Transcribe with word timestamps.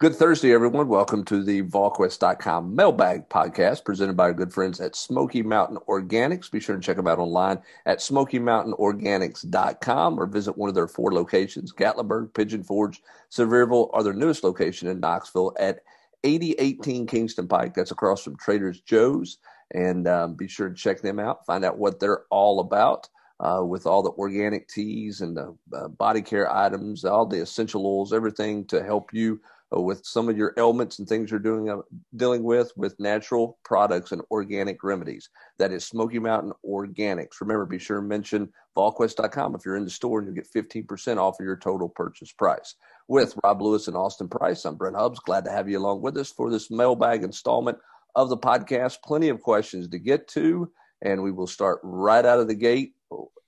Good 0.00 0.16
Thursday, 0.16 0.52
everyone. 0.54 0.88
Welcome 0.88 1.24
to 1.26 1.44
the 1.44 1.60
VolQuest.com 1.60 2.74
mailbag 2.74 3.28
podcast 3.28 3.84
presented 3.84 4.16
by 4.16 4.22
our 4.22 4.32
good 4.32 4.50
friends 4.50 4.80
at 4.80 4.96
Smoky 4.96 5.42
Mountain 5.42 5.76
Organics. 5.86 6.50
Be 6.50 6.58
sure 6.58 6.74
to 6.74 6.80
check 6.80 6.96
them 6.96 7.06
out 7.06 7.18
online 7.18 7.60
at 7.84 7.98
SmokyMountainOrganics.com 7.98 10.18
or 10.18 10.24
visit 10.24 10.56
one 10.56 10.70
of 10.70 10.74
their 10.74 10.88
four 10.88 11.12
locations 11.12 11.74
Gatlinburg, 11.74 12.32
Pigeon 12.32 12.62
Forge, 12.62 13.02
Sevierville, 13.30 13.90
or 13.92 14.02
their 14.02 14.14
newest 14.14 14.42
location 14.42 14.88
in 14.88 15.00
Knoxville 15.00 15.54
at 15.60 15.80
8018 16.24 17.06
Kingston 17.06 17.46
Pike. 17.46 17.74
That's 17.74 17.90
across 17.90 18.22
from 18.22 18.38
Trader's 18.38 18.80
Joe's. 18.80 19.36
And 19.74 20.08
um, 20.08 20.32
be 20.32 20.48
sure 20.48 20.70
to 20.70 20.74
check 20.74 21.02
them 21.02 21.20
out, 21.20 21.44
find 21.44 21.62
out 21.62 21.76
what 21.76 22.00
they're 22.00 22.22
all 22.30 22.60
about. 22.60 23.10
Uh, 23.38 23.62
with 23.64 23.86
all 23.86 24.02
the 24.02 24.12
organic 24.12 24.66
teas 24.68 25.20
and 25.22 25.36
the 25.36 25.54
uh, 25.74 25.88
body 25.88 26.20
care 26.20 26.54
items, 26.54 27.06
all 27.06 27.24
the 27.24 27.40
essential 27.40 27.86
oils, 27.86 28.12
everything 28.12 28.66
to 28.66 28.82
help 28.82 29.14
you 29.14 29.40
with 29.78 30.04
some 30.04 30.28
of 30.28 30.36
your 30.36 30.52
ailments 30.56 30.98
and 30.98 31.08
things 31.08 31.30
you're 31.30 31.38
doing 31.38 31.70
uh, 31.70 31.76
dealing 32.16 32.42
with 32.42 32.72
with 32.76 32.98
natural 32.98 33.58
products 33.64 34.10
and 34.10 34.22
organic 34.30 34.82
remedies. 34.82 35.28
That 35.58 35.72
is 35.72 35.84
Smoky 35.84 36.18
Mountain 36.18 36.52
Organics. 36.66 37.40
Remember, 37.40 37.64
be 37.66 37.78
sure 37.78 38.00
to 38.00 38.02
mention 38.02 38.52
VolQuest.com 38.76 39.54
if 39.54 39.64
you're 39.64 39.76
in 39.76 39.84
the 39.84 39.90
store 39.90 40.18
and 40.18 40.28
you 40.28 40.34
get 40.34 40.52
15% 40.52 41.18
off 41.18 41.38
of 41.38 41.44
your 41.44 41.56
total 41.56 41.88
purchase 41.88 42.32
price. 42.32 42.74
With 43.06 43.34
Rob 43.44 43.62
Lewis 43.62 43.86
and 43.88 43.96
Austin 43.96 44.28
Price, 44.28 44.64
I'm 44.64 44.76
Brent 44.76 44.96
Hubbs. 44.96 45.20
Glad 45.20 45.44
to 45.44 45.50
have 45.50 45.68
you 45.68 45.78
along 45.78 46.02
with 46.02 46.16
us 46.16 46.30
for 46.30 46.50
this 46.50 46.70
mailbag 46.70 47.22
installment 47.22 47.78
of 48.14 48.28
the 48.28 48.38
podcast. 48.38 49.02
Plenty 49.04 49.28
of 49.28 49.40
questions 49.40 49.88
to 49.88 49.98
get 49.98 50.28
to, 50.28 50.70
and 51.02 51.22
we 51.22 51.32
will 51.32 51.46
start 51.46 51.80
right 51.82 52.24
out 52.24 52.40
of 52.40 52.48
the 52.48 52.54
gate. 52.54 52.94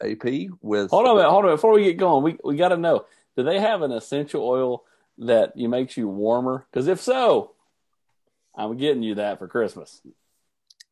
AP 0.02 0.50
with 0.60 0.90
hold 0.90 1.06
on 1.06 1.12
a 1.12 1.14
minute, 1.14 1.30
hold 1.30 1.44
on 1.44 1.52
before 1.52 1.72
we 1.72 1.84
get 1.84 1.96
going. 1.96 2.24
We 2.24 2.36
we 2.42 2.56
got 2.56 2.70
to 2.70 2.76
know: 2.76 3.04
do 3.36 3.44
they 3.44 3.60
have 3.60 3.82
an 3.82 3.92
essential 3.92 4.42
oil? 4.42 4.82
That 5.18 5.56
you 5.56 5.68
makes 5.68 5.96
you 5.96 6.08
warmer? 6.08 6.66
Because 6.70 6.88
if 6.88 7.00
so, 7.00 7.52
I'm 8.56 8.76
getting 8.76 9.02
you 9.02 9.16
that 9.16 9.38
for 9.38 9.48
Christmas. 9.48 10.00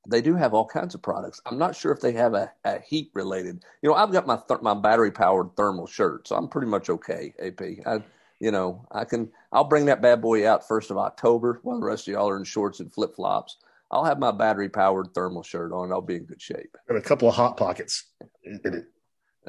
They 0.08 0.22
do 0.22 0.34
have 0.34 0.54
all 0.54 0.66
kinds 0.66 0.94
of 0.94 1.02
products. 1.02 1.42
I'm 1.44 1.58
not 1.58 1.76
sure 1.76 1.92
if 1.92 2.00
they 2.00 2.12
have 2.12 2.32
a, 2.32 2.50
a 2.64 2.80
heat 2.80 3.10
related. 3.14 3.62
You 3.82 3.90
know, 3.90 3.94
I've 3.94 4.12
got 4.12 4.26
my 4.26 4.38
th- 4.48 4.62
my 4.62 4.74
battery 4.74 5.10
powered 5.10 5.54
thermal 5.56 5.86
shirt, 5.86 6.26
so 6.26 6.36
I'm 6.36 6.48
pretty 6.48 6.68
much 6.68 6.88
okay. 6.88 7.34
AP, 7.38 7.60
I, 7.86 8.02
you 8.40 8.50
know, 8.50 8.86
I 8.90 9.04
can. 9.04 9.30
I'll 9.52 9.64
bring 9.64 9.86
that 9.86 10.00
bad 10.00 10.22
boy 10.22 10.48
out 10.48 10.66
first 10.66 10.90
of 10.90 10.96
October 10.96 11.60
while 11.62 11.78
the 11.78 11.86
rest 11.86 12.08
of 12.08 12.12
y'all 12.12 12.30
are 12.30 12.38
in 12.38 12.44
shorts 12.44 12.80
and 12.80 12.92
flip 12.92 13.14
flops. 13.14 13.58
I'll 13.90 14.04
have 14.04 14.18
my 14.18 14.30
battery 14.30 14.68
powered 14.68 15.12
thermal 15.12 15.42
shirt 15.42 15.72
on. 15.72 15.92
I'll 15.92 16.00
be 16.00 16.16
in 16.16 16.24
good 16.24 16.40
shape. 16.40 16.76
And 16.88 16.96
a 16.96 17.02
couple 17.02 17.28
of 17.28 17.34
hot 17.34 17.56
pockets 17.56 18.04
in 18.44 18.60
it. 18.64 18.84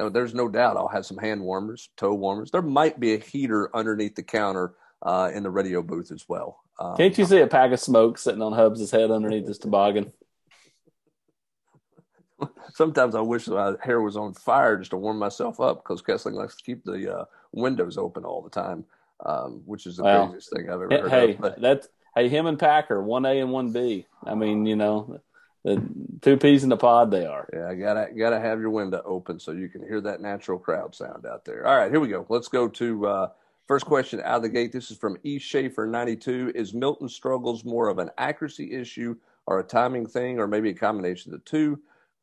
There's 0.10 0.34
no 0.34 0.48
doubt 0.48 0.78
I'll 0.78 0.88
have 0.88 1.06
some 1.06 1.18
hand 1.18 1.42
warmers, 1.42 1.90
toe 1.98 2.14
warmers. 2.14 2.52
There 2.52 2.62
might 2.62 3.00
be 3.00 3.14
a 3.14 3.18
heater 3.18 3.76
underneath 3.76 4.16
the 4.16 4.24
counter 4.24 4.74
uh, 5.02 5.32
in 5.34 5.44
the 5.44 5.50
radio 5.50 5.82
booth 5.82 6.12
as 6.12 6.28
well. 6.28 6.64
Um, 6.80 6.98
Can't 6.98 7.18
you 7.18 7.26
see 7.26 7.40
a 7.40 7.48
pack 7.48 7.72
of 7.72 7.80
smoke 7.80 8.18
sitting 8.18 8.42
on 8.42 8.54
Hubbs' 8.54 8.92
head 8.92 9.12
underneath 9.12 9.48
his 9.48 9.58
toboggan? 9.58 10.12
Sometimes 12.74 13.16
I 13.16 13.22
wish 13.22 13.48
my 13.48 13.76
hair 13.84 14.02
was 14.02 14.18
on 14.18 14.34
fire 14.34 14.78
just 14.78 14.92
to 14.92 14.98
warm 14.98 15.20
myself 15.20 15.60
up 15.60 15.84
because 15.84 16.02
Kessling 16.02 16.36
likes 16.36 16.56
to 16.56 16.64
keep 16.64 16.84
the 16.84 17.20
uh, 17.20 17.26
windows 17.52 17.98
open 17.98 18.24
all 18.26 18.42
the 18.42 18.50
time, 18.50 18.86
um, 19.26 19.62
which 19.66 19.86
is 19.86 19.98
the 19.98 20.04
well, 20.04 20.28
craziest 20.28 20.52
thing 20.56 20.70
I've 20.70 20.82
ever 20.82 21.10
heard. 21.10 21.12
Hey, 21.12 21.38
of. 21.42 21.56
that's 21.60 21.88
hey 22.16 22.30
him 22.30 22.48
and 22.48 22.58
Packer, 22.58 23.04
one 23.04 23.26
A 23.26 23.40
and 23.40 23.52
one 23.52 23.72
B. 23.72 24.08
I 24.24 24.36
mean, 24.36 24.66
you 24.66 24.76
know, 24.76 25.20
two 25.66 26.38
peas 26.38 26.64
in 26.64 26.70
the 26.70 26.78
pod 26.78 27.12
they 27.12 27.26
are. 27.26 27.48
Yeah, 27.54 27.74
gotta 27.76 28.10
gotta 28.18 28.40
have 28.40 28.60
your 28.60 28.70
window 28.70 29.02
open 29.06 29.40
so 29.40 29.52
you 29.52 29.70
can 29.70 29.82
hear 29.82 30.02
that 30.02 30.22
natural 30.22 30.58
crowd 30.58 30.96
sound 30.96 31.26
out 31.26 31.46
there. 31.46 31.68
All 31.68 31.78
right, 31.78 31.92
here 31.92 32.00
we 32.00 32.08
go. 32.08 32.26
Let's 32.30 32.48
go 32.48 32.68
to 32.68 33.08
uh, 33.08 33.30
first 33.68 33.86
question 33.86 34.22
out 34.22 34.38
of 34.38 34.42
the 34.44 34.50
gate. 34.50 34.72
This 34.72 34.92
is 34.92 34.98
from 34.98 35.18
E 35.24 35.38
Schaefer 35.40 35.86
ninety 35.86 36.16
two. 36.16 36.52
Is 36.56 36.74
Milton 36.74 37.10
struggles 37.10 37.64
more 37.64 37.90
of 37.90 38.00
an 38.00 38.10
accuracy 38.18 38.72
issue 38.74 39.16
or 39.46 39.60
a 39.60 39.64
timing 39.64 40.08
thing, 40.08 40.40
or 40.40 40.48
maybe 40.48 40.70
a 40.70 40.74
combination 40.74 41.34
of 41.34 41.40
the 41.40 41.50
two? 41.50 41.80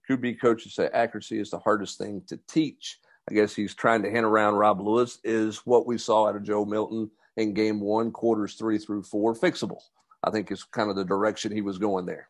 QB 0.08 0.40
coaches 0.40 0.74
say 0.74 0.88
accuracy 0.92 1.38
is 1.38 1.50
the 1.50 1.58
hardest 1.58 1.98
thing 1.98 2.22
to 2.28 2.38
teach. 2.48 2.98
I 3.30 3.34
guess 3.34 3.54
he's 3.54 3.74
trying 3.74 4.02
to 4.02 4.10
hint 4.10 4.24
around 4.24 4.54
Rob 4.54 4.80
Lewis 4.80 5.18
is 5.22 5.58
what 5.66 5.86
we 5.86 5.98
saw 5.98 6.28
out 6.28 6.36
of 6.36 6.44
Joe 6.44 6.64
Milton 6.64 7.10
in 7.36 7.52
game 7.52 7.78
one, 7.80 8.10
quarters 8.10 8.54
three 8.54 8.78
through 8.78 9.02
four, 9.02 9.34
fixable. 9.34 9.82
I 10.24 10.30
think 10.30 10.50
is 10.50 10.64
kind 10.64 10.90
of 10.90 10.96
the 10.96 11.04
direction 11.04 11.52
he 11.52 11.60
was 11.60 11.78
going 11.78 12.06
there. 12.06 12.28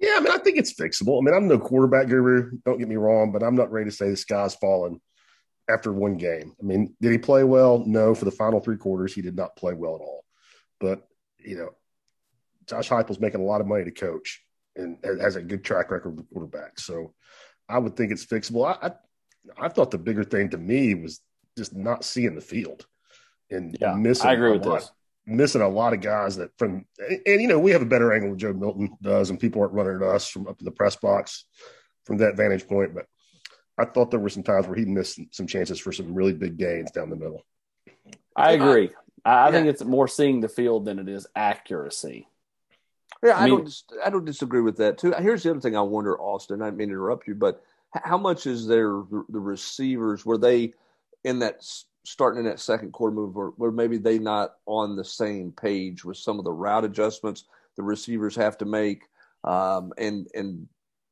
Yeah, 0.00 0.14
I 0.16 0.20
mean, 0.20 0.32
I 0.32 0.38
think 0.38 0.58
it's 0.58 0.74
fixable. 0.74 1.20
I 1.20 1.24
mean, 1.24 1.34
I'm 1.34 1.48
no 1.48 1.58
quarterback 1.58 2.06
guru. 2.06 2.52
Don't 2.64 2.78
get 2.78 2.88
me 2.88 2.96
wrong, 2.96 3.32
but 3.32 3.42
I'm 3.42 3.56
not 3.56 3.72
ready 3.72 3.90
to 3.90 3.96
say 3.96 4.10
the 4.10 4.16
sky's 4.16 4.54
falling 4.54 5.00
after 5.68 5.92
one 5.92 6.16
game. 6.16 6.54
I 6.60 6.64
mean, 6.64 6.94
did 7.00 7.12
he 7.12 7.18
play 7.18 7.42
well? 7.44 7.82
No. 7.84 8.14
For 8.14 8.24
the 8.24 8.30
final 8.30 8.60
three 8.60 8.76
quarters, 8.76 9.12
he 9.12 9.22
did 9.22 9.36
not 9.36 9.56
play 9.56 9.74
well 9.74 9.96
at 9.96 10.00
all. 10.00 10.24
But 10.80 11.06
you 11.38 11.56
know, 11.56 11.70
Josh 12.66 12.88
Heupel's 12.88 13.20
making 13.20 13.40
a 13.40 13.44
lot 13.44 13.60
of 13.60 13.66
money 13.66 13.84
to 13.84 13.90
coach 13.90 14.44
and 14.76 14.98
has 15.02 15.36
a 15.36 15.42
good 15.42 15.64
track 15.64 15.90
record 15.90 16.16
with 16.16 16.30
quarterback. 16.30 16.78
So 16.78 17.14
I 17.68 17.78
would 17.78 17.96
think 17.96 18.12
it's 18.12 18.24
fixable. 18.24 18.66
I, 18.66 18.88
I, 18.88 19.66
I 19.66 19.68
thought 19.68 19.90
the 19.90 19.98
bigger 19.98 20.24
thing 20.24 20.50
to 20.50 20.58
me 20.58 20.94
was 20.94 21.20
just 21.56 21.74
not 21.74 22.04
seeing 22.04 22.36
the 22.36 22.40
field 22.40 22.86
and 23.50 23.76
yeah, 23.80 23.94
missing. 23.94 24.28
I 24.28 24.34
agree 24.34 24.52
with 24.52 24.62
this 24.62 24.92
missing 25.28 25.60
a 25.60 25.68
lot 25.68 25.92
of 25.92 26.00
guys 26.00 26.36
that 26.36 26.50
from 26.58 26.86
and, 26.98 27.20
and, 27.26 27.42
you 27.42 27.48
know 27.48 27.58
we 27.58 27.70
have 27.70 27.82
a 27.82 27.86
better 27.86 28.12
angle 28.12 28.30
than 28.30 28.38
Joe 28.38 28.52
Milton 28.52 28.96
does, 29.02 29.30
and 29.30 29.38
people 29.38 29.60
aren't 29.60 29.74
running 29.74 29.96
at 29.96 30.02
us 30.02 30.28
from 30.28 30.46
up 30.46 30.58
in 30.58 30.64
the 30.64 30.70
press 30.70 30.96
box 30.96 31.44
from 32.04 32.18
that 32.18 32.36
vantage 32.36 32.66
point. 32.66 32.94
But 32.94 33.06
I 33.78 33.84
thought 33.84 34.10
there 34.10 34.20
were 34.20 34.28
some 34.28 34.42
times 34.42 34.66
where 34.66 34.76
he 34.76 34.84
missed 34.84 35.20
some 35.30 35.46
chances 35.46 35.78
for 35.78 35.92
some 35.92 36.14
really 36.14 36.32
big 36.32 36.56
gains 36.56 36.90
down 36.90 37.10
the 37.10 37.16
middle. 37.16 37.44
I 38.36 38.52
agree. 38.52 38.90
I, 39.24 39.30
I 39.30 39.46
yeah. 39.46 39.50
think 39.52 39.66
it's 39.68 39.84
more 39.84 40.08
seeing 40.08 40.40
the 40.40 40.48
field 40.48 40.84
than 40.84 40.98
it 40.98 41.08
is 41.08 41.26
accuracy. 41.36 42.28
Yeah, 43.22 43.36
I, 43.36 43.42
I 43.42 43.46
mean, 43.46 43.58
don't. 43.58 43.82
I 44.04 44.10
don't 44.10 44.24
disagree 44.24 44.60
with 44.60 44.76
that 44.78 44.98
too. 44.98 45.12
Here's 45.12 45.42
the 45.42 45.50
other 45.50 45.60
thing 45.60 45.76
I 45.76 45.82
wonder, 45.82 46.18
Austin. 46.18 46.62
I 46.62 46.66
didn't 46.66 46.78
mean 46.78 46.88
to 46.88 46.94
interrupt 46.94 47.26
you, 47.26 47.34
but 47.34 47.62
how 47.90 48.18
much 48.18 48.46
is 48.46 48.66
there 48.66 49.02
the 49.28 49.40
receivers? 49.40 50.24
Were 50.24 50.38
they 50.38 50.74
in 51.24 51.40
that 51.40 51.64
starting 52.08 52.40
in 52.40 52.46
that 52.46 52.60
second 52.60 52.92
quarter 52.92 53.14
move 53.14 53.34
where, 53.56 53.70
maybe 53.70 53.98
they 53.98 54.18
not 54.18 54.54
on 54.66 54.96
the 54.96 55.04
same 55.04 55.52
page 55.52 56.04
with 56.04 56.16
some 56.16 56.38
of 56.38 56.44
the 56.44 56.52
route 56.52 56.84
adjustments 56.84 57.44
the 57.76 57.82
receivers 57.82 58.34
have 58.34 58.56
to 58.58 58.64
make 58.64 59.02
um, 59.44 59.92
and 59.98 60.26
and 60.34 60.66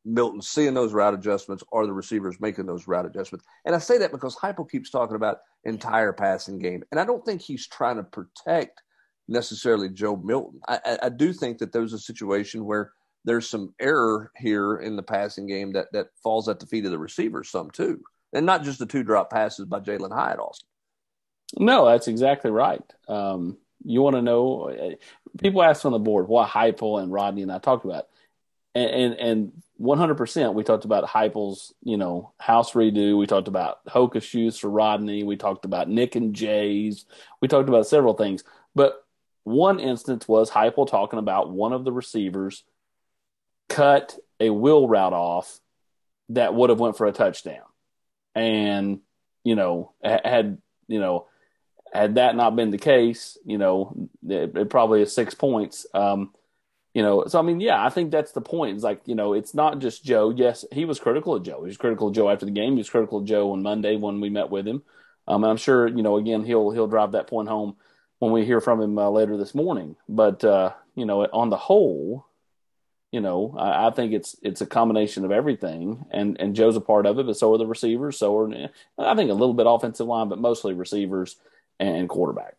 Milton 0.06 0.40
seeing 0.40 0.72
those 0.72 0.92
route 0.92 1.14
adjustments 1.14 1.64
are 1.72 1.84
the 1.84 1.92
receivers 1.92 2.40
making 2.40 2.66
those 2.66 2.86
route 2.86 3.06
adjustments. 3.06 3.44
And 3.64 3.74
I 3.74 3.78
say 3.78 3.98
that 3.98 4.12
because 4.12 4.36
Heupel 4.36 4.70
keeps 4.70 4.88
talking 4.88 5.16
about 5.16 5.38
entire 5.64 6.12
passing 6.12 6.60
game. 6.60 6.84
And 6.92 7.00
I 7.00 7.04
don't 7.04 7.24
think 7.24 7.42
he's 7.42 7.66
trying 7.66 7.96
to 7.96 8.04
protect 8.04 8.82
necessarily 9.26 9.88
Joe 9.88 10.16
Milton. 10.16 10.60
I, 10.68 10.78
I, 10.84 10.98
I 11.02 11.08
do 11.08 11.32
think 11.32 11.58
that 11.58 11.72
there's 11.72 11.92
a 11.92 11.98
situation 11.98 12.64
where 12.64 12.92
there's 13.24 13.48
some 13.48 13.74
error 13.80 14.30
here 14.36 14.76
in 14.76 14.94
the 14.94 15.02
passing 15.02 15.48
game 15.48 15.72
that, 15.72 15.88
that 15.92 16.06
falls 16.22 16.48
at 16.48 16.60
the 16.60 16.66
feet 16.66 16.84
of 16.84 16.92
the 16.92 16.98
receivers 16.98 17.50
some 17.50 17.72
too. 17.72 18.00
And 18.32 18.46
not 18.46 18.62
just 18.62 18.78
the 18.78 18.86
two 18.86 19.02
drop 19.02 19.30
passes 19.30 19.66
by 19.66 19.80
Jalen 19.80 20.14
Hyatt, 20.14 20.38
Austin. 20.38 20.68
No, 21.58 21.86
that's 21.86 22.08
exactly 22.08 22.50
right. 22.50 22.82
Um, 23.08 23.56
you 23.84 24.02
want 24.02 24.16
to 24.16 24.22
know? 24.22 24.96
People 25.38 25.62
ask 25.62 25.84
on 25.84 25.92
the 25.92 25.98
board 25.98 26.28
what 26.28 26.48
Heupel 26.48 27.02
and 27.02 27.12
Rodney 27.12 27.42
and 27.42 27.52
I 27.52 27.58
talked 27.58 27.84
about, 27.84 28.08
and 28.74 29.14
and 29.14 29.52
one 29.76 29.98
hundred 29.98 30.16
percent 30.16 30.54
we 30.54 30.64
talked 30.64 30.84
about 30.86 31.04
Heupel's 31.06 31.74
you 31.82 31.96
know 31.96 32.32
house 32.38 32.72
redo. 32.72 33.18
We 33.18 33.26
talked 33.26 33.48
about 33.48 33.84
Hoka 33.86 34.22
shoes 34.22 34.58
for 34.58 34.70
Rodney. 34.70 35.22
We 35.22 35.36
talked 35.36 35.64
about 35.64 35.88
Nick 35.88 36.16
and 36.16 36.34
Jay's. 36.34 37.04
We 37.40 37.48
talked 37.48 37.68
about 37.68 37.86
several 37.86 38.14
things, 38.14 38.42
but 38.74 39.04
one 39.44 39.78
instance 39.78 40.26
was 40.26 40.50
Heupel 40.50 40.88
talking 40.88 41.18
about 41.18 41.50
one 41.50 41.72
of 41.72 41.84
the 41.84 41.92
receivers 41.92 42.64
cut 43.68 44.18
a 44.40 44.50
wheel 44.50 44.88
route 44.88 45.12
off 45.12 45.60
that 46.30 46.54
would 46.54 46.70
have 46.70 46.80
went 46.80 46.96
for 46.96 47.06
a 47.06 47.12
touchdown, 47.12 47.62
and 48.34 49.00
you 49.44 49.54
know 49.54 49.92
had 50.02 50.58
you 50.88 50.98
know 50.98 51.28
had 51.92 52.16
that 52.16 52.36
not 52.36 52.56
been 52.56 52.70
the 52.70 52.78
case, 52.78 53.38
you 53.44 53.58
know, 53.58 54.08
it, 54.28 54.56
it 54.56 54.70
probably 54.70 55.02
is 55.02 55.14
six 55.14 55.34
points. 55.34 55.86
Um, 55.94 56.32
you 56.94 57.02
know, 57.02 57.24
so 57.26 57.38
I 57.38 57.42
mean, 57.42 57.60
yeah, 57.60 57.84
I 57.84 57.90
think 57.90 58.10
that's 58.10 58.32
the 58.32 58.40
point. 58.40 58.74
It's 58.74 58.84
like, 58.84 59.02
you 59.04 59.14
know, 59.14 59.34
it's 59.34 59.54
not 59.54 59.80
just 59.80 60.04
Joe. 60.04 60.30
Yes, 60.30 60.64
he 60.72 60.86
was 60.86 60.98
critical 60.98 61.34
of 61.34 61.42
Joe. 61.42 61.58
He 61.60 61.66
was 61.66 61.76
critical 61.76 62.08
of 62.08 62.14
Joe 62.14 62.30
after 62.30 62.46
the 62.46 62.52
game. 62.52 62.72
He 62.72 62.78
was 62.78 62.88
critical 62.88 63.18
of 63.18 63.26
Joe 63.26 63.52
on 63.52 63.62
Monday 63.62 63.96
when 63.96 64.20
we 64.20 64.30
met 64.30 64.50
with 64.50 64.66
him. 64.66 64.82
Um, 65.28 65.44
and 65.44 65.50
I'm 65.50 65.56
sure, 65.58 65.86
you 65.88 66.02
know, 66.02 66.16
again, 66.16 66.44
he'll 66.44 66.70
he'll 66.70 66.86
drive 66.86 67.12
that 67.12 67.26
point 67.26 67.48
home 67.48 67.76
when 68.18 68.32
we 68.32 68.44
hear 68.44 68.60
from 68.60 68.80
him 68.80 68.98
uh, 68.98 69.10
later 69.10 69.36
this 69.36 69.54
morning. 69.54 69.96
But 70.08 70.42
uh, 70.44 70.72
you 70.94 71.04
know, 71.04 71.26
on 71.26 71.50
the 71.50 71.56
whole, 71.56 72.26
you 73.12 73.20
know, 73.20 73.54
I, 73.58 73.88
I, 73.88 73.90
think 73.90 74.12
it's 74.12 74.36
it's 74.42 74.60
a 74.60 74.66
combination 74.66 75.24
of 75.24 75.32
everything, 75.32 76.06
and 76.10 76.40
and 76.40 76.54
Joe's 76.54 76.76
a 76.76 76.80
part 76.80 77.06
of 77.06 77.18
it, 77.18 77.26
but 77.26 77.36
so 77.36 77.52
are 77.54 77.58
the 77.58 77.66
receivers. 77.66 78.18
So 78.18 78.36
are 78.38 78.70
I 78.98 79.14
think 79.14 79.30
a 79.30 79.34
little 79.34 79.54
bit 79.54 79.66
offensive 79.68 80.06
line, 80.06 80.28
but 80.28 80.38
mostly 80.38 80.72
receivers 80.72 81.36
and 81.80 82.08
quarterback. 82.08 82.56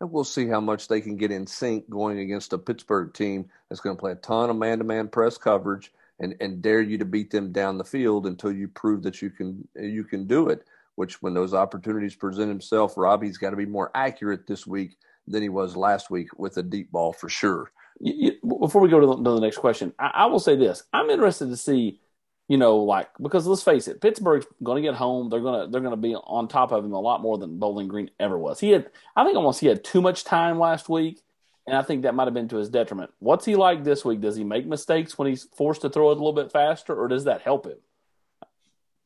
And 0.00 0.12
we'll 0.12 0.24
see 0.24 0.46
how 0.46 0.60
much 0.60 0.86
they 0.86 1.00
can 1.00 1.16
get 1.16 1.32
in 1.32 1.46
sync 1.46 1.90
going 1.90 2.20
against 2.20 2.52
a 2.52 2.58
Pittsburgh 2.58 3.12
team 3.12 3.50
that's 3.68 3.80
going 3.80 3.96
to 3.96 4.00
play 4.00 4.12
a 4.12 4.16
ton 4.16 4.50
of 4.50 4.56
man-to-man 4.56 5.08
press 5.08 5.36
coverage 5.36 5.92
and, 6.20 6.36
and 6.40 6.62
dare 6.62 6.80
you 6.80 6.98
to 6.98 7.04
beat 7.04 7.30
them 7.30 7.52
down 7.52 7.78
the 7.78 7.84
field 7.84 8.26
until 8.26 8.52
you 8.52 8.68
prove 8.68 9.02
that 9.02 9.22
you 9.22 9.30
can 9.30 9.66
you 9.76 10.04
can 10.04 10.26
do 10.26 10.48
it. 10.48 10.64
Which, 10.94 11.22
when 11.22 11.32
those 11.32 11.54
opportunities 11.54 12.16
present 12.16 12.48
himself, 12.48 12.96
Robbie's 12.96 13.38
got 13.38 13.50
to 13.50 13.56
be 13.56 13.66
more 13.66 13.92
accurate 13.94 14.48
this 14.48 14.66
week 14.66 14.96
than 15.28 15.42
he 15.42 15.48
was 15.48 15.76
last 15.76 16.10
week 16.10 16.28
with 16.36 16.56
a 16.56 16.62
deep 16.62 16.90
ball 16.90 17.12
for 17.12 17.28
sure. 17.28 17.70
You, 18.00 18.32
you, 18.42 18.58
before 18.58 18.80
we 18.80 18.88
go 18.88 18.98
to 18.98 19.06
the, 19.06 19.16
to 19.16 19.22
the 19.22 19.40
next 19.40 19.58
question, 19.58 19.92
I, 19.98 20.10
I, 20.14 20.26
will 20.26 20.40
say 20.40 20.56
this: 20.56 20.82
I'm 20.92 21.10
interested 21.10 21.50
to 21.50 21.56
see, 21.56 22.00
you 22.48 22.56
know, 22.56 22.78
like 22.78 23.10
because 23.20 23.46
let's 23.46 23.62
face 23.62 23.88
it, 23.88 24.00
Pittsburgh's 24.00 24.46
going 24.62 24.82
to 24.82 24.88
get 24.88 24.96
home. 24.96 25.28
They're 25.28 25.40
gonna 25.40 25.68
they're 25.68 25.82
gonna 25.82 25.96
be 25.96 26.14
on 26.14 26.48
top 26.48 26.72
of 26.72 26.84
him 26.84 26.92
a 26.92 27.00
lot 27.00 27.20
more 27.20 27.36
than 27.38 27.58
Bowling 27.58 27.88
Green 27.88 28.10
ever 28.18 28.38
was. 28.38 28.58
He 28.58 28.70
had, 28.70 28.90
I 29.14 29.24
think, 29.24 29.36
almost 29.36 29.60
he 29.60 29.66
had 29.66 29.84
too 29.84 30.00
much 30.00 30.24
time 30.24 30.58
last 30.58 30.88
week, 30.88 31.20
and 31.66 31.76
I 31.76 31.82
think 31.82 32.02
that 32.02 32.14
might 32.14 32.24
have 32.24 32.34
been 32.34 32.48
to 32.48 32.56
his 32.56 32.70
detriment. 32.70 33.12
What's 33.18 33.44
he 33.44 33.54
like 33.54 33.84
this 33.84 34.02
week? 34.04 34.22
Does 34.22 34.36
he 34.36 34.44
make 34.44 34.66
mistakes 34.66 35.18
when 35.18 35.28
he's 35.28 35.44
forced 35.56 35.82
to 35.82 35.90
throw 35.90 36.08
it 36.08 36.12
a 36.12 36.14
little 36.14 36.32
bit 36.32 36.50
faster, 36.50 36.96
or 36.96 37.06
does 37.06 37.24
that 37.24 37.42
help 37.42 37.66
him? 37.66 37.78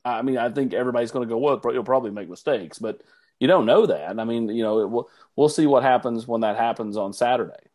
I 0.05 0.23
mean, 0.23 0.39
I 0.39 0.51
think 0.51 0.73
everybody's 0.73 1.11
going 1.13 1.29
to 1.29 1.33
go, 1.33 1.39
well, 1.39 1.61
he'll 1.71 1.85
probably 1.85 2.11
make 2.11 2.29
mistakes, 2.29 2.79
but 2.79 3.03
you 3.39 3.47
don't 3.47 3.67
know 3.67 3.87
that. 3.87 4.19
I 4.19 4.25
mean, 4.25 4.49
you 4.49 4.63
know, 4.63 4.87
we'll, 4.87 5.11
we'll 5.37 5.49
see 5.49 5.67
what 5.67 5.83
happens 5.83 6.27
when 6.27 6.41
that 6.41 6.57
happens 6.57 6.97
on 6.97 7.13
Saturday. 7.13 7.71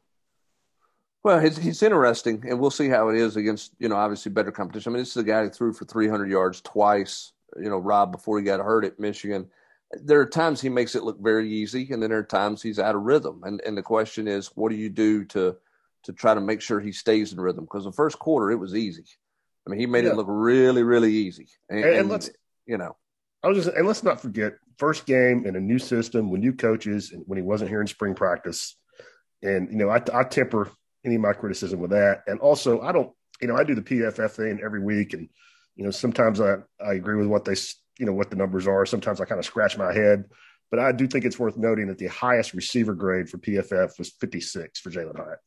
Well, 1.27 1.41
he's, 1.41 1.57
he's 1.57 1.83
interesting, 1.83 2.41
and 2.47 2.57
we'll 2.57 2.71
see 2.71 2.87
how 2.87 3.09
it 3.09 3.17
is 3.17 3.35
against, 3.35 3.73
you 3.79 3.89
know, 3.89 3.97
obviously 3.97 4.31
better 4.31 4.49
competition. 4.49 4.91
I 4.91 4.93
mean, 4.93 5.01
this 5.01 5.09
is 5.09 5.17
a 5.17 5.25
guy 5.25 5.43
who 5.43 5.49
threw 5.49 5.73
for 5.73 5.83
300 5.83 6.29
yards 6.29 6.61
twice, 6.61 7.33
you 7.61 7.69
know, 7.69 7.79
Rob, 7.79 8.13
before 8.13 8.37
he 8.37 8.45
got 8.45 8.61
hurt 8.61 8.85
at 8.85 8.97
Michigan. 8.97 9.45
There 9.91 10.21
are 10.21 10.25
times 10.25 10.61
he 10.61 10.69
makes 10.69 10.95
it 10.95 11.03
look 11.03 11.19
very 11.19 11.51
easy, 11.51 11.91
and 11.91 12.01
then 12.01 12.11
there 12.11 12.19
are 12.19 12.23
times 12.23 12.61
he's 12.61 12.79
out 12.79 12.95
of 12.95 13.01
rhythm. 13.01 13.41
And, 13.43 13.59
and 13.65 13.77
the 13.77 13.81
question 13.81 14.25
is, 14.25 14.51
what 14.55 14.69
do 14.69 14.77
you 14.77 14.87
do 14.87 15.25
to 15.25 15.57
to 16.03 16.13
try 16.13 16.33
to 16.33 16.39
make 16.39 16.61
sure 16.61 16.79
he 16.79 16.93
stays 16.93 17.33
in 17.33 17.41
rhythm? 17.41 17.65
Because 17.65 17.83
the 17.83 17.91
first 17.91 18.17
quarter, 18.19 18.49
it 18.49 18.55
was 18.55 18.73
easy. 18.73 19.03
I 19.67 19.69
mean, 19.69 19.81
he 19.81 19.85
made 19.85 20.05
yeah. 20.05 20.11
it 20.11 20.15
look 20.15 20.27
really, 20.29 20.83
really 20.83 21.11
easy. 21.11 21.49
And, 21.69 21.83
and, 21.83 21.93
and 21.93 22.09
let's, 22.09 22.29
you 22.65 22.77
know, 22.77 22.95
I 23.43 23.49
was 23.49 23.65
just, 23.65 23.75
and 23.75 23.85
let's 23.85 24.01
not 24.01 24.21
forget, 24.21 24.53
first 24.77 25.05
game 25.05 25.45
in 25.45 25.57
a 25.57 25.59
new 25.59 25.77
system 25.77 26.29
with 26.29 26.39
new 26.39 26.53
coaches, 26.53 27.11
and 27.11 27.23
when 27.27 27.35
he 27.35 27.43
wasn't 27.43 27.69
here 27.69 27.81
in 27.81 27.87
spring 27.87 28.15
practice. 28.15 28.77
And, 29.43 29.69
you 29.69 29.77
know, 29.77 29.89
I, 29.89 30.01
I 30.13 30.23
temper 30.23 30.71
any 31.07 31.15
of 31.15 31.21
my 31.21 31.33
criticism 31.33 31.79
with 31.79 31.91
that. 31.91 32.23
And 32.27 32.39
also, 32.39 32.81
I 32.81 32.91
don't, 32.91 33.11
you 33.41 33.47
know, 33.47 33.55
I 33.55 33.63
do 33.63 33.73
the 33.73 33.81
PFF 33.81 34.31
thing 34.31 34.59
every 34.63 34.81
week, 34.81 35.13
and, 35.13 35.27
you 35.75 35.83
know, 35.83 35.91
sometimes 35.91 36.39
I, 36.39 36.57
I 36.83 36.93
agree 36.93 37.15
with 37.15 37.27
what 37.27 37.45
they, 37.45 37.55
you 37.97 38.05
know, 38.05 38.13
what 38.13 38.29
the 38.29 38.35
numbers 38.35 38.67
are. 38.67 38.85
Sometimes 38.85 39.19
I 39.19 39.25
kind 39.25 39.39
of 39.39 39.45
scratch 39.45 39.77
my 39.77 39.93
head. 39.93 40.25
But 40.69 40.79
I 40.79 40.91
do 40.91 41.07
think 41.07 41.23
it's 41.23 41.39
worth 41.39 41.55
noting 41.55 41.87
that 41.87 41.97
the 41.97 42.07
highest 42.07 42.53
receiver 42.53 42.93
grade 42.93 43.29
for 43.29 43.37
PFF 43.37 43.97
was 43.97 44.09
56 44.09 44.79
for 44.79 44.91
Jalen 44.91 45.15
Hyatt. 45.15 45.39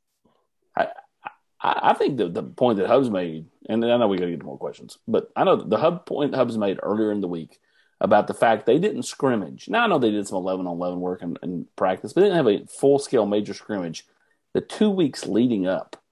I, 1.63 1.91
I, 1.91 1.93
think 1.93 2.17
the, 2.17 2.29
the 2.29 2.43
point 2.43 2.79
that 2.79 2.87
Hubbs 2.87 3.11
made, 3.11 3.47
and 3.69 3.85
I 3.85 3.99
know 3.99 4.09
we 4.09 4.17
got 4.17 4.25
to 4.25 4.31
get 4.31 4.43
more 4.43 4.57
questions, 4.57 4.97
but 5.07 5.31
I 5.37 5.45
know 5.45 5.57
the 5.57 5.77
hub 5.77 6.07
point 6.07 6.35
Hubbs 6.35 6.57
made 6.57 6.81
earlier 6.83 7.13
in 7.13 7.21
the 7.21 7.29
week 7.29 7.59
about 8.01 8.29
the 8.29 8.35
fact 8.35 8.65
they 8.65 8.79
didn't 8.79 9.03
scrimmage. 9.03 9.69
Now 9.69 9.85
I 9.85 9.87
know 9.87 9.99
they 9.99 10.11
did 10.11 10.27
some 10.27 10.39
eleven 10.39 10.67
on 10.67 10.77
eleven 10.77 11.01
work 11.01 11.21
in, 11.21 11.37
in 11.43 11.67
practice, 11.77 12.15
but 12.15 12.23
they 12.23 12.29
didn't 12.29 12.47
have 12.47 12.63
a 12.63 12.67
full 12.67 12.99
scale 12.99 13.27
major 13.27 13.53
scrimmage 13.53 14.07
the 14.55 14.61
two 14.61 14.91
weeks 14.91 15.27
leading 15.27 15.67
up 15.67 16.03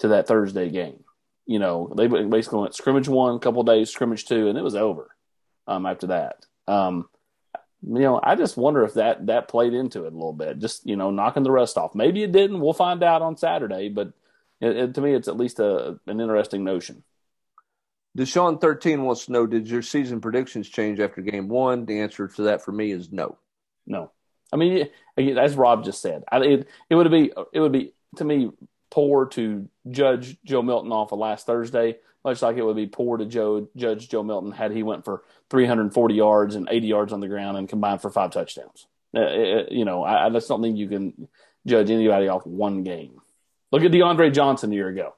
to 0.00 0.08
that 0.08 0.26
Thursday 0.26 0.70
game. 0.70 1.04
You 1.46 1.58
know, 1.58 1.92
they 1.96 2.06
basically 2.06 2.60
went 2.60 2.74
scrimmage 2.74 3.08
one, 3.08 3.36
a 3.36 3.38
couple 3.38 3.62
days, 3.62 3.90
scrimmage 3.90 4.26
two, 4.26 4.48
and 4.48 4.58
it 4.58 4.64
was 4.64 4.74
over 4.74 5.14
um, 5.66 5.86
after 5.86 6.08
that. 6.08 6.44
Um, 6.66 7.08
you 7.82 8.00
know, 8.00 8.20
I 8.22 8.34
just 8.34 8.56
wonder 8.56 8.82
if 8.84 8.94
that 8.94 9.26
that 9.26 9.48
played 9.48 9.72
into 9.72 10.04
it 10.04 10.12
a 10.12 10.16
little 10.16 10.32
bit, 10.32 10.58
just 10.58 10.86
you 10.86 10.96
know, 10.96 11.10
knocking 11.10 11.44
the 11.44 11.50
rust 11.50 11.78
off. 11.78 11.94
Maybe 11.94 12.22
it 12.22 12.32
didn't. 12.32 12.60
We'll 12.60 12.72
find 12.72 13.02
out 13.02 13.22
on 13.22 13.36
Saturday, 13.36 13.88
but 13.88 14.12
it, 14.60 14.76
it, 14.76 14.94
to 14.94 15.00
me, 15.00 15.14
it's 15.14 15.28
at 15.28 15.36
least 15.36 15.60
a 15.60 15.98
an 16.06 16.20
interesting 16.20 16.64
notion. 16.64 17.04
Deshaun 18.16 18.60
thirteen 18.60 19.04
wants 19.04 19.26
to 19.26 19.32
know: 19.32 19.46
Did 19.46 19.68
your 19.68 19.82
season 19.82 20.20
predictions 20.20 20.68
change 20.68 20.98
after 20.98 21.22
game 21.22 21.48
one? 21.48 21.86
The 21.86 22.00
answer 22.00 22.26
to 22.26 22.42
that 22.42 22.62
for 22.62 22.72
me 22.72 22.90
is 22.90 23.12
no. 23.12 23.38
No, 23.86 24.10
I 24.52 24.56
mean, 24.56 24.88
as 25.16 25.56
Rob 25.56 25.84
just 25.84 26.00
said, 26.00 26.24
I, 26.30 26.38
it 26.38 26.68
it 26.90 26.94
would 26.94 27.10
be 27.10 27.32
it 27.52 27.60
would 27.60 27.72
be 27.72 27.92
to 28.16 28.24
me 28.24 28.50
poor 28.90 29.26
to 29.26 29.68
judge 29.90 30.38
Joe 30.44 30.62
Milton 30.62 30.92
off 30.92 31.12
of 31.12 31.18
last 31.18 31.46
Thursday, 31.46 31.96
much 32.24 32.40
like 32.42 32.56
it 32.56 32.64
would 32.64 32.76
be 32.76 32.86
poor 32.86 33.18
to 33.18 33.26
Joe 33.26 33.68
judge 33.76 34.08
Joe 34.08 34.22
Milton 34.22 34.52
had 34.52 34.72
he 34.72 34.82
went 34.82 35.04
for 35.04 35.24
340 35.50 36.14
yards 36.14 36.54
and 36.54 36.68
80 36.70 36.86
yards 36.86 37.12
on 37.12 37.20
the 37.20 37.28
ground 37.28 37.58
and 37.58 37.68
combined 37.68 38.00
for 38.00 38.10
five 38.10 38.30
touchdowns. 38.30 38.86
Uh, 39.14 39.20
it, 39.20 39.72
you 39.72 39.84
know, 39.84 40.02
I, 40.02 40.26
I 40.26 40.30
just 40.30 40.48
don't 40.48 40.62
think 40.62 40.78
you 40.78 40.88
can 40.88 41.28
judge 41.66 41.90
anybody 41.90 42.28
off 42.28 42.46
one 42.46 42.82
game. 42.82 43.20
Look 43.70 43.82
at 43.82 43.90
DeAndre 43.90 44.32
Johnson 44.32 44.72
a 44.72 44.74
year 44.74 44.88
ago. 44.88 45.14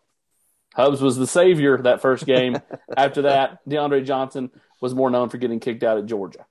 Hubbs 0.74 1.00
was 1.00 1.16
the 1.16 1.26
savior 1.26 1.78
that 1.78 2.00
first 2.00 2.26
game. 2.26 2.58
After 2.96 3.22
that, 3.22 3.58
DeAndre 3.68 4.04
Johnson 4.04 4.50
was 4.80 4.94
more 4.94 5.10
known 5.10 5.28
for 5.28 5.38
getting 5.38 5.60
kicked 5.60 5.82
out 5.82 5.98
at 5.98 6.06
Georgia. 6.06 6.46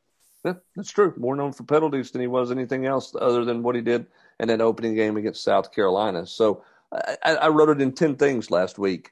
Yeah, 0.45 0.53
that's 0.75 0.91
true. 0.91 1.13
More 1.17 1.35
known 1.35 1.51
for 1.51 1.63
penalties 1.63 2.11
than 2.11 2.21
he 2.21 2.27
was 2.27 2.51
anything 2.51 2.85
else 2.85 3.13
other 3.19 3.43
than 3.43 3.61
what 3.61 3.75
he 3.75 3.81
did 3.81 4.07
in 4.39 4.47
that 4.47 4.61
opening 4.61 4.95
game 4.95 5.17
against 5.17 5.43
South 5.43 5.73
Carolina. 5.73 6.25
So 6.25 6.63
I, 6.91 7.35
I 7.35 7.47
wrote 7.49 7.69
it 7.69 7.81
in 7.81 7.91
10 7.91 8.15
things 8.15 8.49
last 8.49 8.79
week. 8.79 9.11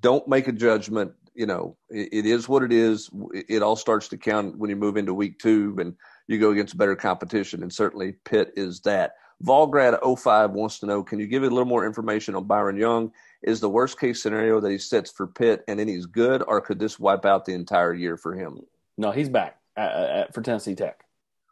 Don't 0.00 0.26
make 0.26 0.48
a 0.48 0.52
judgment. 0.52 1.12
You 1.34 1.46
know, 1.46 1.76
it, 1.88 2.08
it 2.12 2.26
is 2.26 2.48
what 2.48 2.64
it 2.64 2.72
is. 2.72 3.10
It 3.32 3.62
all 3.62 3.76
starts 3.76 4.08
to 4.08 4.16
count 4.16 4.58
when 4.58 4.70
you 4.70 4.76
move 4.76 4.96
into 4.96 5.14
week 5.14 5.38
two 5.38 5.76
and 5.78 5.94
you 6.26 6.38
go 6.38 6.50
against 6.50 6.76
better 6.76 6.96
competition. 6.96 7.62
And 7.62 7.72
certainly 7.72 8.12
Pitt 8.24 8.52
is 8.56 8.80
that. 8.80 9.14
Volgrad 9.42 9.98
05 10.18 10.50
wants 10.50 10.80
to 10.80 10.86
know, 10.86 11.02
can 11.02 11.18
you 11.18 11.26
give 11.26 11.44
a 11.44 11.48
little 11.48 11.64
more 11.64 11.86
information 11.86 12.34
on 12.34 12.44
Byron 12.44 12.76
Young? 12.76 13.12
Is 13.42 13.60
the 13.60 13.70
worst 13.70 13.98
case 13.98 14.22
scenario 14.22 14.60
that 14.60 14.70
he 14.70 14.76
sits 14.76 15.10
for 15.10 15.26
Pitt 15.26 15.64
and 15.66 15.78
then 15.78 15.88
he's 15.88 16.04
good, 16.04 16.42
or 16.46 16.60
could 16.60 16.78
this 16.78 16.98
wipe 16.98 17.24
out 17.24 17.46
the 17.46 17.54
entire 17.54 17.94
year 17.94 18.18
for 18.18 18.34
him? 18.34 18.58
No, 18.98 19.12
he's 19.12 19.30
back 19.30 19.59
at, 19.76 19.90
at, 19.92 20.34
for 20.34 20.42
Tennessee 20.42 20.74
Tech. 20.74 21.04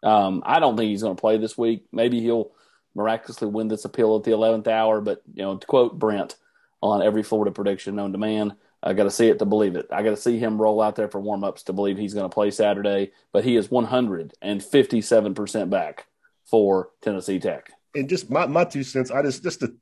Um, 0.02 0.42
I 0.46 0.60
don't 0.60 0.76
think 0.76 0.90
he's 0.90 1.02
going 1.02 1.16
to 1.16 1.20
play 1.20 1.38
this 1.38 1.58
week. 1.58 1.84
Maybe 1.92 2.20
he'll 2.20 2.52
miraculously 2.94 3.48
win 3.48 3.68
this 3.68 3.84
appeal 3.84 4.16
at 4.16 4.24
the 4.24 4.30
11th 4.30 4.68
hour, 4.68 5.00
but 5.00 5.22
you 5.34 5.42
know, 5.42 5.56
to 5.56 5.66
quote 5.66 5.98
Brent 5.98 6.36
on 6.80 7.02
every 7.02 7.22
Florida 7.22 7.50
prediction 7.50 7.96
known 7.96 8.12
to 8.12 8.18
man, 8.18 8.54
I 8.82 8.92
got 8.92 9.04
to 9.04 9.10
see 9.10 9.28
it 9.28 9.40
to 9.40 9.44
believe 9.44 9.74
it. 9.74 9.88
I 9.90 10.02
got 10.02 10.10
to 10.10 10.16
see 10.16 10.38
him 10.38 10.60
roll 10.60 10.80
out 10.80 10.94
there 10.94 11.08
for 11.08 11.20
warmups 11.20 11.64
to 11.64 11.72
believe 11.72 11.98
he's 11.98 12.14
going 12.14 12.28
to 12.28 12.34
play 12.34 12.52
Saturday. 12.52 13.10
But 13.32 13.44
he 13.44 13.56
is 13.56 13.70
157 13.70 15.34
percent 15.34 15.70
back 15.70 16.06
for 16.44 16.90
Tennessee 17.02 17.40
Tech 17.40 17.72
and 17.94 18.08
just 18.08 18.30
my, 18.30 18.46
my 18.46 18.64
two 18.64 18.82
cents, 18.82 19.10
I 19.10 19.22
just 19.22 19.42
just 19.42 19.60
to, 19.60 19.74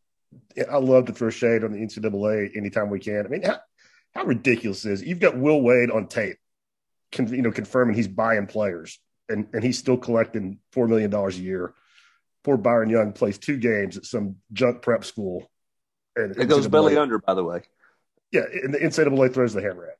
I 0.70 0.78
love 0.78 1.06
to 1.06 1.12
throw 1.12 1.30
shade 1.30 1.64
on 1.64 1.72
the 1.72 1.78
NCAA 1.78 2.56
anytime 2.56 2.90
we 2.90 3.00
can. 3.00 3.24
I 3.26 3.28
mean, 3.28 3.42
how, 3.42 3.58
how 4.14 4.24
ridiculous 4.24 4.84
is 4.84 5.02
it? 5.02 5.08
you've 5.08 5.20
got 5.20 5.36
Will 5.36 5.60
Wade 5.60 5.90
on 5.90 6.08
tape, 6.08 6.38
con, 7.12 7.28
you 7.28 7.42
know, 7.42 7.52
confirming 7.52 7.94
he's 7.94 8.08
buying 8.08 8.46
players, 8.46 8.98
and 9.28 9.48
and 9.52 9.62
he's 9.62 9.78
still 9.78 9.96
collecting 9.96 10.58
four 10.72 10.88
million 10.88 11.10
dollars 11.10 11.38
a 11.38 11.42
year. 11.42 11.74
Poor 12.44 12.56
Byron 12.56 12.90
Young 12.90 13.12
plays 13.12 13.38
two 13.38 13.56
games 13.56 13.96
at 13.96 14.04
some 14.04 14.36
junk 14.52 14.82
prep 14.82 15.04
school. 15.04 15.50
And 16.14 16.36
it 16.36 16.46
goes 16.46 16.68
belly 16.68 16.96
under, 16.96 17.18
by 17.18 17.34
the 17.34 17.44
way. 17.44 17.62
Yeah, 18.30 18.44
and 18.62 18.72
the 18.72 18.78
NCAA 18.78 19.34
throws 19.34 19.52
the 19.52 19.62
hammer 19.62 19.88
at. 19.88 19.98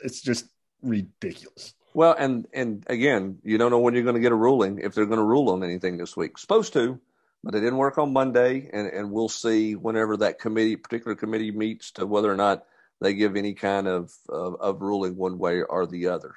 It's 0.00 0.20
just 0.20 0.46
ridiculous. 0.82 1.74
Well, 1.92 2.14
and 2.16 2.46
and 2.52 2.84
again, 2.88 3.38
you 3.42 3.58
don't 3.58 3.70
know 3.70 3.80
when 3.80 3.94
you're 3.94 4.04
going 4.04 4.14
to 4.14 4.20
get 4.20 4.32
a 4.32 4.36
ruling 4.36 4.78
if 4.78 4.94
they're 4.94 5.06
going 5.06 5.18
to 5.18 5.24
rule 5.24 5.50
on 5.50 5.64
anything 5.64 5.98
this 5.98 6.16
week. 6.16 6.38
Supposed 6.38 6.72
to, 6.74 7.00
but 7.42 7.52
they 7.52 7.60
didn't 7.60 7.78
work 7.78 7.98
on 7.98 8.12
Monday, 8.12 8.70
and, 8.72 8.86
and 8.86 9.10
we'll 9.10 9.28
see 9.28 9.74
whenever 9.74 10.16
that 10.18 10.38
committee, 10.38 10.76
particular 10.76 11.14
committee, 11.14 11.50
meets 11.50 11.92
to 11.92 12.06
whether 12.06 12.30
or 12.32 12.36
not 12.36 12.64
they 13.00 13.14
give 13.14 13.36
any 13.36 13.54
kind 13.54 13.88
of 13.88 14.12
of, 14.28 14.56
of 14.60 14.82
ruling 14.82 15.16
one 15.16 15.38
way 15.38 15.62
or 15.62 15.86
the 15.86 16.08
other. 16.08 16.34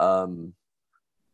Um, 0.00 0.54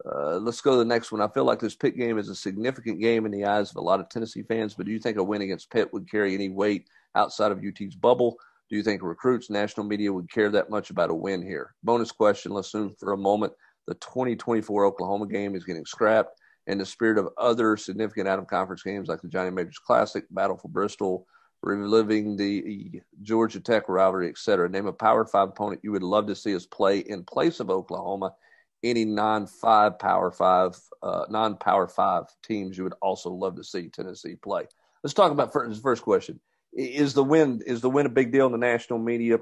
uh, 0.05 0.37
let's 0.39 0.61
go 0.61 0.73
to 0.73 0.79
the 0.79 0.85
next 0.85 1.13
one. 1.13 1.21
I 1.21 1.29
feel 1.29 1.45
like 1.45 1.61
this 1.61 1.77
Pitt 1.77 1.97
game 1.97 2.19
is 2.19 2.29
a 2.29 2.35
significant 2.35 3.01
game 3.01 3.25
in 3.25 3.31
the 3.31 3.45
eyes 3.45 3.71
of 3.71 3.77
a 3.77 3.81
lot 3.81 4.01
of 4.01 4.09
Tennessee 4.09 4.43
fans, 4.43 4.75
but 4.75 4.87
do 4.87 4.93
you 4.93 4.99
think 4.99 5.17
a 5.17 5.23
win 5.23 5.43
against 5.43 5.71
Pitt 5.71 5.93
would 5.93 6.11
carry 6.11 6.35
any 6.35 6.49
weight 6.49 6.89
outside 7.15 7.53
of 7.53 7.63
UT's 7.65 7.95
bubble? 7.95 8.37
Do 8.69 8.77
you 8.77 8.83
think 8.83 9.03
recruits, 9.03 9.51
national 9.51 9.87
media 9.87 10.13
would 10.13 10.31
care 10.31 10.51
that 10.51 10.71
much 10.71 10.91
about 10.91 11.11
a 11.11 11.15
win 11.15 11.43
here? 11.43 11.75
Bonus 11.85 12.11
question. 12.11 12.53
Let's 12.53 12.69
assume 12.69 12.95
for 12.99 13.13
a 13.13 13.19
moment 13.19 13.53
the 13.87 13.95
2024 13.95 14.87
Oklahoma 14.87 15.27
game 15.27 15.55
is 15.55 15.65
getting 15.65 15.85
scrapped 15.85 16.41
in 16.67 16.79
the 16.79 16.87
spirit 16.87 17.19
of 17.19 17.29
other 17.39 17.77
significant 17.77 18.29
out 18.29 18.39
of 18.39 18.47
conference 18.47 18.83
games 18.83 19.09
like 19.09 19.21
the 19.21 19.29
Johnny 19.29 19.51
Majors 19.51 19.79
Classic, 19.79 20.25
Battle 20.31 20.57
for 20.57 20.69
Bristol, 20.69 21.27
reliving 21.63 22.37
the 22.37 23.01
Georgia 23.23 23.61
Tech 23.61 23.89
rivalry, 23.89 24.29
et 24.29 24.39
cetera. 24.39 24.69
Name 24.69 24.87
a 24.87 24.93
Power 24.93 25.25
Five 25.25 25.51
opponent 25.51 25.81
you 25.83 25.93
would 25.93 26.03
love 26.03 26.27
to 26.27 26.35
see 26.35 26.55
us 26.55 26.67
play 26.67 26.99
in 26.99 27.25
place 27.25 27.61
of 27.61 27.71
Oklahoma. 27.71 28.35
Any 28.83 29.05
non-five 29.05 29.99
Power 29.99 30.33
Five, 30.33 30.77
uh, 31.03 31.27
non-Power 31.31 31.87
Five 31.87 32.25
teams 32.43 32.77
you 32.77 32.85
would 32.85 32.95
also 33.01 33.31
love 33.31 33.57
to 33.57 33.65
see 33.65 33.89
Tennessee 33.89 34.35
play. 34.35 34.67
Let's 35.05 35.15
talk 35.15 35.31
about 35.31 35.53
first, 35.53 35.81
first 35.83 36.03
question: 36.03 36.41
Is 36.73 37.15
the 37.15 37.25
win 37.25 37.63
is 37.65 37.81
the 37.81 37.91
win 37.91 38.07
a 38.07 38.11
big 38.11 38.33
deal 38.33 38.47
in 38.47 38.53
the 38.53 38.59
national 38.59 38.99
media? 38.99 39.39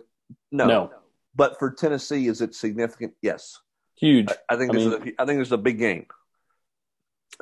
No. 0.53 0.67
No. 0.67 0.91
But 1.35 1.59
for 1.59 1.71
Tennessee, 1.71 2.27
is 2.27 2.41
it 2.41 2.55
significant? 2.55 3.15
Yes. 3.23 3.59
Huge. 3.97 4.31
I, 4.31 4.55
I 4.55 4.57
think 4.57 4.73
I 4.73 4.77
mean, 4.77 4.93
a, 4.93 4.97
I 4.97 4.99
think 4.99 5.39
there's 5.39 5.53
a 5.53 5.59
big 5.59 5.79
game. 5.79 6.07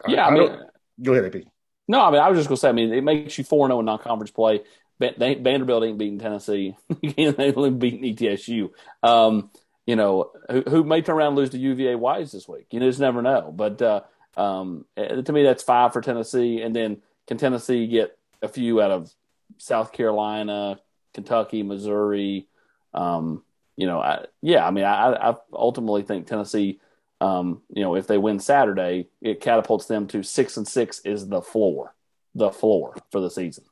Yeah, 0.06 0.26
I, 0.26 0.28
I 0.28 0.34
mean, 0.34 0.60
go 1.02 1.14
ahead, 1.14 1.34
AP. 1.34 1.42
No, 1.88 2.02
I 2.02 2.10
mean, 2.10 2.20
I 2.20 2.28
was 2.28 2.38
just 2.38 2.48
going 2.48 2.56
to 2.56 2.60
say, 2.60 2.68
I 2.68 2.72
mean, 2.72 2.92
it 2.92 3.02
makes 3.02 3.38
you 3.38 3.44
4 3.44 3.68
0 3.68 3.80
in 3.80 3.86
non 3.86 3.98
conference 3.98 4.30
play. 4.30 4.62
Vanderbilt 5.00 5.84
ain't 5.84 5.98
beating 5.98 6.18
Tennessee. 6.18 6.76
they 7.02 7.12
ain't 7.16 7.78
beating 7.78 8.14
ETSU. 8.14 8.70
Um, 9.02 9.50
you 9.86 9.96
know, 9.96 10.32
who, 10.50 10.62
who, 10.62 10.84
may 10.84 11.00
turn 11.00 11.16
around 11.16 11.28
and 11.28 11.36
lose 11.36 11.50
to 11.50 11.58
UVA 11.58 11.94
Wise 11.94 12.32
this 12.32 12.46
week. 12.46 12.66
You 12.70 12.80
just 12.80 13.00
never 13.00 13.22
know. 13.22 13.52
But 13.54 13.80
uh, 13.80 14.02
um, 14.36 14.84
eh, 14.96 15.22
to 15.22 15.32
me, 15.32 15.44
that's 15.44 15.62
five 15.62 15.92
for 15.92 16.02
Tennessee. 16.02 16.60
And 16.60 16.76
then 16.76 17.00
can 17.26 17.38
Tennessee 17.38 17.86
get 17.86 18.18
a 18.42 18.48
few 18.48 18.82
out 18.82 18.90
of 18.90 19.10
South 19.56 19.92
Carolina, 19.92 20.80
Kentucky, 21.14 21.62
Missouri? 21.62 22.48
Um, 22.92 23.44
you 23.76 23.86
know, 23.86 24.00
I, 24.00 24.26
yeah, 24.42 24.66
I 24.66 24.72
mean, 24.72 24.84
I, 24.84 25.30
I 25.30 25.34
ultimately 25.52 26.02
think 26.02 26.26
Tennessee, 26.26 26.80
um, 27.20 27.62
you 27.70 27.82
know, 27.82 27.96
if 27.96 28.06
they 28.06 28.18
win 28.18 28.38
Saturday, 28.38 29.08
it 29.20 29.40
catapults 29.40 29.86
them 29.86 30.06
to 30.08 30.22
six 30.22 30.56
and 30.56 30.66
six 30.66 31.00
is 31.00 31.26
the 31.28 31.42
floor, 31.42 31.94
the 32.34 32.50
floor 32.50 32.96
for 33.10 33.20
the 33.20 33.30
season. 33.30 33.64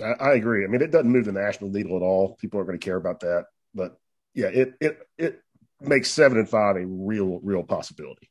I, 0.00 0.12
I 0.12 0.34
agree. 0.34 0.64
I 0.64 0.68
mean, 0.68 0.82
it 0.82 0.90
doesn't 0.90 1.10
move 1.10 1.24
the 1.24 1.32
national 1.32 1.70
needle 1.70 1.96
at 1.96 2.02
all. 2.02 2.36
People 2.36 2.58
aren't 2.58 2.68
going 2.68 2.78
to 2.78 2.84
care 2.84 2.96
about 2.96 3.20
that, 3.20 3.46
but 3.74 3.98
yeah, 4.34 4.48
it 4.48 4.74
it 4.80 4.98
it 5.18 5.42
makes 5.80 6.10
seven 6.10 6.38
and 6.38 6.48
five 6.48 6.76
a 6.76 6.86
real 6.86 7.40
real 7.42 7.62
possibility. 7.62 8.30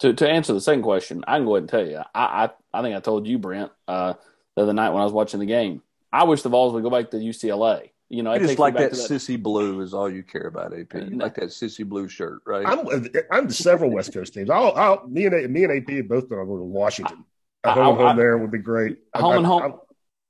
To 0.00 0.12
to 0.14 0.28
answer 0.28 0.52
the 0.52 0.60
second 0.60 0.82
question, 0.82 1.24
I 1.26 1.38
can 1.38 1.46
go 1.46 1.56
ahead 1.56 1.62
and 1.62 1.70
tell 1.70 1.86
you. 1.86 2.02
I 2.14 2.44
I, 2.44 2.50
I 2.72 2.82
think 2.82 2.96
I 2.96 3.00
told 3.00 3.26
you, 3.26 3.38
Brent, 3.38 3.72
uh, 3.88 4.14
the 4.54 4.62
other 4.62 4.72
night 4.72 4.90
when 4.90 5.00
I 5.00 5.04
was 5.04 5.12
watching 5.12 5.40
the 5.40 5.46
game. 5.46 5.82
I 6.12 6.24
wish 6.24 6.42
the 6.42 6.48
Vols 6.48 6.72
would 6.72 6.82
go 6.82 6.90
back 6.90 7.10
to 7.10 7.16
UCLA. 7.16 7.90
You 8.08 8.22
know, 8.22 8.32
I 8.32 8.38
just 8.38 8.58
like 8.58 8.74
that, 8.76 8.92
that, 8.92 8.96
sissy 8.96 9.40
blue 9.40 9.80
is 9.80 9.92
all 9.92 10.08
you 10.08 10.22
care 10.22 10.46
about. 10.46 10.72
AP, 10.72 10.94
you 10.94 11.18
like 11.18 11.34
that 11.34 11.46
sissy 11.46 11.84
blue 11.84 12.08
shirt, 12.08 12.40
right? 12.46 12.64
I'm 12.64 13.08
I'm 13.32 13.50
several 13.50 13.90
West 13.90 14.12
Coast 14.12 14.34
teams. 14.34 14.48
I'll, 14.48 14.72
I'll 14.76 15.08
me 15.08 15.26
and 15.26 15.52
me 15.52 15.64
and 15.64 15.72
AP 15.72 15.90
have 15.96 16.08
both 16.08 16.28
going 16.28 16.40
to 16.40 16.46
go 16.46 16.56
to 16.56 16.64
Washington. 16.64 17.24
A 17.64 17.72
home 17.72 17.98
I, 17.98 18.08
home 18.08 18.16
there 18.16 18.38
would 18.38 18.52
be 18.52 18.58
great. 18.58 18.98
Home 19.16 19.32
I, 19.32 19.36
and 19.38 19.46
home. 19.46 19.62
I'm, 19.62 19.74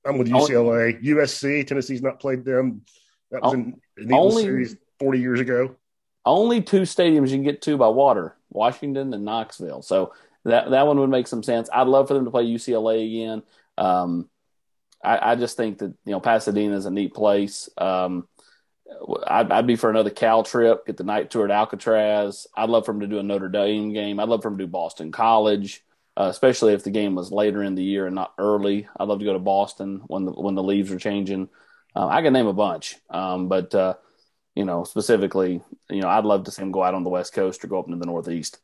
I'm 0.05 0.17
with 0.17 0.27
UCLA, 0.27 1.03
USC. 1.03 1.67
Tennessee's 1.67 2.01
not 2.01 2.19
played 2.19 2.43
them. 2.45 2.81
That 3.29 3.43
was 3.43 3.53
in 3.53 3.79
the 3.95 4.15
only, 4.15 4.41
series 4.41 4.75
40 4.99 5.19
years 5.19 5.39
ago. 5.39 5.75
Only 6.25 6.63
two 6.63 6.81
stadiums 6.81 7.29
you 7.29 7.35
can 7.35 7.43
get 7.43 7.61
to 7.63 7.77
by 7.77 7.89
water: 7.89 8.35
Washington 8.49 9.13
and 9.13 9.23
Knoxville. 9.23 9.83
So 9.83 10.13
that 10.45 10.71
that 10.71 10.87
one 10.87 10.99
would 10.99 11.11
make 11.11 11.27
some 11.27 11.43
sense. 11.43 11.69
I'd 11.71 11.87
love 11.87 12.07
for 12.07 12.15
them 12.15 12.25
to 12.25 12.31
play 12.31 12.45
UCLA 12.45 13.05
again. 13.05 13.43
Um, 13.77 14.29
I, 15.03 15.31
I, 15.31 15.35
just 15.35 15.57
think 15.57 15.79
that 15.79 15.93
you 16.05 16.11
know 16.11 16.19
Pasadena 16.19 16.75
is 16.75 16.85
a 16.85 16.91
neat 16.91 17.13
place. 17.13 17.69
Um, 17.77 18.27
I'd, 19.27 19.51
I'd, 19.51 19.67
be 19.67 19.75
for 19.75 19.89
another 19.89 20.09
Cal 20.09 20.43
trip, 20.43 20.85
get 20.85 20.97
the 20.97 21.03
night 21.03 21.29
tour 21.29 21.45
at 21.45 21.51
Alcatraz. 21.51 22.47
I'd 22.55 22.69
love 22.69 22.85
for 22.85 22.93
them 22.93 23.01
to 23.01 23.07
do 23.07 23.19
a 23.19 23.23
Notre 23.23 23.49
Dame 23.49 23.93
game. 23.93 24.19
I'd 24.19 24.29
love 24.29 24.41
for 24.41 24.49
them 24.49 24.57
to 24.57 24.65
do 24.65 24.71
Boston 24.71 25.11
College, 25.11 25.83
uh, 26.15 26.27
especially 26.29 26.73
if 26.73 26.83
the 26.83 26.89
game 26.89 27.15
was 27.15 27.31
later 27.31 27.63
in 27.63 27.75
the 27.75 27.83
year 27.83 28.05
and 28.05 28.15
not 28.15 28.33
early. 28.37 28.87
I'd 28.97 29.07
love 29.07 29.19
to 29.19 29.25
go 29.25 29.33
to 29.33 29.39
Boston 29.39 30.01
when 30.07 30.25
the 30.25 30.31
when 30.31 30.55
the 30.55 30.63
leaves 30.63 30.91
are 30.91 30.99
changing. 30.99 31.49
Uh, 31.95 32.07
I 32.07 32.21
can 32.21 32.33
name 32.33 32.47
a 32.47 32.53
bunch, 32.53 32.95
um, 33.09 33.47
but 33.47 33.73
uh, 33.75 33.95
you 34.55 34.65
know 34.65 34.83
specifically, 34.83 35.61
you 35.89 36.01
know 36.01 36.09
I'd 36.09 36.25
love 36.25 36.45
to 36.45 36.51
see 36.51 36.61
them 36.61 36.71
go 36.71 36.83
out 36.83 36.93
on 36.93 37.03
the 37.03 37.09
West 37.09 37.33
Coast 37.33 37.63
or 37.63 37.67
go 37.67 37.79
up 37.79 37.87
into 37.87 37.99
the 37.99 38.05
Northeast. 38.05 38.59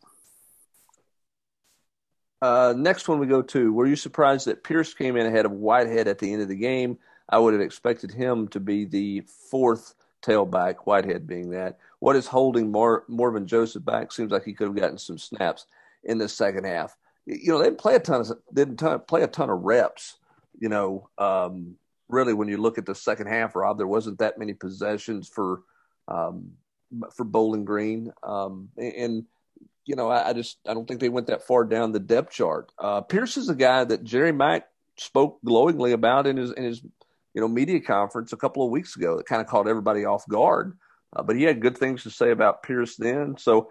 Uh, 2.44 2.74
next 2.76 3.08
one 3.08 3.20
we 3.20 3.26
go 3.26 3.42
to. 3.42 3.72
Were 3.72 3.88
you 3.88 3.96
surprised 3.96 4.48
that 4.48 4.66
Pierce 4.66 4.94
came 4.94 5.16
in 5.16 5.26
ahead 5.26 5.46
of 5.46 5.54
Whitehead 5.54 6.10
at 6.10 6.20
the 6.20 6.34
end 6.34 6.42
of 6.42 6.50
the 6.50 6.58
game? 6.58 6.98
I 7.30 7.40
would 7.40 7.54
have 7.54 7.62
expected 7.62 8.12
him 8.12 8.50
to 8.50 8.60
be 8.60 8.84
the 8.84 9.22
fourth 9.22 9.96
tailback, 10.22 10.76
Whitehead 10.80 11.26
being 11.26 11.52
that. 11.52 11.78
What 12.00 12.18
is 12.18 12.28
holding 12.28 12.70
Mar- 12.70 13.06
Morven 13.08 13.48
Joseph 13.48 13.86
back? 13.86 14.12
Seems 14.12 14.30
like 14.30 14.44
he 14.44 14.52
could 14.52 14.68
have 14.68 14.76
gotten 14.76 14.98
some 14.98 15.18
snaps 15.18 15.68
in 16.04 16.18
the 16.18 16.28
second 16.28 16.66
half. 16.66 16.98
You 17.26 17.54
know, 17.54 17.60
they 17.60 17.68
didn't 17.68 17.78
play 17.78 17.96
a 17.96 18.00
ton 18.02 18.20
of 18.20 18.34
didn't 18.54 18.76
ton, 18.76 19.00
play 19.08 19.22
a 19.22 19.28
ton 19.28 19.50
of 19.50 19.62
reps. 19.62 20.18
You 20.60 20.68
know, 20.68 21.10
um, 21.18 21.78
really, 22.10 22.34
when 22.34 22.50
you 22.50 22.58
look 22.58 22.78
at 22.78 22.86
the 22.86 22.94
second 22.94 23.28
half, 23.28 23.56
Rob, 23.56 23.78
there 23.78 23.88
wasn't 23.88 24.20
that 24.20 24.38
many 24.38 24.52
possessions 24.54 25.30
for 25.30 25.62
um, 26.10 26.52
for 27.14 27.24
Bowling 27.24 27.64
Green, 27.64 28.12
um, 28.22 28.68
and 28.78 29.24
you 29.86 29.96
know, 29.96 30.10
I, 30.10 30.30
I, 30.30 30.34
just 30.34 30.58
I 30.68 30.74
don't 30.74 30.88
think 30.88 31.00
they 31.00 31.10
went 31.10 31.28
that 31.28 31.46
far 31.46 31.66
down 31.66 31.92
the 31.92 32.00
depth 32.00 32.32
chart. 32.32 32.72
Uh, 32.80 33.02
Pierce 33.02 33.38
is 33.38 33.50
a 33.50 33.56
guy 33.56 33.84
that 33.84 34.04
Jerry 34.04 34.32
Mack 34.32 34.68
spoke 34.98 35.40
glowingly 35.44 35.92
about 35.92 36.28
in 36.28 36.38
his 36.38 36.52
in 36.52 36.64
his 36.64 36.82
you 37.34 37.42
know 37.42 37.48
media 37.48 37.82
conference 37.82 38.34
a 38.34 38.38
couple 38.38 38.64
of 38.64 38.72
weeks 38.72 38.96
ago. 38.96 39.18
That 39.18 39.26
kind 39.26 39.42
of 39.42 39.48
caught 39.48 39.68
everybody 39.68 40.06
off 40.06 40.28
guard, 40.28 40.78
uh, 41.16 41.24
but 41.24 41.36
he 41.36 41.44
had 41.44 41.62
good 41.62 41.78
things 41.78 42.04
to 42.04 42.10
say 42.10 42.32
about 42.32 42.64
Pierce 42.64 42.96
then. 42.96 43.36
So 43.38 43.70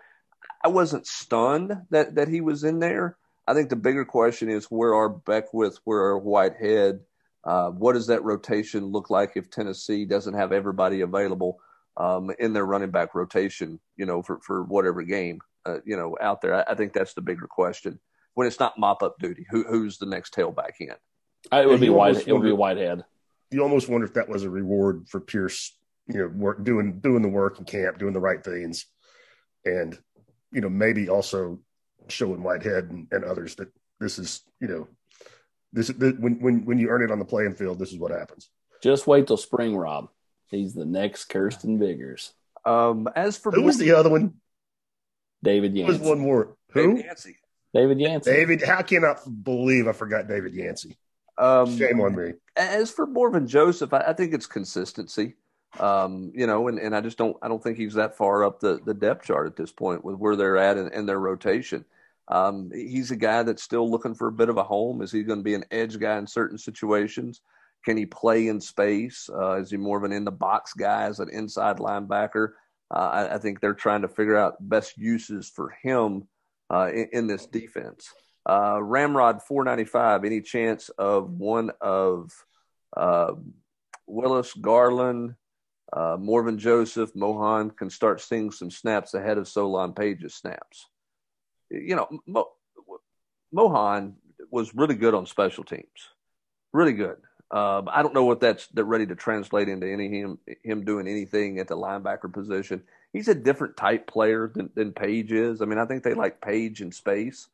I 0.62 0.68
wasn't 0.68 1.06
stunned 1.06 1.72
that 1.90 2.16
that 2.16 2.28
he 2.28 2.40
was 2.40 2.64
in 2.64 2.78
there. 2.78 3.16
I 3.46 3.54
think 3.54 3.70
the 3.70 3.76
bigger 3.76 4.04
question 4.04 4.48
is 4.50 4.66
where 4.66 4.94
are 4.94 5.08
Beckwith, 5.08 5.78
where 5.84 6.00
are 6.00 6.18
Whitehead? 6.18 7.00
Uh, 7.44 7.70
what 7.70 7.94
does 7.94 8.06
that 8.06 8.22
rotation 8.22 8.86
look 8.86 9.10
like 9.10 9.32
if 9.34 9.50
Tennessee 9.50 10.04
doesn't 10.04 10.34
have 10.34 10.52
everybody 10.52 11.00
available 11.00 11.58
um, 11.96 12.30
in 12.38 12.52
their 12.52 12.64
running 12.64 12.90
back 12.90 13.14
rotation? 13.14 13.80
You 13.96 14.06
know, 14.06 14.22
for 14.22 14.38
for 14.40 14.62
whatever 14.62 15.02
game 15.02 15.40
uh, 15.66 15.78
you 15.84 15.96
know, 15.96 16.16
out 16.20 16.40
there. 16.40 16.54
I, 16.54 16.72
I, 16.72 16.74
think 16.74 16.92
that's 16.92 17.14
the 17.14 17.20
bigger 17.20 17.46
question. 17.46 18.00
When 18.34 18.46
it's 18.46 18.60
not 18.60 18.78
mop 18.78 19.02
up 19.02 19.16
duty, 19.18 19.46
who, 19.50 19.64
who's 19.64 19.98
the 19.98 20.06
next 20.06 20.34
tailback 20.34 20.72
in? 20.80 20.92
Uh, 21.52 21.62
it 21.62 21.68
would 21.68 21.80
be 21.80 21.90
white. 21.90 22.26
It 22.26 22.32
would 22.32 22.42
be 22.42 22.52
Whitehead. 22.52 23.04
You 23.50 23.62
almost 23.62 23.88
wonder 23.88 24.06
if 24.06 24.14
that 24.14 24.28
was 24.28 24.44
a 24.44 24.50
reward 24.50 25.08
for 25.08 25.20
Pierce. 25.20 25.76
You 26.08 26.20
know, 26.20 26.28
work 26.28 26.64
doing 26.64 27.00
doing 27.00 27.22
the 27.22 27.28
work 27.28 27.58
in 27.58 27.64
camp, 27.64 27.98
doing 27.98 28.12
the 28.12 28.20
right 28.20 28.42
things, 28.42 28.86
and 29.64 29.98
you 30.50 30.60
know 30.60 30.68
maybe 30.68 31.08
also 31.08 31.60
showing 32.08 32.42
Whitehead 32.42 32.90
and, 32.90 33.06
and 33.10 33.24
others 33.24 33.54
that 33.56 33.68
this 34.00 34.18
is 34.18 34.42
you 34.60 34.68
know 34.68 34.88
this, 35.72 35.88
this 35.88 36.14
when 36.18 36.40
when 36.40 36.64
when 36.64 36.78
you 36.78 36.88
earn 36.88 37.02
it 37.02 37.10
on 37.10 37.18
the 37.18 37.24
playing 37.24 37.54
field, 37.54 37.78
this 37.78 37.92
is 37.92 37.98
what 37.98 38.10
happens. 38.10 38.48
Just 38.82 39.06
wait 39.06 39.26
till 39.26 39.36
spring, 39.36 39.76
Rob. 39.76 40.08
He's 40.48 40.74
the 40.74 40.84
next 40.84 41.26
Kirsten 41.26 41.78
Biggers. 41.78 42.32
Um, 42.64 43.08
as 43.14 43.36
for 43.36 43.52
who 43.52 43.62
was 43.62 43.78
the 43.78 43.92
other 43.92 44.10
one? 44.10 44.34
David 45.42 45.74
Yancey. 45.74 45.98
Was 45.98 46.08
one 46.08 46.18
more. 46.18 46.56
Who? 46.72 46.94
David 46.94 47.04
Yancey. 47.04 47.36
David 47.74 48.00
Yancey. 48.00 48.30
David. 48.30 48.62
How 48.62 48.82
can 48.82 49.04
I 49.04 49.16
believe 49.42 49.88
I 49.88 49.92
forgot 49.92 50.28
David 50.28 50.54
Yancey? 50.54 50.96
Um, 51.38 51.76
Shame 51.76 52.00
on 52.00 52.14
me. 52.14 52.34
As 52.56 52.90
for 52.90 53.06
Morven 53.06 53.46
Joseph, 53.46 53.92
I, 53.92 53.98
I 54.08 54.12
think 54.12 54.34
it's 54.34 54.46
consistency. 54.46 55.34
Um, 55.80 56.32
you 56.34 56.46
know, 56.46 56.68
and, 56.68 56.78
and 56.78 56.94
I 56.94 57.00
just 57.00 57.16
don't 57.16 57.36
I 57.42 57.48
don't 57.48 57.62
think 57.62 57.78
he's 57.78 57.94
that 57.94 58.16
far 58.16 58.44
up 58.44 58.60
the, 58.60 58.80
the 58.84 58.92
depth 58.92 59.24
chart 59.24 59.46
at 59.46 59.56
this 59.56 59.72
point 59.72 60.04
with 60.04 60.16
where 60.16 60.36
they're 60.36 60.58
at 60.58 60.76
in, 60.76 60.92
in 60.92 61.06
their 61.06 61.18
rotation. 61.18 61.84
Um, 62.28 62.70
he's 62.72 63.10
a 63.10 63.16
guy 63.16 63.42
that's 63.42 63.62
still 63.62 63.90
looking 63.90 64.14
for 64.14 64.28
a 64.28 64.32
bit 64.32 64.48
of 64.48 64.58
a 64.58 64.62
home. 64.62 65.02
Is 65.02 65.10
he 65.10 65.22
going 65.22 65.40
to 65.40 65.44
be 65.44 65.54
an 65.54 65.64
edge 65.70 65.98
guy 65.98 66.18
in 66.18 66.26
certain 66.26 66.58
situations? 66.58 67.40
Can 67.84 67.96
he 67.96 68.06
play 68.06 68.48
in 68.48 68.60
space? 68.60 69.28
Uh, 69.32 69.54
is 69.54 69.70
he 69.70 69.76
more 69.76 69.98
of 69.98 70.04
an 70.04 70.12
in 70.12 70.24
the 70.24 70.30
box 70.30 70.72
guy 70.72 71.04
as 71.04 71.18
an 71.18 71.30
inside 71.30 71.78
linebacker? 71.78 72.52
Uh, 72.92 72.98
I, 72.98 73.34
I, 73.34 73.38
think 73.38 73.60
they're 73.60 73.72
trying 73.72 74.02
to 74.02 74.08
figure 74.08 74.36
out 74.36 74.56
best 74.60 74.98
uses 74.98 75.48
for 75.48 75.74
him 75.82 76.28
uh, 76.70 76.90
in, 76.92 77.08
in, 77.12 77.26
this 77.26 77.46
defense. 77.46 78.12
Uh, 78.46 78.82
Ramrod 78.82 79.42
495. 79.42 80.24
Any 80.24 80.42
chance 80.42 80.90
of 80.90 81.30
one 81.30 81.70
of 81.80 82.30
uh, 82.94 83.32
Willis, 84.06 84.52
Garland, 84.52 85.34
uh, 85.92 86.16
Morven 86.18 86.58
Joseph, 86.58 87.14
Mohan 87.14 87.70
can 87.70 87.88
start 87.88 88.20
seeing 88.20 88.50
some 88.50 88.70
snaps 88.70 89.14
ahead 89.14 89.38
of 89.38 89.48
Solon 89.48 89.94
Page's 89.94 90.34
snaps? 90.34 90.86
You 91.70 91.96
know, 91.96 92.08
Mo, 92.26 92.48
Mohan 93.52 94.16
was 94.50 94.74
really 94.74 94.96
good 94.96 95.14
on 95.14 95.24
special 95.24 95.64
teams, 95.64 95.86
really 96.72 96.92
good. 96.92 97.16
Uh, 97.52 97.82
I 97.86 98.02
don't 98.02 98.14
know 98.14 98.24
what 98.24 98.40
that's 98.40 98.66
that 98.68 98.84
ready 98.84 99.06
to 99.06 99.14
translate 99.14 99.68
into 99.68 99.86
any 99.86 100.08
him 100.08 100.38
him 100.64 100.84
doing 100.86 101.06
anything 101.06 101.58
at 101.58 101.68
the 101.68 101.76
linebacker 101.76 102.32
position. 102.32 102.82
He's 103.12 103.28
a 103.28 103.34
different 103.34 103.76
type 103.76 104.06
player 104.06 104.50
than, 104.54 104.70
than 104.74 104.92
Page 104.92 105.32
is. 105.32 105.60
I 105.60 105.66
mean, 105.66 105.78
I 105.78 105.84
think 105.84 106.02
they 106.02 106.14
like 106.14 106.40
Page 106.40 106.80
in 106.80 106.90
space. 106.90 107.48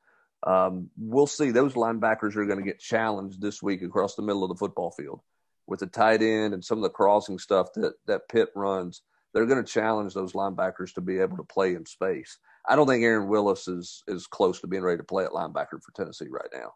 Um, 0.45 0.89
we'll 0.97 1.27
see. 1.27 1.51
Those 1.51 1.75
linebackers 1.75 2.37
are 2.37 2.47
going 2.47 2.61
to 2.61 2.65
get 2.65 2.79
challenged 2.79 3.41
this 3.41 3.61
week 3.61 3.83
across 3.83 4.15
the 4.15 4.23
middle 4.23 4.45
of 4.45 4.51
the 4.51 4.55
football 4.55 4.93
field 4.93 5.21
with 5.67 5.81
the 5.81 5.87
tight 5.87 6.23
end 6.23 6.55
and 6.55 6.65
some 6.65 6.79
of 6.79 6.85
the 6.85 6.91
crossing 6.91 7.41
stuff 7.41 7.73
that 7.75 7.95
that 8.07 8.29
Pitt 8.29 8.51
runs. 8.55 9.03
They're 9.35 9.47
going 9.47 9.65
to 9.65 9.71
challenge 9.71 10.15
those 10.15 10.33
linebackers 10.33 10.95
to 10.95 11.01
be 11.01 11.19
able 11.19 11.39
to 11.39 11.45
play 11.45 11.75
in 11.75 11.85
space. 11.87 12.39
I 12.69 12.77
don't 12.77 12.87
think 12.87 13.03
Aaron 13.03 13.27
Willis 13.27 13.67
is 13.67 14.05
is 14.07 14.29
close 14.29 14.61
to 14.61 14.69
being 14.69 14.85
ready 14.85 14.99
to 14.99 15.05
play 15.05 15.25
at 15.25 15.33
linebacker 15.33 15.83
for 15.83 15.91
Tennessee 15.97 16.29
right 16.31 16.51
now. 16.55 16.75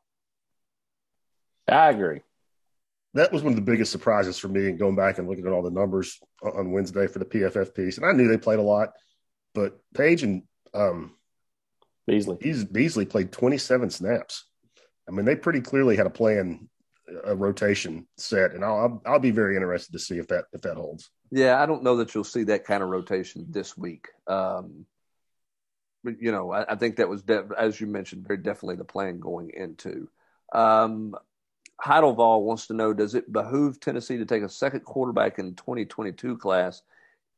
I 1.68 1.90
agree 1.90 2.22
that 3.14 3.32
was 3.32 3.42
one 3.42 3.52
of 3.52 3.56
the 3.56 3.70
biggest 3.70 3.92
surprises 3.92 4.38
for 4.38 4.48
me. 4.48 4.68
And 4.68 4.78
going 4.78 4.96
back 4.96 5.18
and 5.18 5.28
looking 5.28 5.46
at 5.46 5.52
all 5.52 5.62
the 5.62 5.70
numbers 5.70 6.18
on 6.42 6.72
Wednesday 6.72 7.06
for 7.06 7.18
the 7.18 7.24
PFF 7.24 7.74
piece, 7.74 7.98
and 7.98 8.06
I 8.06 8.12
knew 8.12 8.28
they 8.28 8.38
played 8.38 8.58
a 8.58 8.62
lot, 8.62 8.90
but 9.54 9.78
Page 9.94 10.22
and 10.22 10.42
um, 10.74 11.14
Beasley 12.06 12.66
Beasley 12.70 13.06
played 13.06 13.32
27 13.32 13.90
snaps. 13.90 14.44
I 15.08 15.12
mean, 15.12 15.24
they 15.24 15.36
pretty 15.36 15.60
clearly 15.60 15.96
had 15.96 16.06
a 16.06 16.10
plan, 16.10 16.68
a 17.24 17.34
rotation 17.34 18.06
set, 18.16 18.52
and 18.52 18.64
I'll 18.64 19.02
I'll 19.04 19.18
be 19.18 19.30
very 19.30 19.56
interested 19.56 19.92
to 19.92 19.98
see 19.98 20.18
if 20.18 20.28
that 20.28 20.46
if 20.52 20.62
that 20.62 20.76
holds. 20.76 21.10
Yeah, 21.30 21.60
I 21.60 21.66
don't 21.66 21.82
know 21.82 21.96
that 21.96 22.14
you'll 22.14 22.24
see 22.24 22.44
that 22.44 22.64
kind 22.64 22.82
of 22.82 22.88
rotation 22.88 23.46
this 23.50 23.76
week. 23.76 24.08
Um, 24.26 24.86
but 26.04 26.20
you 26.20 26.32
know, 26.32 26.52
I, 26.52 26.72
I 26.72 26.76
think 26.76 26.96
that 26.96 27.08
was 27.08 27.22
de- 27.22 27.48
as 27.56 27.80
you 27.80 27.86
mentioned, 27.86 28.26
very 28.26 28.38
definitely 28.38 28.76
the 28.76 28.84
plan 28.84 29.20
going 29.20 29.50
into. 29.54 30.08
Um, 30.52 31.14
Heidelval 31.82 32.42
wants 32.42 32.66
to 32.68 32.74
know 32.74 32.92
Does 32.92 33.14
it 33.14 33.32
behoove 33.32 33.80
Tennessee 33.80 34.18
to 34.18 34.26
take 34.26 34.42
a 34.42 34.48
second 34.48 34.80
quarterback 34.80 35.38
in 35.38 35.54
2022 35.54 36.36
class? 36.38 36.82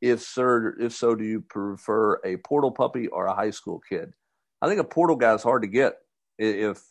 If, 0.00 0.20
sir, 0.20 0.76
if 0.78 0.92
so, 0.92 1.14
do 1.14 1.24
you 1.24 1.40
prefer 1.40 2.20
a 2.24 2.36
portal 2.38 2.70
puppy 2.70 3.08
or 3.08 3.26
a 3.26 3.34
high 3.34 3.50
school 3.50 3.80
kid? 3.88 4.12
I 4.60 4.68
think 4.68 4.80
a 4.80 4.84
portal 4.84 5.16
guy 5.16 5.32
is 5.34 5.42
hard 5.42 5.62
to 5.62 5.68
get. 5.68 5.94
If 6.38 6.82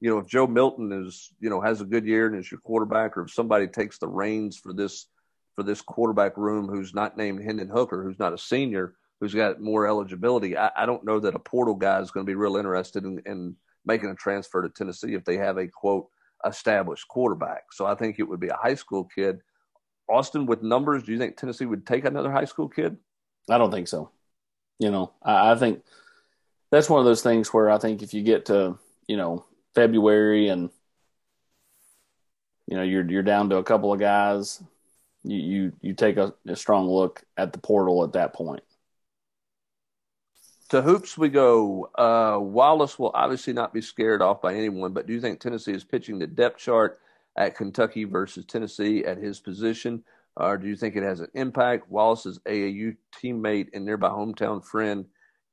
you 0.00 0.10
know, 0.10 0.18
if 0.18 0.26
Joe 0.26 0.46
Milton 0.46 0.90
is, 0.92 1.32
you 1.38 1.50
know, 1.50 1.60
has 1.60 1.80
a 1.80 1.84
good 1.84 2.06
year 2.06 2.26
and 2.26 2.36
is 2.36 2.50
your 2.50 2.60
quarterback, 2.60 3.16
or 3.16 3.22
if 3.22 3.30
somebody 3.30 3.66
takes 3.66 3.98
the 3.98 4.08
reins 4.08 4.56
for 4.56 4.72
this 4.72 5.06
for 5.54 5.62
this 5.62 5.82
quarterback 5.82 6.36
room 6.38 6.66
who's 6.66 6.94
not 6.94 7.16
named 7.16 7.42
Hendon 7.42 7.68
Hooker, 7.68 8.02
who's 8.02 8.18
not 8.18 8.32
a 8.32 8.38
senior, 8.38 8.94
who's 9.20 9.34
got 9.34 9.60
more 9.60 9.86
eligibility, 9.86 10.56
I, 10.56 10.70
I 10.74 10.86
don't 10.86 11.04
know 11.04 11.20
that 11.20 11.34
a 11.34 11.38
portal 11.38 11.74
guy 11.74 12.00
is 12.00 12.10
going 12.10 12.24
to 12.24 12.30
be 12.30 12.34
real 12.34 12.56
interested 12.56 13.04
in, 13.04 13.20
in 13.26 13.56
making 13.84 14.08
a 14.08 14.14
transfer 14.14 14.62
to 14.62 14.70
Tennessee 14.70 15.14
if 15.14 15.24
they 15.24 15.36
have 15.36 15.58
a 15.58 15.68
quote 15.68 16.08
established 16.46 17.08
quarterback. 17.08 17.72
So 17.72 17.86
I 17.86 17.94
think 17.94 18.18
it 18.18 18.24
would 18.24 18.40
be 18.40 18.48
a 18.48 18.56
high 18.56 18.74
school 18.74 19.04
kid. 19.04 19.40
Austin, 20.08 20.46
with 20.46 20.62
numbers, 20.62 21.04
do 21.04 21.12
you 21.12 21.18
think 21.18 21.36
Tennessee 21.36 21.66
would 21.66 21.86
take 21.86 22.04
another 22.04 22.30
high 22.30 22.44
school 22.44 22.68
kid? 22.68 22.96
I 23.48 23.58
don't 23.58 23.70
think 23.70 23.88
so. 23.88 24.10
You 24.78 24.90
know, 24.90 25.12
I, 25.22 25.52
I 25.52 25.54
think 25.56 25.82
that's 26.70 26.90
one 26.90 27.00
of 27.00 27.06
those 27.06 27.22
things 27.22 27.52
where 27.52 27.70
I 27.70 27.78
think 27.78 28.02
if 28.02 28.14
you 28.14 28.22
get 28.22 28.46
to, 28.46 28.78
you 29.06 29.16
know, 29.16 29.44
February 29.74 30.48
and 30.48 30.70
you 32.66 32.76
know 32.76 32.82
you're 32.82 33.08
you're 33.08 33.22
down 33.22 33.50
to 33.50 33.56
a 33.56 33.64
couple 33.64 33.92
of 33.92 34.00
guys, 34.00 34.62
you 35.24 35.36
you, 35.36 35.72
you 35.80 35.94
take 35.94 36.16
a, 36.16 36.34
a 36.46 36.56
strong 36.56 36.88
look 36.88 37.22
at 37.36 37.52
the 37.52 37.58
portal 37.58 38.04
at 38.04 38.14
that 38.14 38.34
point. 38.34 38.62
To 40.72 40.80
hoops 40.80 41.18
we 41.18 41.28
go. 41.28 41.90
Uh, 41.98 42.38
Wallace 42.40 42.98
will 42.98 43.10
obviously 43.12 43.52
not 43.52 43.74
be 43.74 43.82
scared 43.82 44.22
off 44.22 44.40
by 44.40 44.54
anyone, 44.54 44.94
but 44.94 45.06
do 45.06 45.12
you 45.12 45.20
think 45.20 45.38
Tennessee 45.38 45.74
is 45.74 45.84
pitching 45.84 46.18
the 46.18 46.26
depth 46.26 46.60
chart 46.60 46.98
at 47.36 47.54
Kentucky 47.54 48.04
versus 48.04 48.46
Tennessee 48.46 49.04
at 49.04 49.18
his 49.18 49.38
position, 49.38 50.02
or 50.34 50.56
do 50.56 50.66
you 50.66 50.74
think 50.74 50.96
it 50.96 51.02
has 51.02 51.20
an 51.20 51.28
impact? 51.34 51.90
Wallace's 51.90 52.38
AAU 52.46 52.96
teammate 53.22 53.68
and 53.74 53.84
nearby 53.84 54.08
hometown 54.08 54.64
friend 54.64 55.04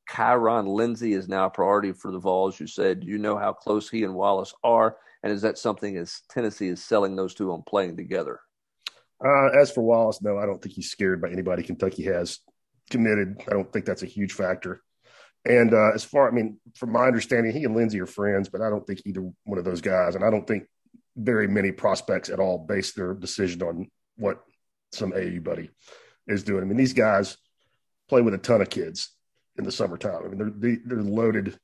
Kyron 0.09 0.73
Lindsey 0.73 1.11
is 1.11 1.27
now 1.27 1.47
a 1.47 1.49
priority 1.49 1.91
for 1.91 2.11
the 2.11 2.19
Vols. 2.19 2.57
You 2.57 2.67
said 2.67 3.01
do 3.01 3.07
you 3.07 3.17
know 3.17 3.37
how 3.37 3.51
close 3.51 3.89
he 3.89 4.05
and 4.05 4.15
Wallace 4.15 4.53
are, 4.63 4.95
and 5.23 5.33
is 5.33 5.41
that 5.41 5.57
something 5.57 5.97
as 5.97 6.21
Tennessee 6.29 6.69
is 6.69 6.81
selling 6.81 7.17
those 7.17 7.33
two 7.33 7.51
on 7.51 7.61
playing 7.63 7.97
together? 7.97 8.39
Uh, 9.21 9.47
as 9.59 9.69
for 9.69 9.81
Wallace, 9.81 10.21
no, 10.21 10.37
I 10.37 10.45
don't 10.45 10.61
think 10.61 10.75
he's 10.75 10.89
scared 10.89 11.21
by 11.21 11.29
anybody 11.29 11.61
Kentucky 11.61 12.03
has 12.03 12.39
committed. 12.89 13.43
I 13.49 13.51
don't 13.51 13.69
think 13.73 13.83
that's 13.83 14.03
a 14.03 14.05
huge 14.05 14.31
factor. 14.31 14.81
And 15.45 15.73
uh, 15.73 15.91
as 15.93 16.03
far, 16.03 16.27
I 16.27 16.31
mean, 16.31 16.59
from 16.75 16.91
my 16.91 17.05
understanding, 17.07 17.53
he 17.53 17.63
and 17.63 17.75
Lindsey 17.75 17.99
are 18.01 18.05
friends, 18.05 18.49
but 18.49 18.61
I 18.61 18.69
don't 18.69 18.85
think 18.85 19.01
either 19.05 19.21
one 19.45 19.57
of 19.57 19.65
those 19.65 19.81
guys, 19.81 20.15
and 20.15 20.23
I 20.23 20.29
don't 20.29 20.45
think 20.45 20.65
very 21.15 21.47
many 21.47 21.71
prospects 21.71 22.29
at 22.29 22.39
all 22.39 22.57
base 22.57 22.93
their 22.93 23.13
decision 23.13 23.61
on 23.63 23.89
what 24.17 24.41
some 24.91 25.13
AU 25.13 25.39
buddy 25.39 25.69
is 26.27 26.43
doing. 26.43 26.61
I 26.61 26.65
mean, 26.65 26.77
these 26.77 26.93
guys 26.93 27.37
play 28.09 28.21
with 28.21 28.33
a 28.33 28.37
ton 28.37 28.61
of 28.61 28.69
kids 28.69 29.11
in 29.57 29.63
the 29.63 29.71
summertime. 29.71 30.23
I 30.25 30.27
mean, 30.27 30.53
they're 30.59 30.77
they're 30.85 31.03
loaded 31.03 31.57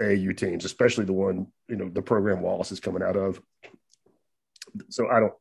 AU 0.00 0.32
teams, 0.32 0.64
especially 0.64 1.04
the 1.04 1.12
one 1.12 1.46
you 1.68 1.76
know 1.76 1.88
the 1.88 2.02
program 2.02 2.40
Wallace 2.40 2.72
is 2.72 2.80
coming 2.80 3.02
out 3.02 3.16
of. 3.16 3.40
So 4.88 5.08
I 5.08 5.20
don't, 5.20 5.34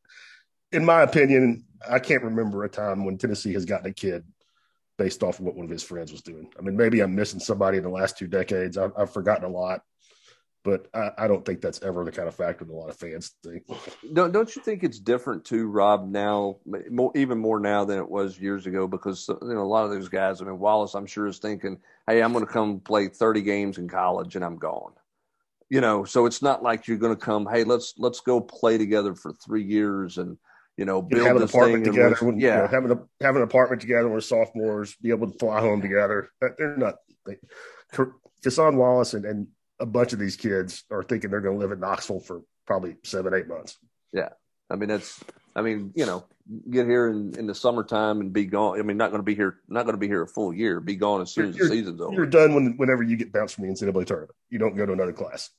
in 0.72 0.86
my 0.86 1.02
opinion, 1.02 1.66
I 1.90 2.00
can't 2.00 2.24
remember 2.24 2.64
a 2.64 2.70
time 2.70 3.06
when 3.06 3.18
Tennessee 3.18 3.54
has 3.54 3.66
gotten 3.66 3.90
a 3.90 3.94
kid 3.94 4.24
based 4.98 5.24
off 5.24 5.40
of 5.40 5.46
what 5.46 5.56
one 5.56 5.66
of 5.66 5.72
his 5.72 5.84
friends 5.84 6.12
was 6.12 6.22
doing. 6.22 6.52
I 6.58 6.62
mean, 6.62 6.76
maybe 6.76 7.00
I'm 7.02 7.16
missing 7.16 7.40
somebody 7.40 7.78
in 7.78 7.84
the 7.84 7.90
last 7.90 8.18
two 8.18 8.28
decades. 8.28 8.78
I've, 8.78 8.92
I've 8.98 9.14
forgotten 9.14 9.46
a 9.46 9.50
lot, 9.50 9.82
but 10.64 10.88
I, 10.94 11.12
I, 11.18 11.28
don't 11.28 11.46
think 11.46 11.62
that's 11.62 11.82
ever 11.82 12.04
the 12.06 12.12
kind 12.12 12.28
of 12.28 12.36
factor 12.36 12.66
that 12.66 12.72
a 12.72 12.76
lot 12.76 12.90
of 12.90 12.98
fans 12.98 13.34
think. 13.44 13.64
Don't 14.14 14.32
don't 14.32 14.56
you 14.56 14.62
think 14.62 14.84
it's 14.84 15.00
different 15.00 15.44
too, 15.44 15.68
Rob? 15.68 16.08
Now, 16.10 16.58
more, 16.90 17.12
even 17.16 17.40
more 17.40 17.60
now 17.60 17.84
than 17.84 17.98
it 17.98 18.10
was 18.10 18.40
years 18.40 18.68
ago, 18.68 18.88
because 18.88 19.28
you 19.28 19.38
know 19.42 19.62
a 19.62 19.64
lot 19.64 19.86
of 19.86 19.92
those 19.92 20.10
guys. 20.10 20.42
I 20.42 20.46
mean, 20.46 20.60
Wallace, 20.60 20.94
I'm 20.94 21.08
sure 21.08 21.28
is 21.28 21.40
thinking, 21.40 21.80
"Hey, 22.08 22.22
I'm 22.22 22.34
going 22.34 22.46
to 22.46 22.52
come 22.52 22.80
play 22.80 23.08
30 23.08 23.42
games 23.42 23.78
in 23.78 23.88
college, 23.88 24.36
and 24.36 24.46
I'm 24.46 24.58
gone." 24.58 24.94
You 25.70 25.82
know, 25.82 26.04
so 26.04 26.26
it's 26.26 26.42
not 26.42 26.62
like 26.62 26.88
you're 26.88 26.98
going 26.98 27.16
to 27.16 27.26
come. 27.26 27.48
Hey, 27.52 27.64
let's 27.64 27.94
let's 27.98 28.20
go 28.20 28.40
play 28.40 28.78
together 28.78 29.16
for 29.16 29.34
three 29.34 29.64
years 29.64 30.18
and 30.18 30.38
you 30.78 30.86
know 30.86 31.02
build 31.02 31.28
have 31.28 31.36
an 31.36 31.44
apartment 31.44 31.86
together. 31.86 32.16
When, 32.22 32.40
yeah, 32.40 32.56
you 32.56 32.62
know, 32.62 32.68
having 32.68 32.92
a 32.92 33.24
have 33.24 33.36
an 33.36 33.42
apartment 33.42 33.82
together 33.82 34.08
when 34.08 34.22
sophomores, 34.22 34.96
be 34.96 35.10
able 35.10 35.32
to 35.32 35.38
fly 35.38 35.60
home 35.60 35.82
together. 35.82 36.30
They're 36.40 36.78
not. 36.78 36.96
They, 37.26 37.38
Cason 38.44 38.76
Wallace 38.76 39.14
and, 39.14 39.26
and 39.26 39.48
a 39.80 39.86
bunch 39.86 40.14
of 40.14 40.20
these 40.20 40.36
kids 40.36 40.84
are 40.92 41.04
thinking 41.04 41.32
they're 41.32 41.42
going 41.42 41.56
to 41.56 41.60
live 41.60 41.72
in 41.72 41.80
Knoxville 41.80 42.22
for 42.22 42.42
probably 42.66 42.96
seven, 43.04 43.34
eight 43.34 43.48
months. 43.48 43.78
Yeah. 44.14 44.30
I 44.70 44.76
mean, 44.76 44.90
that's, 44.90 45.22
I 45.56 45.62
mean, 45.62 45.92
you 45.96 46.06
know, 46.06 46.24
get 46.70 46.86
here 46.86 47.10
in, 47.10 47.38
in 47.38 47.48
the 47.48 47.56
summertime 47.56 48.22
and 48.22 48.32
be 48.32 48.46
gone. 48.46 48.80
I 48.80 48.84
mean, 48.84 48.98
not 48.98 49.10
going 49.10 49.20
to 49.20 49.26
be 49.26 49.36
here, 49.36 49.60
not 49.68 49.84
going 49.84 49.96
to 49.96 50.00
be 50.00 50.08
here 50.08 50.22
a 50.22 50.28
full 50.28 50.54
year, 50.54 50.80
be 50.80 50.96
gone 50.96 51.22
as 51.22 51.34
soon 51.34 51.50
as 51.50 51.58
the 51.58 51.68
season's 51.68 52.00
over. 52.00 52.14
You're 52.14 52.26
done 52.26 52.56
when, 52.56 52.78
whenever 52.78 53.04
you 53.04 53.18
get 53.18 53.34
bounced 53.34 53.56
from 53.56 53.68
the 53.68 53.74
NCAA 53.74 54.06
tournament. 54.06 54.36
You 54.50 54.60
don't 54.60 54.76
go 54.76 54.86
to 54.86 54.94
another 54.94 55.14
class. 55.14 55.50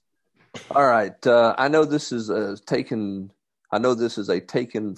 All 0.70 0.86
right. 0.86 1.26
Uh, 1.26 1.54
I 1.58 1.68
know 1.68 1.84
this 1.84 2.12
is 2.12 2.30
a 2.30 2.56
taken, 2.56 3.30
I 3.72 3.78
know 3.78 3.94
this 3.94 4.18
is 4.18 4.28
a 4.28 4.38
taken 4.38 4.96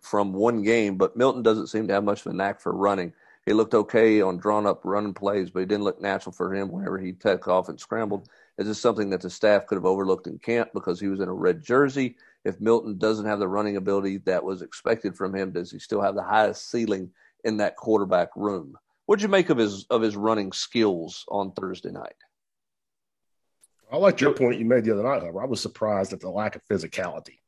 from 0.00 0.32
one 0.32 0.62
game, 0.62 0.96
but 0.96 1.16
Milton 1.16 1.42
doesn't 1.42 1.66
seem 1.66 1.88
to 1.88 1.94
have 1.94 2.04
much 2.04 2.24
of 2.24 2.32
a 2.32 2.34
knack 2.34 2.60
for 2.60 2.72
running. 2.72 3.12
He 3.44 3.52
looked 3.52 3.74
okay 3.74 4.20
on 4.20 4.36
drawn 4.36 4.66
up 4.66 4.82
running 4.84 5.14
plays, 5.14 5.50
but 5.50 5.60
he 5.60 5.66
didn't 5.66 5.82
look 5.82 6.00
natural 6.00 6.32
for 6.32 6.54
him 6.54 6.70
whenever 6.70 6.98
he 6.98 7.12
took 7.12 7.48
off 7.48 7.68
and 7.68 7.80
scrambled. 7.80 8.28
Is 8.56 8.68
this 8.68 8.80
something 8.80 9.10
that 9.10 9.20
the 9.20 9.30
staff 9.30 9.66
could 9.66 9.74
have 9.74 9.84
overlooked 9.84 10.28
in 10.28 10.38
camp 10.38 10.70
because 10.72 11.00
he 11.00 11.08
was 11.08 11.18
in 11.18 11.28
a 11.28 11.34
red 11.34 11.64
jersey? 11.64 12.16
If 12.44 12.60
Milton 12.60 12.98
doesn't 12.98 13.26
have 13.26 13.40
the 13.40 13.48
running 13.48 13.76
ability 13.76 14.18
that 14.18 14.44
was 14.44 14.62
expected 14.62 15.16
from 15.16 15.34
him, 15.34 15.50
does 15.50 15.72
he 15.72 15.80
still 15.80 16.00
have 16.00 16.14
the 16.14 16.22
highest 16.22 16.70
ceiling 16.70 17.10
in 17.42 17.56
that 17.56 17.76
quarterback 17.76 18.28
room? 18.36 18.78
What'd 19.06 19.22
you 19.22 19.28
make 19.28 19.50
of 19.50 19.58
his 19.58 19.84
of 19.90 20.02
his 20.02 20.14
running 20.14 20.52
skills 20.52 21.24
on 21.28 21.52
Thursday 21.52 21.90
night? 21.90 22.14
I 23.90 23.96
liked 23.96 24.20
your 24.20 24.32
point 24.32 24.58
you 24.58 24.64
made 24.64 24.84
the 24.84 24.92
other 24.92 25.02
night, 25.02 25.20
however, 25.20 25.42
I 25.42 25.46
was 25.46 25.60
surprised 25.60 26.12
at 26.12 26.20
the 26.20 26.30
lack 26.30 26.54
of 26.54 26.64
physicality. 26.70 27.41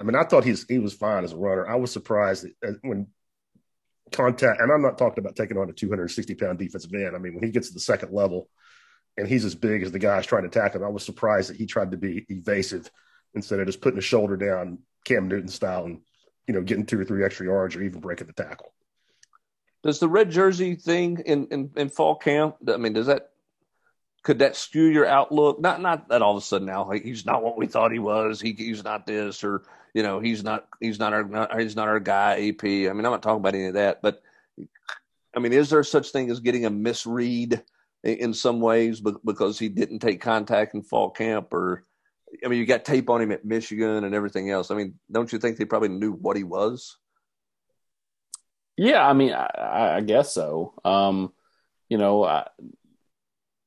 I 0.00 0.04
mean, 0.04 0.16
I 0.16 0.24
thought 0.24 0.44
he's 0.44 0.66
he 0.68 0.78
was 0.78 0.94
fine 0.94 1.24
as 1.24 1.32
a 1.32 1.36
runner. 1.36 1.68
I 1.68 1.76
was 1.76 1.92
surprised 1.92 2.44
that 2.44 2.68
uh, 2.68 2.72
when 2.82 3.08
contact, 4.12 4.60
and 4.60 4.70
I'm 4.72 4.82
not 4.82 4.98
talking 4.98 5.22
about 5.22 5.36
taking 5.36 5.56
on 5.56 5.70
a 5.70 5.72
260 5.72 6.34
pound 6.34 6.58
defensive 6.58 6.92
end. 6.94 7.14
I 7.14 7.18
mean, 7.18 7.34
when 7.34 7.44
he 7.44 7.50
gets 7.50 7.68
to 7.68 7.74
the 7.74 7.80
second 7.80 8.12
level, 8.12 8.48
and 9.16 9.28
he's 9.28 9.44
as 9.44 9.54
big 9.54 9.82
as 9.82 9.92
the 9.92 9.98
guys 9.98 10.26
trying 10.26 10.42
to 10.42 10.48
tackle 10.48 10.80
him. 10.80 10.86
I 10.86 10.90
was 10.90 11.04
surprised 11.04 11.50
that 11.50 11.56
he 11.56 11.66
tried 11.66 11.92
to 11.92 11.96
be 11.96 12.26
evasive 12.28 12.90
instead 13.34 13.60
of 13.60 13.66
just 13.66 13.80
putting 13.80 13.96
his 13.96 14.04
shoulder 14.04 14.36
down 14.36 14.78
Cam 15.04 15.28
Newton 15.28 15.48
style 15.48 15.84
and 15.84 16.00
you 16.46 16.54
know 16.54 16.62
getting 16.62 16.86
two 16.86 17.00
or 17.00 17.04
three 17.04 17.24
extra 17.24 17.46
yards 17.46 17.76
or 17.76 17.82
even 17.82 18.00
breaking 18.00 18.26
the 18.26 18.32
tackle. 18.32 18.72
Does 19.82 20.00
the 20.00 20.08
red 20.08 20.30
jersey 20.30 20.76
thing 20.76 21.22
in, 21.26 21.46
in, 21.48 21.70
in 21.76 21.88
fall 21.90 22.16
camp? 22.16 22.56
I 22.66 22.78
mean, 22.78 22.94
does 22.94 23.06
that 23.06 23.30
could 24.22 24.38
that 24.38 24.56
skew 24.56 24.86
your 24.86 25.06
outlook? 25.06 25.60
Not 25.60 25.80
not 25.80 26.08
that 26.08 26.22
all 26.22 26.36
of 26.36 26.42
a 26.42 26.46
sudden 26.46 26.66
now 26.66 26.88
like, 26.88 27.02
he's 27.02 27.26
not 27.26 27.42
what 27.42 27.58
we 27.58 27.66
thought 27.66 27.92
he 27.92 27.98
was. 27.98 28.40
He 28.40 28.52
he's 28.52 28.82
not 28.82 29.06
this 29.06 29.44
or 29.44 29.62
you 29.94 30.02
know 30.02 30.20
he's 30.20 30.44
not 30.44 30.68
he's 30.80 30.98
not 30.98 31.12
our 31.12 31.24
not, 31.24 31.58
he's 31.60 31.76
not 31.76 31.88
our 31.88 32.00
guy. 32.00 32.48
AP. 32.48 32.64
I 32.64 32.92
mean, 32.92 33.04
I'm 33.04 33.12
not 33.12 33.22
talking 33.22 33.40
about 33.40 33.54
any 33.54 33.66
of 33.66 33.74
that, 33.74 34.02
but 34.02 34.22
I 35.34 35.40
mean, 35.40 35.52
is 35.52 35.70
there 35.70 35.82
such 35.82 36.10
thing 36.10 36.30
as 36.30 36.40
getting 36.40 36.66
a 36.66 36.70
misread? 36.70 37.64
in 38.04 38.34
some 38.34 38.60
ways 38.60 39.00
because 39.24 39.58
he 39.58 39.68
didn't 39.68 40.00
take 40.00 40.20
contact 40.20 40.74
in 40.74 40.82
fall 40.82 41.10
camp 41.10 41.52
or 41.52 41.84
I 42.44 42.48
mean 42.48 42.58
you 42.58 42.66
got 42.66 42.84
tape 42.84 43.08
on 43.08 43.22
him 43.22 43.32
at 43.32 43.44
Michigan 43.44 44.04
and 44.04 44.14
everything 44.14 44.50
else. 44.50 44.70
I 44.70 44.74
mean, 44.74 44.98
don't 45.10 45.32
you 45.32 45.38
think 45.38 45.56
they 45.56 45.64
probably 45.64 45.88
knew 45.88 46.12
what 46.12 46.36
he 46.36 46.44
was? 46.44 46.98
Yeah, 48.76 49.06
I 49.06 49.12
mean, 49.12 49.32
I, 49.32 49.96
I 49.96 50.00
guess 50.00 50.34
so. 50.34 50.74
Um, 50.84 51.32
you 51.88 51.96
know, 51.96 52.24
I, 52.24 52.48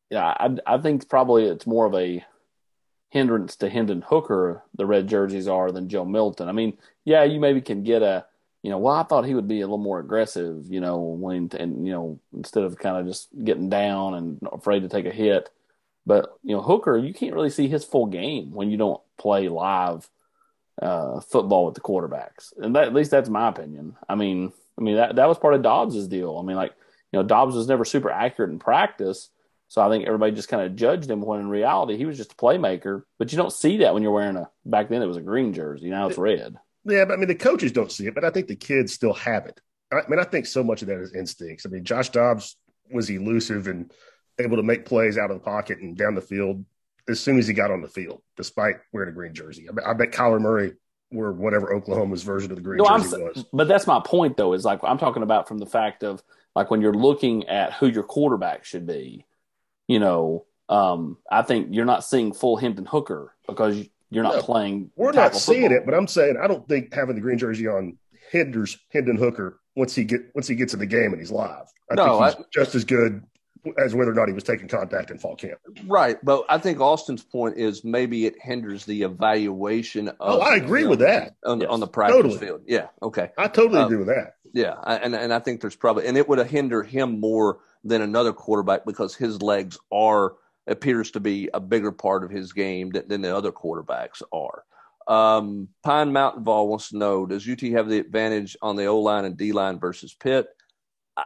yeah, 0.09 0.25
I, 0.25 0.55
I 0.65 0.77
think 0.79 1.09
probably 1.09 1.45
it's 1.45 1.65
more 1.65 1.85
of 1.85 1.95
a 1.95 2.23
hindrance 3.09 3.55
to 3.57 3.69
Hendon 3.69 4.01
Hooker 4.01 4.63
the 4.75 4.85
red 4.85 5.07
jerseys 5.07 5.47
are 5.47 5.71
than 5.71 5.89
Joe 5.89 6.05
Milton. 6.05 6.49
I 6.49 6.51
mean, 6.51 6.77
yeah, 7.05 7.23
you 7.23 7.39
maybe 7.39 7.61
can 7.61 7.83
get 7.83 8.01
a 8.01 8.25
you 8.63 8.71
know, 8.71 8.79
well, 8.79 8.95
I 8.95 9.03
thought 9.03 9.25
he 9.25 9.35
would 9.35 9.47
be 9.47 9.61
a 9.61 9.65
little 9.65 9.77
more 9.77 9.99
aggressive, 9.99 10.65
you 10.67 10.81
know, 10.81 10.97
when 10.97 11.49
and 11.57 11.85
you 11.85 11.93
know, 11.93 12.19
instead 12.35 12.63
of 12.63 12.77
kind 12.77 12.97
of 12.97 13.05
just 13.05 13.29
getting 13.43 13.69
down 13.69 14.15
and 14.15 14.39
afraid 14.51 14.81
to 14.81 14.89
take 14.89 15.05
a 15.05 15.11
hit. 15.11 15.49
But 16.05 16.37
you 16.43 16.55
know, 16.55 16.61
Hooker, 16.61 16.97
you 16.97 17.13
can't 17.13 17.33
really 17.33 17.49
see 17.49 17.67
his 17.67 17.85
full 17.85 18.07
game 18.07 18.51
when 18.51 18.69
you 18.71 18.77
don't 18.77 19.01
play 19.17 19.47
live 19.47 20.09
uh, 20.81 21.21
football 21.21 21.65
with 21.65 21.75
the 21.75 21.81
quarterbacks, 21.81 22.51
and 22.57 22.75
that, 22.75 22.87
at 22.87 22.93
least 22.93 23.11
that's 23.11 23.29
my 23.29 23.47
opinion. 23.47 23.95
I 24.09 24.15
mean, 24.15 24.51
I 24.77 24.81
mean 24.81 24.95
that 24.95 25.15
that 25.15 25.29
was 25.29 25.37
part 25.37 25.53
of 25.53 25.61
Dobbs's 25.61 26.07
deal. 26.07 26.37
I 26.37 26.45
mean, 26.45 26.57
like 26.57 26.73
you 27.11 27.19
know, 27.19 27.23
Dobbs 27.23 27.55
was 27.55 27.67
never 27.67 27.85
super 27.85 28.09
accurate 28.09 28.51
in 28.51 28.59
practice, 28.59 29.29
so 29.67 29.81
I 29.81 29.89
think 29.89 30.05
everybody 30.05 30.31
just 30.31 30.49
kind 30.49 30.63
of 30.63 30.75
judged 30.75 31.09
him 31.09 31.21
when 31.21 31.39
in 31.39 31.49
reality 31.49 31.97
he 31.97 32.05
was 32.05 32.17
just 32.17 32.33
a 32.33 32.35
playmaker. 32.35 33.03
But 33.19 33.31
you 33.31 33.37
don't 33.37 33.51
see 33.51 33.77
that 33.77 33.93
when 33.93 34.03
you're 34.03 34.11
wearing 34.11 34.37
a 34.37 34.49
back 34.65 34.89
then 34.89 35.01
it 35.01 35.07
was 35.07 35.17
a 35.17 35.21
green 35.21 35.53
jersey, 35.53 35.89
now 35.89 36.07
it's 36.07 36.17
red. 36.17 36.55
Yeah, 36.85 37.05
but 37.05 37.15
I 37.15 37.17
mean, 37.17 37.27
the 37.27 37.35
coaches 37.35 37.73
don't 37.73 37.91
see 37.91 38.07
it, 38.07 38.15
but 38.15 38.23
I 38.23 38.29
think 38.29 38.47
the 38.47 38.55
kids 38.55 38.93
still 38.93 39.13
have 39.13 39.45
it. 39.45 39.59
I 39.91 40.01
mean, 40.07 40.19
I 40.19 40.23
think 40.23 40.45
so 40.45 40.63
much 40.63 40.81
of 40.81 40.87
that 40.87 40.99
is 40.99 41.13
instincts. 41.13 41.65
I 41.65 41.69
mean, 41.69 41.83
Josh 41.83 42.09
Dobbs 42.09 42.55
was 42.91 43.09
elusive 43.09 43.67
and 43.67 43.91
able 44.39 44.57
to 44.57 44.63
make 44.63 44.85
plays 44.85 45.17
out 45.17 45.31
of 45.31 45.37
the 45.37 45.43
pocket 45.43 45.79
and 45.79 45.97
down 45.97 46.15
the 46.15 46.21
field 46.21 46.63
as 47.09 47.19
soon 47.19 47.37
as 47.39 47.47
he 47.47 47.53
got 47.53 47.71
on 47.71 47.81
the 47.81 47.87
field, 47.87 48.21
despite 48.35 48.75
wearing 48.93 49.09
a 49.09 49.13
green 49.13 49.33
jersey. 49.33 49.67
I 49.69 49.73
bet, 49.73 49.87
I 49.87 49.93
bet 49.93 50.11
Kyler 50.11 50.41
Murray 50.41 50.73
were 51.11 51.31
whatever 51.31 51.73
Oklahoma's 51.73 52.23
version 52.23 52.51
of 52.51 52.57
the 52.57 52.63
green 52.63 52.77
no, 52.77 52.97
jersey 52.97 53.15
I'm, 53.15 53.23
was. 53.23 53.45
But 53.53 53.67
that's 53.67 53.87
my 53.87 54.01
point, 54.03 54.37
though, 54.37 54.53
is 54.53 54.65
like 54.65 54.79
I'm 54.83 54.97
talking 54.97 55.23
about 55.23 55.47
from 55.47 55.57
the 55.57 55.65
fact 55.65 56.03
of 56.03 56.21
like 56.55 56.69
when 56.69 56.81
you're 56.81 56.93
looking 56.93 57.47
at 57.47 57.73
who 57.73 57.87
your 57.87 58.03
quarterback 58.03 58.65
should 58.65 58.85
be, 58.85 59.25
you 59.87 59.99
know, 59.99 60.45
um, 60.69 61.17
I 61.31 61.41
think 61.41 61.69
you're 61.71 61.85
not 61.85 62.03
seeing 62.03 62.33
full 62.33 62.57
Hendon 62.57 62.85
Hooker 62.85 63.33
because 63.47 63.87
you're 64.09 64.23
not 64.23 64.35
no, 64.35 64.41
playing. 64.41 64.91
We're 64.95 65.11
not 65.11 65.35
seeing 65.35 65.63
football. 65.63 65.77
it, 65.77 65.85
but 65.85 65.93
I'm 65.93 66.07
saying 66.07 66.37
I 66.41 66.47
don't 66.47 66.67
think 66.67 66.93
having 66.93 67.15
the 67.15 67.21
green 67.21 67.37
jersey 67.37 67.67
on 67.67 67.97
hinders 68.31 68.77
Hendon 68.91 69.17
Hooker 69.17 69.59
once 69.75 69.95
he 69.95 70.03
get 70.03 70.21
once 70.35 70.47
he 70.47 70.55
gets 70.55 70.73
in 70.73 70.79
the 70.79 70.85
game 70.85 71.11
and 71.11 71.19
he's 71.19 71.31
live. 71.31 71.67
I 71.89 71.95
no, 71.95 72.19
think 72.19 72.37
he's 72.37 72.45
I, 72.45 72.47
just 72.53 72.75
as 72.75 72.83
good 72.83 73.23
as 73.77 73.93
whether 73.93 74.11
or 74.11 74.13
not 74.13 74.27
he 74.27 74.33
was 74.33 74.43
taking 74.43 74.67
contact 74.67 75.11
in 75.11 75.17
fall 75.17 75.35
camp. 75.35 75.59
Right, 75.85 76.17
but 76.23 76.45
I 76.49 76.57
think 76.57 76.79
Austin's 76.79 77.23
point 77.23 77.57
is 77.57 77.83
maybe 77.83 78.25
it 78.25 78.35
hinders 78.41 78.85
the 78.85 79.03
evaluation. 79.03 80.09
Of, 80.09 80.15
oh, 80.19 80.39
I 80.39 80.55
agree 80.55 80.85
with 80.85 80.99
that 80.99 81.35
on, 81.45 81.61
yes. 81.61 81.69
on, 81.69 81.79
the 81.79 81.87
practice 81.87 82.17
totally. 82.17 82.37
field. 82.37 82.61
Yeah, 82.65 82.87
okay, 83.01 83.31
I 83.37 83.47
totally 83.47 83.79
um, 83.79 83.85
agree 83.85 83.97
with 83.97 84.07
that. 84.07 84.35
Yeah, 84.53 84.75
and 84.85 85.15
and 85.15 85.33
I 85.33 85.39
think 85.39 85.61
there's 85.61 85.75
probably 85.75 86.07
and 86.07 86.17
it 86.17 86.27
would 86.27 86.45
hinder 86.47 86.83
him 86.83 87.19
more 87.19 87.59
than 87.83 88.01
another 88.01 88.33
quarterback 88.33 88.85
because 88.85 89.15
his 89.15 89.41
legs 89.41 89.77
are 89.91 90.33
appears 90.67 91.11
to 91.11 91.19
be 91.19 91.49
a 91.53 91.59
bigger 91.59 91.91
part 91.91 92.23
of 92.23 92.29
his 92.29 92.53
game 92.53 92.91
than, 92.91 93.07
than 93.07 93.21
the 93.21 93.35
other 93.35 93.51
quarterbacks 93.51 94.21
are. 94.33 94.63
Um, 95.07 95.69
Pine 95.83 96.11
Mountain 96.11 96.43
Ball 96.43 96.67
wants 96.67 96.89
to 96.89 96.97
know: 96.97 97.25
Does 97.25 97.47
UT 97.49 97.61
have 97.61 97.87
the 97.87 97.99
advantage 97.99 98.57
on 98.61 98.75
the 98.75 98.85
O 98.85 98.99
line 98.99 99.25
and 99.25 99.37
D 99.37 99.51
line 99.53 99.79
versus 99.79 100.13
Pitt? 100.13 100.47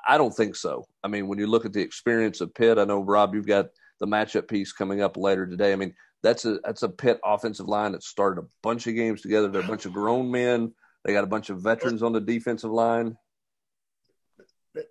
I 0.07 0.17
don't 0.17 0.36
think 0.36 0.55
so. 0.55 0.86
I 1.03 1.10
mean, 1.10 1.27
when 1.27 1.39
you 1.39 1.47
look 1.47 1.65
at 1.65 1.73
the 1.73 1.81
experience 1.81 2.39
of 2.39 2.53
Pitt, 2.53 2.77
I 2.77 2.86
know 2.86 3.01
Rob, 3.01 3.36
you've 3.36 3.47
got 3.47 3.69
the 3.99 4.07
matchup 4.07 4.47
piece 4.47 4.71
coming 4.71 5.01
up 5.01 5.17
later 5.17 5.45
today. 5.45 5.73
I 5.73 5.75
mean, 5.75 5.93
that's 6.23 6.45
a 6.45 6.60
that's 6.63 6.84
a 6.84 6.89
Pitt 6.89 7.19
offensive 7.25 7.67
line 7.67 7.91
that 7.93 8.03
started 8.03 8.41
a 8.41 8.47
bunch 8.62 8.88
of 8.88 8.95
games 8.95 9.21
together. 9.21 9.47
They're 9.47 9.62
a 9.62 9.67
bunch 9.67 9.86
of 9.86 9.93
grown 9.93 10.31
men. 10.31 10.73
They 11.03 11.13
got 11.13 11.23
a 11.23 11.27
bunch 11.27 11.49
of 11.49 11.61
veterans 11.61 12.03
on 12.03 12.13
the 12.13 12.21
defensive 12.21 12.71
line. 12.71 13.17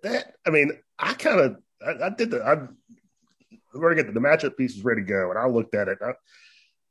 That 0.03 0.35
I 0.45 0.49
mean, 0.49 0.71
I 0.99 1.13
kind 1.13 1.39
of 1.39 1.57
I, 1.85 2.05
I, 2.05 2.09
did 2.09 2.31
the 2.31 2.43
I 2.43 2.67
we're 3.73 3.89
gonna 3.89 4.03
get 4.03 4.13
the, 4.13 4.19
matchup 4.19 4.57
pieces 4.57 4.83
ready 4.83 5.01
to 5.01 5.07
go, 5.07 5.29
and 5.29 5.39
I 5.39 5.47
looked 5.47 5.73
at 5.73 5.87
it. 5.87 5.99
I, 6.01 6.11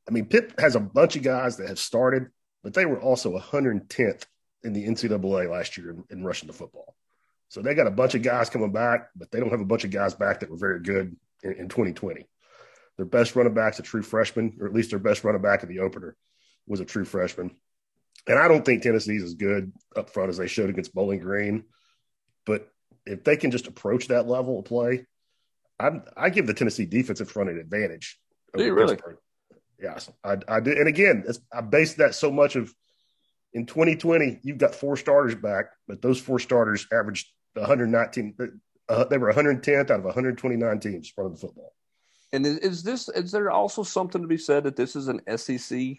I 0.07 0.11
mean, 0.11 0.25
Pitt 0.25 0.53
has 0.57 0.75
a 0.75 0.79
bunch 0.79 1.15
of 1.15 1.23
guys 1.23 1.57
that 1.57 1.69
have 1.69 1.79
started, 1.79 2.27
but 2.63 2.73
they 2.73 2.85
were 2.85 2.99
also 2.99 3.37
110th 3.37 4.25
in 4.63 4.73
the 4.73 4.85
NCAA 4.85 5.49
last 5.49 5.77
year 5.77 5.91
in, 5.91 6.03
in 6.09 6.23
rushing 6.23 6.47
the 6.47 6.53
football. 6.53 6.95
So 7.49 7.61
they 7.61 7.75
got 7.75 7.87
a 7.87 7.91
bunch 7.91 8.15
of 8.15 8.21
guys 8.21 8.49
coming 8.49 8.71
back, 8.71 9.09
but 9.15 9.31
they 9.31 9.39
don't 9.39 9.51
have 9.51 9.61
a 9.61 9.65
bunch 9.65 9.83
of 9.83 9.91
guys 9.91 10.13
back 10.13 10.39
that 10.39 10.49
were 10.49 10.57
very 10.57 10.81
good 10.81 11.15
in, 11.43 11.51
in 11.53 11.69
2020. 11.69 12.25
Their 12.97 13.05
best 13.05 13.35
running 13.35 13.53
back's 13.53 13.79
a 13.79 13.83
true 13.83 14.03
freshman, 14.03 14.57
or 14.59 14.67
at 14.67 14.73
least 14.73 14.89
their 14.91 14.99
best 14.99 15.23
running 15.23 15.41
back 15.41 15.63
in 15.63 15.69
the 15.69 15.79
opener 15.79 16.15
was 16.67 16.79
a 16.79 16.85
true 16.85 17.05
freshman. 17.05 17.51
And 18.27 18.37
I 18.37 18.47
don't 18.47 18.63
think 18.63 18.83
Tennessee's 18.83 19.23
as 19.23 19.33
good 19.33 19.71
up 19.95 20.09
front 20.09 20.29
as 20.29 20.37
they 20.37 20.47
showed 20.47 20.69
against 20.69 20.93
Bowling 20.93 21.19
Green. 21.19 21.65
But 22.45 22.67
if 23.05 23.23
they 23.23 23.35
can 23.35 23.51
just 23.51 23.67
approach 23.67 24.07
that 24.07 24.27
level 24.27 24.59
of 24.59 24.65
play, 24.65 25.05
i 25.79 25.91
I 26.15 26.29
give 26.29 26.47
the 26.47 26.53
Tennessee 26.53 26.85
defensive 26.85 27.31
front 27.31 27.49
an 27.49 27.59
advantage. 27.59 28.19
Do 28.55 28.63
you 28.63 28.73
really? 28.73 28.95
Pittsburgh. 28.95 29.17
Yes, 29.79 30.11
I, 30.23 30.37
I 30.47 30.59
do. 30.59 30.71
And 30.71 30.87
again, 30.87 31.25
I 31.51 31.61
based 31.61 31.97
that 31.97 32.13
so 32.13 32.31
much 32.31 32.55
of 32.55 32.71
in 33.53 33.65
2020, 33.65 34.39
you've 34.43 34.57
got 34.57 34.75
four 34.75 34.95
starters 34.95 35.35
back, 35.35 35.65
but 35.87 36.01
those 36.01 36.19
four 36.19 36.39
starters 36.39 36.87
averaged 36.91 37.27
119. 37.53 38.35
Uh, 38.87 39.03
they 39.05 39.17
were 39.17 39.33
110th 39.33 39.91
out 39.91 39.99
of 39.99 40.05
129 40.05 40.79
teams 40.79 41.11
running 41.17 41.33
the 41.33 41.39
football. 41.39 41.73
And 42.33 42.45
is, 42.45 42.57
is 42.59 42.83
this 42.83 43.09
is 43.09 43.31
there 43.31 43.51
also 43.51 43.83
something 43.83 44.21
to 44.21 44.27
be 44.27 44.37
said 44.37 44.63
that 44.63 44.75
this 44.75 44.95
is 44.95 45.07
an 45.07 45.21
SEC 45.37 45.97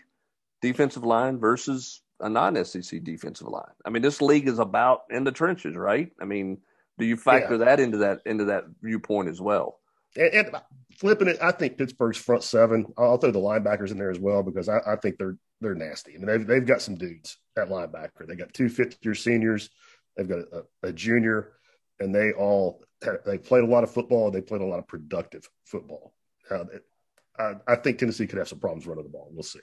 defensive 0.62 1.04
line 1.04 1.38
versus 1.38 2.02
a 2.22 2.28
non-SEC 2.28 3.02
defensive 3.04 3.48
line? 3.48 3.64
I 3.84 3.90
mean, 3.90 4.02
this 4.02 4.22
league 4.22 4.48
is 4.48 4.58
about 4.58 5.02
in 5.10 5.24
the 5.24 5.32
trenches, 5.32 5.76
right? 5.76 6.10
I 6.20 6.24
mean, 6.24 6.58
do 6.98 7.04
you 7.04 7.16
factor 7.16 7.56
yeah. 7.56 7.64
that 7.64 7.80
into 7.80 7.98
that 7.98 8.20
into 8.24 8.46
that 8.46 8.64
viewpoint 8.82 9.28
as 9.28 9.40
well? 9.40 9.78
And, 10.16 10.34
and, 10.34 10.56
flipping 10.98 11.28
it, 11.28 11.38
I 11.40 11.52
think 11.52 11.78
Pittsburgh's 11.78 12.18
front 12.18 12.42
seven. 12.42 12.86
I'll 12.96 13.18
throw 13.18 13.30
the 13.30 13.38
linebackers 13.38 13.90
in 13.90 13.98
there 13.98 14.10
as 14.10 14.18
well 14.18 14.42
because 14.42 14.68
I, 14.68 14.78
I 14.86 14.96
think 14.96 15.18
they're 15.18 15.36
they're 15.60 15.74
nasty. 15.74 16.14
I 16.14 16.18
mean, 16.18 16.26
they've 16.26 16.46
they've 16.46 16.66
got 16.66 16.82
some 16.82 16.96
dudes 16.96 17.38
at 17.56 17.68
linebacker. 17.68 18.26
They 18.26 18.36
got 18.36 18.54
two 18.54 18.68
fifth 18.68 18.98
year 19.02 19.14
seniors 19.14 19.70
They've 20.16 20.28
got 20.28 20.38
a, 20.38 20.88
a 20.88 20.92
junior, 20.92 21.52
and 22.00 22.14
they 22.14 22.32
all 22.32 22.84
they 23.24 23.38
played 23.38 23.64
a 23.64 23.66
lot 23.66 23.84
of 23.84 23.90
football. 23.90 24.30
They 24.30 24.40
played 24.40 24.60
a 24.60 24.66
lot 24.66 24.78
of 24.78 24.86
productive 24.86 25.48
football. 25.64 26.12
Uh, 26.50 26.64
I, 27.38 27.54
I, 27.66 27.76
think 27.76 27.98
Tennessee 27.98 28.26
could 28.26 28.38
have 28.38 28.48
some 28.48 28.60
problems 28.60 28.86
running 28.86 29.04
the 29.04 29.10
ball. 29.10 29.28
We'll 29.32 29.42
see. 29.42 29.60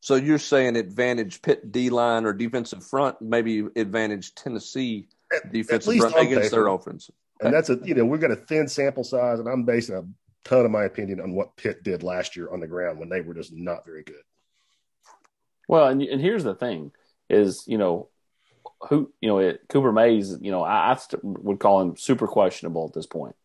So 0.00 0.14
you're 0.14 0.38
saying 0.38 0.76
advantage 0.76 1.42
Pitt 1.42 1.70
D 1.72 1.90
line 1.90 2.24
or 2.24 2.32
defensive 2.32 2.84
front, 2.84 3.20
maybe 3.20 3.66
advantage 3.76 4.34
Tennessee 4.34 5.08
at, 5.32 5.52
defensive 5.52 5.94
at 5.94 6.00
front 6.00 6.26
against 6.26 6.50
paper. 6.50 6.56
their 6.56 6.66
offense. 6.68 7.10
Okay. 7.40 7.46
And 7.46 7.54
that's 7.54 7.70
a 7.70 7.78
you 7.84 7.94
know 7.94 8.04
we've 8.04 8.20
got 8.20 8.30
a 8.30 8.36
thin 8.36 8.66
sample 8.66 9.04
size, 9.04 9.38
and 9.38 9.48
I'm 9.48 9.64
basing 9.64 9.96
a 9.96 10.04
ton 10.48 10.64
of 10.64 10.70
my 10.70 10.84
opinion 10.84 11.20
on 11.20 11.34
what 11.34 11.56
Pitt 11.56 11.82
did 11.82 12.02
last 12.02 12.34
year 12.34 12.52
on 12.52 12.60
the 12.60 12.66
ground 12.66 12.98
when 12.98 13.10
they 13.10 13.20
were 13.20 13.34
just 13.34 13.52
not 13.52 13.84
very 13.84 14.02
good. 14.02 14.22
Well, 15.68 15.88
and 15.88 16.02
and 16.02 16.20
here's 16.20 16.44
the 16.44 16.54
thing: 16.54 16.92
is 17.28 17.64
you 17.66 17.78
know 17.78 18.08
who 18.88 19.12
you 19.20 19.28
know 19.28 19.38
it, 19.38 19.60
Cooper 19.68 19.92
Mays. 19.92 20.36
You 20.40 20.50
know, 20.50 20.62
I, 20.62 20.92
I 20.92 20.96
st- 20.96 21.22
would 21.22 21.60
call 21.60 21.82
him 21.82 21.96
super 21.96 22.26
questionable 22.26 22.86
at 22.86 22.94
this 22.94 23.06
point. 23.06 23.36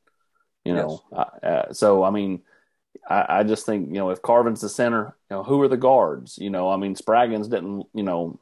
You 0.63 0.73
know, 0.73 1.03
yes. 1.11 1.25
uh, 1.43 1.73
so 1.73 2.03
I 2.03 2.09
mean, 2.09 2.41
I, 3.07 3.39
I, 3.39 3.43
just 3.43 3.65
think 3.65 3.89
you 3.89 3.95
know 3.95 4.09
if 4.09 4.21
Carvin's 4.21 4.61
the 4.61 4.69
center, 4.69 5.15
you 5.29 5.37
know, 5.37 5.43
who 5.43 5.61
are 5.61 5.67
the 5.67 5.77
guards? 5.77 6.37
You 6.37 6.49
know, 6.49 6.69
I 6.69 6.77
mean, 6.77 6.95
Spraggins 6.95 7.49
didn't 7.49 7.85
you 7.93 8.03
know 8.03 8.39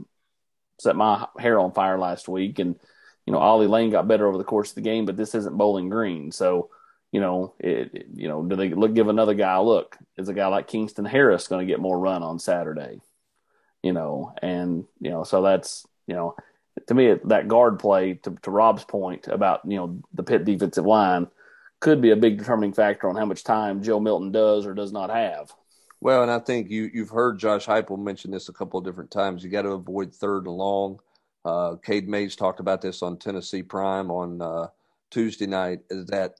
set 0.80 0.96
my 0.96 1.28
hair 1.38 1.60
on 1.60 1.72
fire 1.72 1.98
last 1.98 2.28
week, 2.28 2.60
and 2.60 2.76
you 3.26 3.34
know, 3.34 3.39
Ollie 3.39 3.68
Lane 3.68 3.89
got 3.89 4.08
better 4.08 4.28
over 4.28 4.38
the 4.38 4.44
course 4.44 4.70
of 4.70 4.76
the 4.76 4.82
game, 4.82 5.06
but 5.06 5.18
this 5.18 5.36
isn't 5.36 5.58
Bowling 5.58 5.89
Green, 5.89 6.32
so. 6.32 6.70
You 7.12 7.22
know, 7.22 7.54
it, 7.60 7.92
it, 7.94 8.08
you 8.16 8.28
know, 8.28 8.42
do 8.42 8.56
they 8.56 8.70
look 8.70 8.96
give 8.96 9.08
another 9.08 9.36
guy 9.36 9.54
a 9.54 9.62
look? 9.62 10.00
Is 10.18 10.30
a 10.30 10.34
guy 10.34 10.48
like 10.48 10.68
Kingston 10.68 11.06
Harris 11.06 11.48
going 11.48 11.63
to 11.63 11.72
get 11.72 11.80
more 11.80 12.00
run 12.00 12.24
on 12.24 12.39
Saturday? 12.39 13.02
You 13.84 13.94
know, 13.94 14.34
and 14.42 14.86
you 15.00 15.12
know, 15.12 15.24
so 15.24 15.44
that's 15.44 15.86
you 16.08 16.16
know, 16.16 16.36
to 16.88 16.94
me, 16.94 17.16
that 17.26 17.48
guard 17.48 17.80
play, 17.80 18.16
to, 18.16 18.36
to 18.42 18.52
Rob's 18.52 18.84
point 18.84 19.28
about 19.28 19.62
you 19.66 19.78
know 19.78 20.00
the 20.13 20.24
Pitt 20.24 20.46
defensive 20.46 20.86
line, 20.86 21.28
could 21.84 22.02
be 22.02 22.12
a 22.12 22.15
big 22.15 22.38
determining 22.38 22.72
factor 22.72 23.10
on 23.10 23.15
how 23.17 23.26
much 23.26 23.43
time 23.43 23.84
Joe 23.84 24.00
Milton 24.00 24.32
does 24.32 24.65
or 24.65 24.74
does 24.74 24.93
not 24.93 25.10
have. 25.10 25.54
Well, 26.00 26.24
and 26.24 26.32
I 26.32 26.39
think 26.39 26.72
you 26.72 26.89
you've 26.93 27.10
heard 27.10 27.39
Josh 27.39 27.65
Heupel 27.65 28.02
mention 28.02 28.32
this 28.32 28.48
a 28.48 28.54
couple 28.54 28.80
of 28.80 28.86
different 28.86 29.12
times. 29.12 29.43
You 29.43 29.50
got 29.50 29.63
to 29.63 29.72
avoid 29.72 30.15
third 30.15 30.48
and 30.48 30.56
long. 30.56 31.00
Uh, 31.43 31.76
Cade 31.76 32.08
Mays 32.08 32.38
talked 32.38 32.62
about 32.62 32.82
this 32.82 33.04
on 33.04 33.17
Tennessee 33.17 33.63
Prime 33.63 34.10
on 34.12 34.41
uh, 34.41 34.67
Tuesday 35.12 35.46
night. 35.46 35.80
Is 35.89 36.06
that 36.08 36.39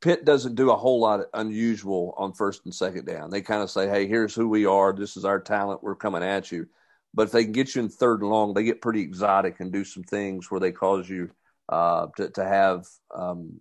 Pitt 0.00 0.24
doesn't 0.24 0.56
do 0.56 0.72
a 0.72 0.76
whole 0.76 0.98
lot 0.98 1.20
unusual 1.32 2.12
on 2.16 2.32
first 2.32 2.64
and 2.64 2.74
second 2.74 3.06
down. 3.06 3.30
They 3.30 3.40
kind 3.40 3.62
of 3.62 3.70
say, 3.70 3.88
"Hey, 3.88 4.08
here's 4.08 4.34
who 4.34 4.48
we 4.48 4.66
are. 4.66 4.92
This 4.92 5.16
is 5.16 5.24
our 5.24 5.38
talent. 5.38 5.84
We're 5.84 5.94
coming 5.94 6.24
at 6.24 6.50
you." 6.50 6.66
But 7.14 7.28
if 7.28 7.32
they 7.32 7.44
can 7.44 7.52
get 7.52 7.76
you 7.76 7.82
in 7.82 7.88
third 7.88 8.22
and 8.22 8.30
long, 8.30 8.52
they 8.52 8.64
get 8.64 8.82
pretty 8.82 9.00
exotic 9.00 9.60
and 9.60 9.72
do 9.72 9.84
some 9.84 10.02
things 10.02 10.50
where 10.50 10.60
they 10.60 10.72
cause 10.72 11.08
you 11.08 11.30
uh, 11.68 12.08
to 12.16 12.30
to 12.30 12.44
have 12.44 12.88
um, 13.14 13.60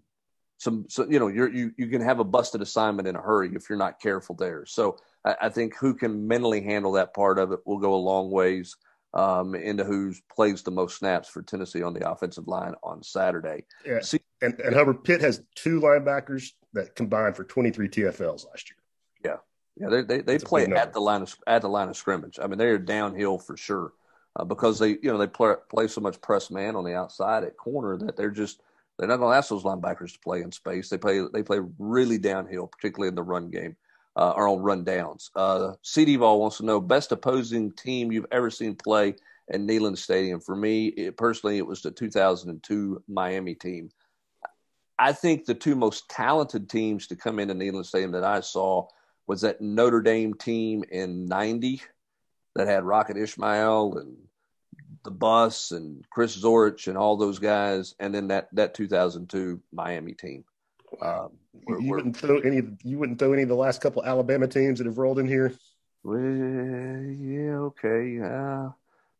some. 0.57 0.85
So 0.89 1.07
you 1.09 1.19
know, 1.19 1.27
you're, 1.27 1.49
you 1.49 1.71
you 1.77 1.87
can 1.87 2.01
have 2.01 2.19
a 2.19 2.23
busted 2.23 2.61
assignment 2.61 3.07
in 3.07 3.15
a 3.15 3.21
hurry 3.21 3.51
if 3.53 3.69
you're 3.69 3.77
not 3.77 3.99
careful 3.99 4.35
there. 4.35 4.65
So 4.65 4.97
I, 5.25 5.35
I 5.43 5.49
think 5.49 5.75
who 5.75 5.93
can 5.93 6.27
mentally 6.27 6.61
handle 6.61 6.93
that 6.93 7.13
part 7.13 7.39
of 7.39 7.51
it 7.51 7.59
will 7.65 7.79
go 7.79 7.93
a 7.93 7.95
long 7.95 8.31
ways 8.31 8.75
um, 9.13 9.55
into 9.55 9.83
who 9.83 10.13
plays 10.33 10.63
the 10.63 10.71
most 10.71 10.97
snaps 10.97 11.29
for 11.29 11.41
Tennessee 11.41 11.83
on 11.83 11.93
the 11.93 12.09
offensive 12.09 12.47
line 12.47 12.75
on 12.83 13.01
Saturday. 13.03 13.65
Yeah. 13.85 14.01
See, 14.01 14.19
and, 14.41 14.59
and 14.59 14.75
Hubbard 14.75 15.03
Pitt 15.03 15.21
has 15.21 15.43
two 15.55 15.79
linebackers 15.79 16.51
that 16.73 16.95
combined 16.95 17.35
for 17.35 17.43
23 17.43 17.89
TFLs 17.89 18.47
last 18.47 18.69
year. 18.69 18.77
Yeah. 19.23 19.37
Yeah, 19.79 19.89
they 19.89 20.01
they, 20.01 20.21
they 20.21 20.39
play 20.39 20.65
at 20.65 20.93
the 20.93 20.99
line 20.99 21.21
of 21.21 21.35
at 21.45 21.61
the 21.61 21.69
line 21.69 21.89
of 21.89 21.95
scrimmage. 21.95 22.39
I 22.41 22.47
mean, 22.47 22.57
they 22.57 22.65
are 22.65 22.79
downhill 22.79 23.37
for 23.37 23.55
sure 23.55 23.93
uh, 24.35 24.43
because 24.43 24.79
they 24.79 24.89
you 24.89 25.11
know 25.11 25.17
they 25.17 25.27
play 25.27 25.53
play 25.69 25.87
so 25.87 26.01
much 26.01 26.19
press 26.21 26.49
man 26.49 26.75
on 26.75 26.83
the 26.83 26.95
outside 26.95 27.43
at 27.43 27.57
corner 27.57 27.95
that 27.97 28.15
they're 28.15 28.31
just 28.31 28.61
they're 28.97 29.07
not 29.07 29.17
going 29.17 29.31
to 29.31 29.37
ask 29.37 29.49
those 29.49 29.63
linebackers 29.63 30.13
to 30.13 30.19
play 30.19 30.41
in 30.41 30.51
space. 30.51 30.89
They 30.89 30.97
play 30.97 31.21
they 31.31 31.43
play 31.43 31.59
really 31.77 32.17
downhill, 32.17 32.67
particularly 32.67 33.09
in 33.09 33.15
the 33.15 33.23
run 33.23 33.49
game 33.49 33.75
uh, 34.15 34.33
or 34.35 34.47
on 34.47 34.59
run 34.59 34.83
downs. 34.83 35.29
Uh, 35.35 35.73
CD 35.83 36.15
Vol 36.15 36.39
wants 36.39 36.57
to 36.57 36.65
know 36.65 36.81
best 36.81 37.11
opposing 37.11 37.71
team 37.71 38.11
you've 38.11 38.25
ever 38.31 38.49
seen 38.49 38.75
play 38.75 39.15
at 39.51 39.61
Neyland 39.61 39.97
Stadium. 39.97 40.39
For 40.39 40.55
me, 40.55 40.87
it, 40.87 41.17
personally, 41.17 41.57
it 41.57 41.67
was 41.67 41.81
the 41.81 41.91
2002 41.91 43.03
Miami 43.07 43.53
team. 43.53 43.89
I 44.99 45.13
think 45.13 45.45
the 45.45 45.53
two 45.53 45.75
most 45.75 46.09
talented 46.09 46.69
teams 46.69 47.05
to 47.07 47.15
come 47.15 47.37
into 47.37 47.53
Neyland 47.53 47.85
Stadium 47.85 48.11
that 48.13 48.23
I 48.23 48.39
saw 48.39 48.87
was 49.27 49.41
that 49.41 49.61
Notre 49.61 50.01
Dame 50.01 50.33
team 50.33 50.83
in 50.89 51.27
90 51.27 51.81
that 52.55 52.67
had 52.67 52.83
Rocket 52.83 53.17
Ismail 53.17 53.97
and 53.97 54.17
the 55.07 55.11
bus 55.11 55.71
and 55.71 56.03
Chris 56.09 56.37
Zorich 56.37 56.89
and 56.89 56.97
all 56.97 57.15
those 57.15 57.39
guys, 57.39 57.95
and 57.97 58.13
then 58.13 58.27
that 58.27 58.49
that 58.51 58.73
2002 58.73 59.61
Miami 59.71 60.13
team. 60.13 60.43
Um, 61.01 61.29
we're, 61.65 61.79
you, 61.79 61.91
wouldn't 61.91 62.17
throw 62.17 62.39
any. 62.39 62.61
You 62.83 62.99
wouldn't 62.99 63.17
throw 63.17 63.31
any 63.31 63.43
of 63.43 63.47
the 63.47 63.55
last 63.55 63.79
couple 63.79 64.03
Alabama 64.03 64.47
teams 64.47 64.79
that 64.79 64.85
have 64.85 64.97
rolled 64.97 65.17
in 65.17 65.25
here. 65.25 65.53
Well, 66.03 66.19
yeah, 66.19 67.57
okay. 67.71 68.19
Uh, 68.19 68.71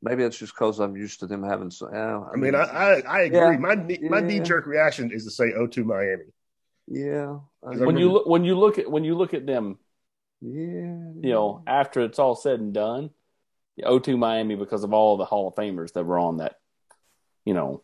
maybe 0.02 0.24
it's 0.24 0.38
just 0.38 0.54
because 0.54 0.80
I'm 0.80 0.98
used 0.98 1.22
to 1.22 1.28
them 1.28 1.42
having. 1.42 1.72
So, 1.72 1.88
uh, 1.88 2.28
I, 2.30 2.34
I 2.34 2.36
mean, 2.36 2.54
I 2.54 2.64
I, 2.64 3.00
I 3.08 3.22
agree. 3.22 3.40
Yeah, 3.40 3.58
my 3.58 3.76
my 3.76 3.98
yeah. 4.02 4.20
knee 4.20 4.40
jerk 4.42 4.66
reaction 4.68 5.10
is 5.12 5.24
to 5.24 5.32
say 5.32 5.54
0-2 5.54 5.86
Miami. 5.86 6.26
Yeah. 6.86 7.40
When 7.62 7.96
you 7.96 8.12
look 8.12 8.26
when 8.26 8.44
you 8.44 8.60
look 8.60 8.78
at 8.78 8.92
when 8.92 9.06
you 9.06 9.16
look 9.16 9.34
at 9.34 9.46
them 9.46 9.78
Yeah. 10.42 11.12
You 11.22 11.32
know, 11.32 11.64
after 11.66 12.02
it's 12.02 12.20
all 12.20 12.36
said 12.36 12.60
and 12.60 12.74
done, 12.74 13.12
0-2 13.84 14.18
Miami 14.18 14.56
because 14.56 14.84
of 14.84 14.94
all 14.94 15.18
the 15.18 15.26
Hall 15.26 15.48
of 15.48 15.56
Famers 15.56 15.94
that 15.94 16.06
were 16.06 16.20
on 16.20 16.38
that, 16.38 16.56
you 17.46 17.54
know, 17.54 17.84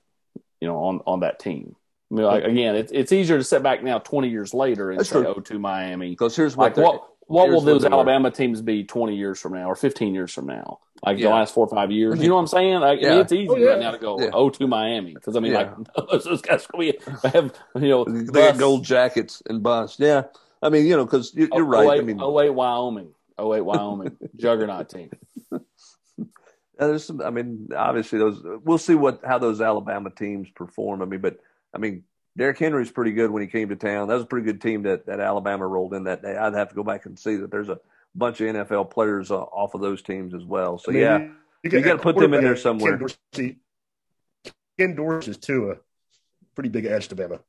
you 0.59 0.67
know, 0.67 0.77
on 0.77 1.01
on 1.05 1.19
that 1.21 1.39
team. 1.39 1.75
I 2.11 2.15
mean, 2.15 2.25
like, 2.25 2.43
again, 2.43 2.75
it's 2.75 2.91
it's 2.91 3.11
easier 3.11 3.37
to 3.37 3.43
sit 3.43 3.63
back 3.63 3.83
now, 3.83 3.99
twenty 3.99 4.29
years 4.29 4.53
later, 4.53 4.91
and 4.91 4.99
That's 4.99 5.09
say, 5.09 5.21
true. 5.21 5.33
"Oh, 5.37 5.39
to 5.41 5.59
Miami." 5.59 6.11
Because 6.11 6.35
here's 6.35 6.55
what 6.55 6.77
Like, 6.77 6.83
what 6.85 7.03
what 7.25 7.49
will 7.49 7.53
here's 7.53 7.55
what 7.55 7.65
those 7.65 7.81
they 7.81 7.89
were. 7.89 7.95
Alabama 7.95 8.31
teams 8.31 8.61
be 8.61 8.83
twenty 8.83 9.15
years 9.15 9.39
from 9.39 9.53
now, 9.53 9.69
or 9.69 9.75
fifteen 9.75 10.13
years 10.13 10.31
from 10.31 10.45
now? 10.45 10.79
Like 11.05 11.17
Yeah. 11.17 11.29
the 11.29 11.33
last 11.33 11.53
four 11.53 11.65
or 11.65 11.69
five 11.69 11.91
years, 11.91 12.15
you 12.15 12.21
mm-hmm. 12.21 12.29
know 12.29 12.35
what 12.35 12.41
I'm 12.41 12.47
saying? 12.47 12.79
Like, 12.79 12.99
I 12.99 13.01
Yeah. 13.01 13.09
mean, 13.11 13.19
it's 13.19 13.31
easy 13.33 13.49
Oh, 13.49 13.55
yeah. 13.57 13.69
right 13.71 13.79
now 13.79 13.91
to 13.91 13.97
go, 13.97 14.19
Yeah. 14.19 14.29
"Oh, 14.31 14.49
to 14.49 14.67
Miami," 14.67 15.13
because 15.15 15.35
I 15.35 15.39
mean, 15.39 15.53
Yeah. 15.53 15.73
like 15.97 16.23
those 16.23 16.41
guys 16.41 16.67
we 16.77 16.97
have, 17.23 17.53
you 17.75 17.89
know, 17.89 18.05
They 18.05 18.23
got 18.25 18.57
gold 18.57 18.85
jackets 18.85 19.41
and 19.49 19.61
bust. 19.63 19.99
Yeah. 19.99 20.23
I 20.61 20.69
mean, 20.69 20.85
you 20.85 20.95
know, 20.95 21.03
because 21.03 21.33
you're, 21.35 21.49
you're 21.51 21.65
right. 21.65 21.89
I 21.89 21.95
08 21.95 22.05
mean, 22.05 22.21
08 22.21 22.51
Wyoming, 22.51 23.13
08 23.37 23.61
Wyoming, 23.61 24.17
juggernaut 24.37 24.87
team. 24.89 25.09
Uh, 26.79 26.87
there's 26.87 27.05
some. 27.05 27.21
I 27.21 27.29
mean, 27.29 27.69
obviously 27.75 28.19
those. 28.19 28.41
We'll 28.63 28.77
see 28.77 28.95
what 28.95 29.21
how 29.23 29.37
those 29.37 29.61
Alabama 29.61 30.09
teams 30.09 30.49
perform. 30.49 31.01
I 31.01 31.05
mean, 31.05 31.21
but 31.21 31.39
I 31.73 31.77
mean, 31.77 32.03
Derrick 32.35 32.57
Henry's 32.57 32.91
pretty 32.91 33.11
good 33.11 33.29
when 33.29 33.41
he 33.41 33.47
came 33.47 33.69
to 33.69 33.75
town. 33.75 34.07
That 34.07 34.15
was 34.15 34.23
a 34.23 34.27
pretty 34.27 34.45
good 34.45 34.61
team 34.61 34.83
that 34.83 35.05
that 35.05 35.19
Alabama 35.19 35.67
rolled 35.67 35.93
in 35.93 36.05
that 36.05 36.21
day. 36.21 36.35
I'd 36.35 36.53
have 36.53 36.69
to 36.69 36.75
go 36.75 36.83
back 36.83 37.05
and 37.05 37.17
see 37.17 37.35
that 37.37 37.51
there's 37.51 37.69
a 37.69 37.79
bunch 38.15 38.41
of 38.41 38.55
NFL 38.55 38.91
players 38.91 39.31
uh, 39.31 39.41
off 39.41 39.75
of 39.75 39.81
those 39.81 40.01
teams 40.01 40.33
as 40.33 40.43
well. 40.43 40.77
So 40.77 40.91
I 40.91 40.93
mean, 40.93 41.03
yeah, 41.03 41.17
you, 41.63 41.71
you 41.71 41.81
gotta 41.81 41.99
put 41.99 42.17
them 42.17 42.33
in 42.33 42.43
there 42.43 42.55
somewhere. 42.55 42.97
Ken 42.97 42.99
Dorsey, 42.99 43.57
Ken 44.79 44.95
Dorsey's 44.95 45.37
too 45.37 45.71
a 45.71 45.75
pretty 46.55 46.69
big 46.69 46.85
edge 46.85 47.07
to 47.09 47.15
Bama. 47.15 47.39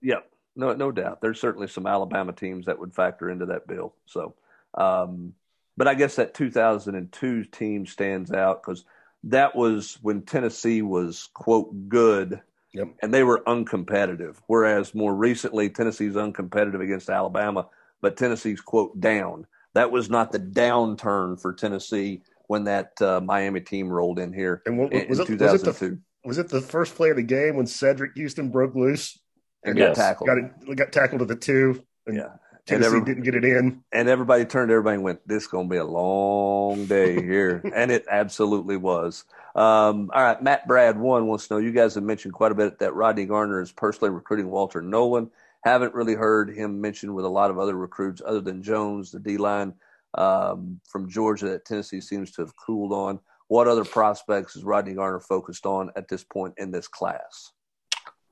yeah, 0.00 0.20
no, 0.54 0.74
no 0.74 0.90
doubt. 0.92 1.20
There's 1.20 1.40
certainly 1.40 1.68
some 1.68 1.86
Alabama 1.86 2.32
teams 2.32 2.66
that 2.66 2.78
would 2.78 2.94
factor 2.94 3.30
into 3.30 3.46
that 3.46 3.66
bill. 3.66 3.94
So, 4.06 4.34
um, 4.74 5.34
but 5.78 5.88
I 5.88 5.94
guess 5.94 6.16
that 6.16 6.34
2002 6.34 7.44
team 7.44 7.86
stands 7.86 8.32
out 8.32 8.62
because 8.62 8.84
that 9.24 9.54
was 9.56 9.98
when 10.02 10.22
Tennessee 10.22 10.82
was 10.82 11.30
quote 11.32 11.88
good. 11.88 12.42
Yep. 12.74 12.88
and 13.02 13.14
they 13.14 13.24
were 13.24 13.42
uncompetitive. 13.46 14.36
Whereas 14.46 14.94
more 14.94 15.14
recently, 15.14 15.70
Tennessee's 15.70 16.14
uncompetitive 16.14 16.82
against 16.82 17.08
Alabama, 17.08 17.66
but 18.02 18.18
Tennessee's 18.18 18.60
quote 18.60 19.00
down. 19.00 19.46
That 19.72 19.90
was 19.90 20.10
not 20.10 20.32
the 20.32 20.38
downturn 20.38 21.40
for 21.40 21.54
Tennessee 21.54 22.20
when 22.46 22.64
that 22.64 22.92
uh, 23.00 23.22
Miami 23.24 23.60
team 23.60 23.88
rolled 23.88 24.18
in 24.18 24.34
here 24.34 24.62
And 24.66 24.76
what, 24.76 24.92
in, 24.92 25.08
was, 25.08 25.18
in 25.20 25.24
it, 25.24 25.40
was, 25.40 25.62
it 25.62 25.62
2002 25.62 25.88
the, 25.88 26.28
was 26.28 26.36
it 26.36 26.50
the 26.50 26.60
first 26.60 26.94
play 26.94 27.08
of 27.08 27.16
the 27.16 27.22
game 27.22 27.56
when 27.56 27.66
Cedric 27.66 28.12
Houston 28.16 28.50
broke 28.50 28.74
loose? 28.74 29.18
and 29.64 29.76
Yes. 29.78 29.96
got 29.96 30.02
tackled. 30.02 30.28
Got 30.28 30.38
it, 30.38 30.76
got 30.76 30.92
tackled 30.92 31.22
at 31.22 31.28
the 31.28 31.36
two. 31.36 31.82
And 32.06 32.16
Yeah. 32.16 32.36
Tennessee 32.68 32.86
every- 32.86 33.04
didn't 33.04 33.24
get 33.24 33.34
it 33.34 33.44
in. 33.44 33.82
and 33.92 34.08
everybody 34.08 34.44
turned 34.44 34.70
everybody 34.70 34.94
and 34.94 35.04
went, 35.04 35.26
"This 35.26 35.44
is 35.44 35.48
going 35.48 35.68
to 35.68 35.70
be 35.70 35.78
a 35.78 35.84
long 35.84 36.86
day 36.86 37.20
here," 37.22 37.60
and 37.74 37.90
it 37.90 38.04
absolutely 38.10 38.76
was. 38.76 39.24
Um, 39.54 40.10
all 40.14 40.22
right, 40.22 40.42
Matt 40.42 40.68
Brad 40.68 40.98
one 40.98 41.26
wants 41.26 41.48
to 41.48 41.54
know. 41.54 41.58
You 41.58 41.72
guys 41.72 41.94
have 41.94 42.04
mentioned 42.04 42.34
quite 42.34 42.52
a 42.52 42.54
bit 42.54 42.78
that 42.78 42.94
Rodney 42.94 43.24
Garner 43.26 43.60
is 43.60 43.72
personally 43.72 44.10
recruiting 44.10 44.50
Walter 44.50 44.82
Nolan. 44.82 45.30
Haven't 45.64 45.94
really 45.94 46.14
heard 46.14 46.50
him 46.50 46.80
mentioned 46.80 47.14
with 47.14 47.24
a 47.24 47.28
lot 47.28 47.50
of 47.50 47.58
other 47.58 47.74
recruits 47.76 48.22
other 48.24 48.40
than 48.40 48.62
Jones, 48.62 49.10
the 49.10 49.18
D 49.18 49.36
line 49.36 49.74
um, 50.14 50.80
from 50.88 51.08
Georgia 51.08 51.46
that 51.48 51.64
Tennessee 51.64 52.00
seems 52.00 52.30
to 52.32 52.42
have 52.42 52.56
cooled 52.56 52.92
on. 52.92 53.18
What 53.48 53.66
other 53.66 53.84
prospects 53.84 54.56
is 54.56 54.62
Rodney 54.62 54.94
Garner 54.94 55.20
focused 55.20 55.66
on 55.66 55.90
at 55.96 56.08
this 56.08 56.22
point 56.22 56.54
in 56.58 56.70
this 56.70 56.86
class? 56.86 57.52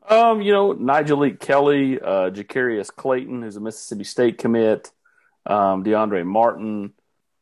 Um, 0.09 0.40
you 0.40 0.53
know, 0.53 0.73
Nigel 0.73 1.19
Lee 1.19 1.33
Kelly, 1.33 2.01
uh, 2.01 2.31
Jacarius 2.31 2.95
Clayton, 2.95 3.42
who's 3.42 3.57
a 3.57 3.61
Mississippi 3.61 4.05
State 4.05 4.38
commit, 4.38 4.90
um, 5.47 5.83
DeAndre 5.83 6.25
Martin. 6.25 6.92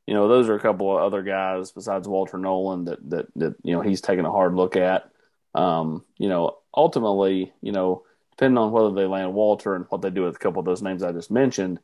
You 0.06 0.14
know, 0.14 0.28
those 0.28 0.48
are 0.48 0.54
a 0.54 0.60
couple 0.60 0.94
of 0.96 1.02
other 1.02 1.22
guys 1.22 1.72
besides 1.72 2.08
Walter 2.08 2.38
Nolan 2.38 2.86
that 2.86 3.10
that 3.10 3.26
that 3.36 3.56
you 3.62 3.74
know 3.74 3.82
he's 3.82 4.00
taking 4.00 4.24
a 4.24 4.30
hard 4.30 4.54
look 4.54 4.76
at. 4.76 5.10
Um, 5.54 6.04
you 6.18 6.28
know, 6.28 6.58
ultimately, 6.74 7.52
you 7.60 7.72
know, 7.72 8.04
depending 8.30 8.58
on 8.58 8.72
whether 8.72 8.92
they 8.92 9.06
land 9.06 9.34
Walter 9.34 9.74
and 9.74 9.84
what 9.88 10.02
they 10.02 10.10
do 10.10 10.22
with 10.22 10.36
a 10.36 10.38
couple 10.38 10.60
of 10.60 10.66
those 10.66 10.82
names 10.82 11.02
I 11.02 11.12
just 11.12 11.30
mentioned, 11.30 11.78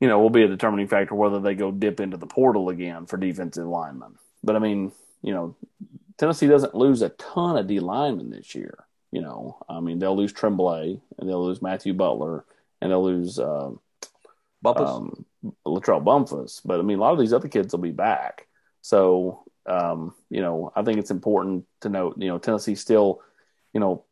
you 0.00 0.08
know, 0.08 0.18
will 0.18 0.30
be 0.30 0.42
a 0.42 0.48
determining 0.48 0.88
factor 0.88 1.14
whether 1.14 1.40
they 1.40 1.54
go 1.54 1.70
dip 1.70 2.00
into 2.00 2.16
the 2.16 2.26
portal 2.26 2.68
again 2.70 3.06
for 3.06 3.16
defensive 3.16 3.66
linemen. 3.66 4.14
But 4.42 4.56
I 4.56 4.58
mean, 4.58 4.92
you 5.22 5.32
know, 5.32 5.56
Tennessee 6.18 6.46
doesn't 6.46 6.74
lose 6.74 7.02
a 7.02 7.10
ton 7.10 7.56
of 7.56 7.66
D 7.66 7.80
linemen 7.80 8.30
this 8.30 8.54
year. 8.54 8.84
You 9.14 9.20
know, 9.20 9.58
I 9.68 9.78
mean, 9.78 10.00
they'll 10.00 10.16
lose 10.16 10.32
Tremblay 10.32 11.00
and 11.18 11.28
they'll 11.28 11.46
lose 11.46 11.62
Matthew 11.62 11.94
Butler 11.94 12.44
and 12.80 12.90
they'll 12.90 13.04
lose 13.04 13.38
uh, 13.38 13.70
Bumpus? 14.60 14.90
um, 14.90 15.24
Latrell 15.64 16.02
Bumphus. 16.02 16.60
But 16.64 16.80
I 16.80 16.82
mean, 16.82 16.98
a 16.98 17.00
lot 17.00 17.12
of 17.12 17.20
these 17.20 17.32
other 17.32 17.46
kids 17.46 17.72
will 17.72 17.80
be 17.80 17.92
back. 17.92 18.48
So, 18.80 19.44
um, 19.66 20.16
you 20.30 20.40
know, 20.40 20.72
I 20.74 20.82
think 20.82 20.98
it's 20.98 21.12
important 21.12 21.64
to 21.82 21.90
note, 21.90 22.16
you 22.18 22.26
know, 22.26 22.38
Tennessee 22.38 22.74
still, 22.74 23.20
you 23.72 23.78
know, 23.78 24.02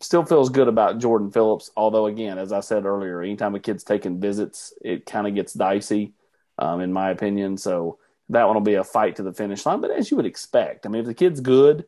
still 0.00 0.26
feels 0.26 0.50
good 0.50 0.68
about 0.68 0.98
Jordan 0.98 1.30
Phillips. 1.30 1.70
Although, 1.74 2.04
again, 2.04 2.36
as 2.36 2.52
I 2.52 2.60
said 2.60 2.84
earlier, 2.84 3.22
anytime 3.22 3.54
a 3.54 3.60
kid's 3.60 3.82
taking 3.82 4.20
visits, 4.20 4.74
it 4.82 5.06
kind 5.06 5.26
of 5.26 5.34
gets 5.34 5.54
dicey, 5.54 6.12
um, 6.58 6.82
in 6.82 6.92
my 6.92 7.08
opinion. 7.08 7.56
So 7.56 7.98
that 8.28 8.44
one 8.44 8.56
will 8.56 8.60
be 8.60 8.74
a 8.74 8.84
fight 8.84 9.16
to 9.16 9.22
the 9.22 9.32
finish 9.32 9.64
line. 9.64 9.80
But 9.80 9.90
as 9.90 10.10
you 10.10 10.18
would 10.18 10.26
expect, 10.26 10.84
I 10.84 10.90
mean, 10.90 11.00
if 11.00 11.06
the 11.06 11.14
kid's 11.14 11.40
good, 11.40 11.86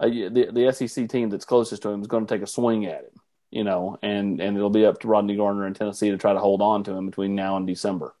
uh, 0.00 0.08
the 0.08 0.50
the 0.52 0.72
SEC 0.72 1.08
team 1.08 1.30
that's 1.30 1.44
closest 1.44 1.82
to 1.82 1.88
him 1.90 2.00
is 2.00 2.06
going 2.06 2.26
to 2.26 2.34
take 2.34 2.42
a 2.42 2.46
swing 2.46 2.86
at 2.86 3.04
him, 3.04 3.20
you 3.50 3.64
know, 3.64 3.98
and 4.02 4.40
and 4.40 4.56
it'll 4.56 4.70
be 4.70 4.86
up 4.86 5.00
to 5.00 5.08
Rodney 5.08 5.36
Garner 5.36 5.66
in 5.66 5.74
Tennessee 5.74 6.10
to 6.10 6.18
try 6.18 6.32
to 6.32 6.40
hold 6.40 6.62
on 6.62 6.84
to 6.84 6.92
him 6.92 7.06
between 7.06 7.34
now 7.34 7.56
and 7.56 7.66
December. 7.66 8.14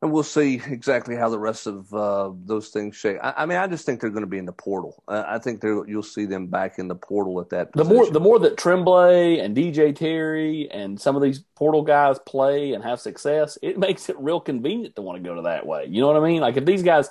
And 0.00 0.12
we'll 0.12 0.22
see 0.22 0.62
exactly 0.66 1.16
how 1.16 1.28
the 1.28 1.40
rest 1.40 1.66
of 1.66 1.92
uh, 1.92 2.30
those 2.44 2.68
things 2.68 2.94
shake. 2.94 3.16
I, 3.20 3.34
I 3.38 3.46
mean, 3.46 3.58
I 3.58 3.66
just 3.66 3.84
think 3.84 4.00
they're 4.00 4.10
going 4.10 4.22
to 4.22 4.28
be 4.28 4.38
in 4.38 4.44
the 4.44 4.52
portal. 4.52 5.02
Uh, 5.08 5.24
I 5.26 5.38
think 5.38 5.60
you'll 5.64 6.04
see 6.04 6.24
them 6.24 6.46
back 6.46 6.78
in 6.78 6.86
the 6.86 6.94
portal 6.94 7.40
at 7.40 7.50
that. 7.50 7.72
The 7.72 7.82
more 7.82 8.08
the 8.08 8.20
more 8.20 8.38
that 8.38 8.56
Tremblay 8.56 9.40
and 9.40 9.56
DJ 9.56 9.94
Terry 9.94 10.70
and 10.70 11.00
some 11.00 11.16
of 11.16 11.22
these 11.22 11.40
portal 11.56 11.82
guys 11.82 12.20
play 12.20 12.74
and 12.74 12.84
have 12.84 13.00
success, 13.00 13.58
it 13.60 13.76
makes 13.86 14.08
it 14.08 14.16
real 14.20 14.38
convenient 14.38 14.94
to 14.96 15.02
want 15.02 15.20
to 15.20 15.28
go 15.28 15.34
to 15.34 15.42
that 15.42 15.66
way. 15.66 15.86
You 15.88 16.00
know 16.00 16.06
what 16.06 16.16
I 16.16 16.26
mean? 16.26 16.40
Like 16.40 16.56
if 16.56 16.64
these 16.64 16.84
guys 16.84 17.10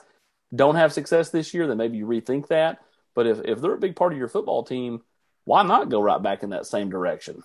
don't 0.55 0.75
have 0.75 0.93
success 0.93 1.29
this 1.29 1.53
year, 1.53 1.67
then 1.67 1.77
maybe 1.77 1.97
you 1.97 2.05
rethink 2.05 2.47
that. 2.47 2.79
But 3.15 3.27
if 3.27 3.41
if 3.45 3.62
they're 3.62 3.73
a 3.73 3.79
big 3.79 3.95
part 3.95 4.13
of 4.13 4.19
your 4.19 4.27
football 4.27 4.63
team, 4.63 5.01
why 5.45 5.63
not 5.63 5.89
go 5.89 6.01
right 6.01 6.21
back 6.21 6.43
in 6.43 6.51
that 6.51 6.65
same 6.65 6.89
direction? 6.89 7.43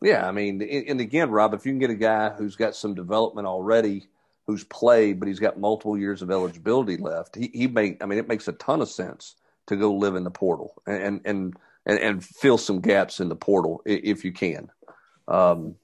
Yeah, 0.00 0.26
I 0.26 0.30
mean, 0.30 0.62
and 0.62 1.00
again, 1.00 1.30
Rob, 1.30 1.54
if 1.54 1.66
you 1.66 1.72
can 1.72 1.80
get 1.80 1.90
a 1.90 1.94
guy 1.94 2.30
who's 2.30 2.54
got 2.54 2.76
some 2.76 2.94
development 2.94 3.48
already, 3.48 4.06
who's 4.46 4.62
played, 4.64 5.18
but 5.18 5.26
he's 5.26 5.40
got 5.40 5.58
multiple 5.58 5.98
years 5.98 6.22
of 6.22 6.30
eligibility 6.30 6.96
left, 6.96 7.34
he 7.34 7.50
he 7.52 7.66
make. 7.66 8.02
I 8.02 8.06
mean, 8.06 8.18
it 8.18 8.28
makes 8.28 8.46
a 8.46 8.52
ton 8.52 8.80
of 8.80 8.88
sense 8.88 9.34
to 9.66 9.76
go 9.76 9.94
live 9.94 10.14
in 10.14 10.24
the 10.24 10.30
portal 10.30 10.74
and 10.86 11.20
and 11.24 11.56
and, 11.86 11.98
and 11.98 12.24
fill 12.24 12.58
some 12.58 12.80
gaps 12.80 13.20
in 13.20 13.28
the 13.28 13.36
portal 13.36 13.82
if 13.84 14.24
you 14.24 14.32
can. 14.32 14.70
Um, 15.26 15.76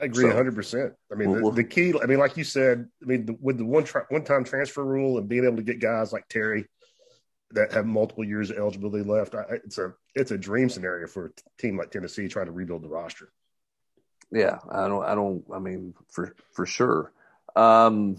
I 0.00 0.06
agree 0.06 0.24
So- 0.30 0.34
100%. 0.34 0.94
I 1.12 1.14
mean, 1.14 1.30
well- 1.30 1.50
the, 1.50 1.62
the 1.62 1.64
key, 1.64 1.94
I 2.02 2.06
mean, 2.06 2.18
like 2.18 2.36
you 2.36 2.44
said, 2.44 2.88
I 3.02 3.06
mean, 3.06 3.26
the, 3.26 3.36
with 3.40 3.58
the 3.58 3.64
one 3.64 3.84
tra- 3.84 4.06
one 4.08 4.24
time 4.24 4.44
transfer 4.44 4.84
rule 4.84 5.18
and 5.18 5.28
being 5.28 5.44
able 5.44 5.56
to 5.56 5.62
get 5.62 5.80
guys 5.80 6.12
like 6.12 6.26
Terry 6.28 6.66
that 7.52 7.72
have 7.72 7.86
multiple 7.86 8.24
years 8.24 8.50
of 8.50 8.58
eligibility 8.58 9.04
left, 9.08 9.34
I, 9.34 9.44
it's 9.64 9.78
a 9.78 9.92
it's 10.14 10.30
a 10.30 10.38
dream 10.38 10.68
scenario 10.68 11.06
for 11.06 11.26
a 11.26 11.30
team 11.60 11.76
like 11.76 11.90
Tennessee 11.90 12.28
trying 12.28 12.46
to 12.46 12.52
rebuild 12.52 12.82
the 12.82 12.88
roster. 12.88 13.32
Yeah, 14.30 14.58
I 14.70 14.86
don't. 14.88 15.04
I 15.04 15.14
don't. 15.14 15.44
I 15.52 15.58
mean, 15.58 15.94
for 16.08 16.34
for 16.52 16.64
sure. 16.64 17.12
Um, 17.56 18.16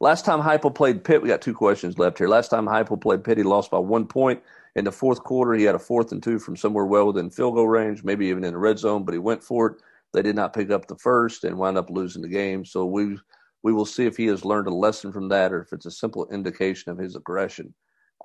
last 0.00 0.26
time 0.26 0.42
Heupel 0.42 0.74
played 0.74 1.02
Pitt, 1.02 1.22
we 1.22 1.28
got 1.28 1.40
two 1.40 1.54
questions 1.54 1.98
left 1.98 2.18
here. 2.18 2.28
Last 2.28 2.48
time 2.48 2.66
Heupel 2.66 3.00
played 3.00 3.24
Pitt, 3.24 3.38
he 3.38 3.44
lost 3.44 3.70
by 3.70 3.78
one 3.78 4.06
point 4.06 4.42
in 4.76 4.84
the 4.84 4.92
fourth 4.92 5.24
quarter. 5.24 5.54
He 5.54 5.64
had 5.64 5.74
a 5.74 5.78
fourth 5.78 6.12
and 6.12 6.22
two 6.22 6.38
from 6.38 6.56
somewhere 6.56 6.84
well 6.84 7.06
within 7.06 7.30
field 7.30 7.54
goal 7.54 7.66
range, 7.66 8.04
maybe 8.04 8.26
even 8.26 8.44
in 8.44 8.52
the 8.52 8.58
red 8.58 8.78
zone, 8.78 9.04
but 9.04 9.12
he 9.12 9.18
went 9.18 9.42
for 9.42 9.68
it. 9.68 9.82
They 10.14 10.22
did 10.22 10.36
not 10.36 10.54
pick 10.54 10.70
up 10.70 10.86
the 10.86 10.96
first 10.96 11.44
and 11.44 11.58
wound 11.58 11.76
up 11.76 11.90
losing 11.90 12.22
the 12.22 12.28
game. 12.28 12.64
So 12.64 12.86
we 12.86 13.18
we 13.62 13.72
will 13.72 13.86
see 13.86 14.06
if 14.06 14.16
he 14.16 14.26
has 14.26 14.44
learned 14.44 14.68
a 14.68 14.74
lesson 14.74 15.12
from 15.12 15.28
that, 15.30 15.52
or 15.52 15.62
if 15.62 15.72
it's 15.72 15.86
a 15.86 15.90
simple 15.90 16.28
indication 16.30 16.92
of 16.92 16.98
his 16.98 17.16
aggression. 17.16 17.74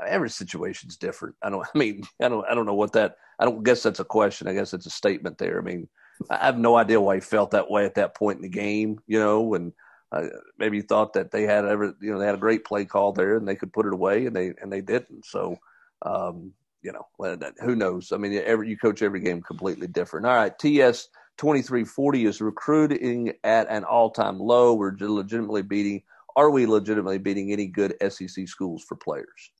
Every 0.06 0.30
situation's 0.30 0.97
different. 0.97 1.36
I 1.41 1.49
don't. 1.49 1.67
I 1.75 1.78
mean, 1.78 2.04
I 2.21 2.30
don't. 2.30 2.45
I 2.49 2.56
don't 2.56 2.65
know 2.65 2.73
what 2.75 2.93
that. 2.93 3.15
I 3.39 3.45
don't 3.45 3.63
guess 3.63 3.84
that's 3.84 3.99
a 3.99 4.06
question. 4.06 4.47
I 4.47 4.54
guess 4.54 4.73
it's 4.73 4.86
a 4.86 4.91
statement 4.91 5.38
there. 5.38 5.60
I 5.60 5.63
mean, 5.63 5.89
I 6.30 6.45
have 6.45 6.58
no 6.58 6.75
idea 6.75 7.02
why 7.02 7.15
he 7.15 7.21
felt 7.21 7.52
that 7.52 7.69
way 7.69 7.86
at 7.86 7.95
that 7.95 8.15
point 8.15 8.38
in 8.38 8.43
the 8.43 8.49
game, 8.49 8.99
you 9.08 9.19
know, 9.19 9.54
and 9.54 9.71
uh, 10.12 10.28
maybe 10.58 10.82
thought 10.82 11.13
that 11.13 11.32
they 11.32 11.43
had 11.43 11.65
ever, 11.65 11.95
you 12.02 12.12
know, 12.12 12.19
they 12.19 12.25
had 12.25 12.36
a 12.36 12.39
great 12.39 12.65
play 12.65 12.84
call 12.86 13.13
there 13.13 13.38
and 13.38 13.47
they 13.47 13.56
could 13.56 13.71
put 13.71 13.86
it 13.86 13.93
away 13.93 14.25
and 14.25 14.36
they 14.36 14.54
and 14.62 14.71
they 14.71 14.82
didn't. 14.82 15.25
So, 15.25 15.58
um, 16.02 16.52
you 16.82 16.91
know, 16.91 17.08
who 17.62 17.75
knows? 17.75 18.12
I 18.12 18.17
mean, 18.17 18.34
every 18.45 18.69
you 18.69 18.78
coach 18.78 19.02
every 19.02 19.19
game 19.19 19.41
completely 19.41 19.88
different. 19.88 20.25
All 20.25 20.36
right, 20.36 20.58
TS 20.58 21.08
twenty 21.39 21.62
three 21.62 21.86
forty 21.86 22.25
is 22.25 22.41
recruiting 22.41 23.34
at 23.43 23.69
an 23.69 23.86
all 23.86 24.12
time 24.12 24.39
low. 24.39 24.73
We're 24.73 24.95
legitimately 24.99 25.63
beating. 25.63 26.04
Are 26.36 26.52
we 26.52 26.65
legitimately 26.67 27.17
beating 27.17 27.52
any 27.52 27.65
good 27.65 27.95
SEC 28.12 28.47
schools 28.47 28.84
for 28.84 28.95
players? 28.95 29.52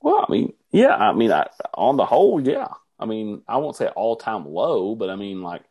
Well, 0.00 0.24
I 0.26 0.30
mean, 0.30 0.52
yeah, 0.70 0.94
I 0.94 1.12
mean, 1.12 1.32
I, 1.32 1.48
on 1.74 1.96
the 1.96 2.06
whole, 2.06 2.40
yeah. 2.40 2.68
I 3.00 3.06
mean, 3.06 3.42
I 3.48 3.56
won't 3.56 3.76
say 3.76 3.88
all 3.88 4.16
time 4.16 4.46
low, 4.46 4.94
but 4.94 5.10
I 5.10 5.16
mean, 5.16 5.42
like, 5.42 5.62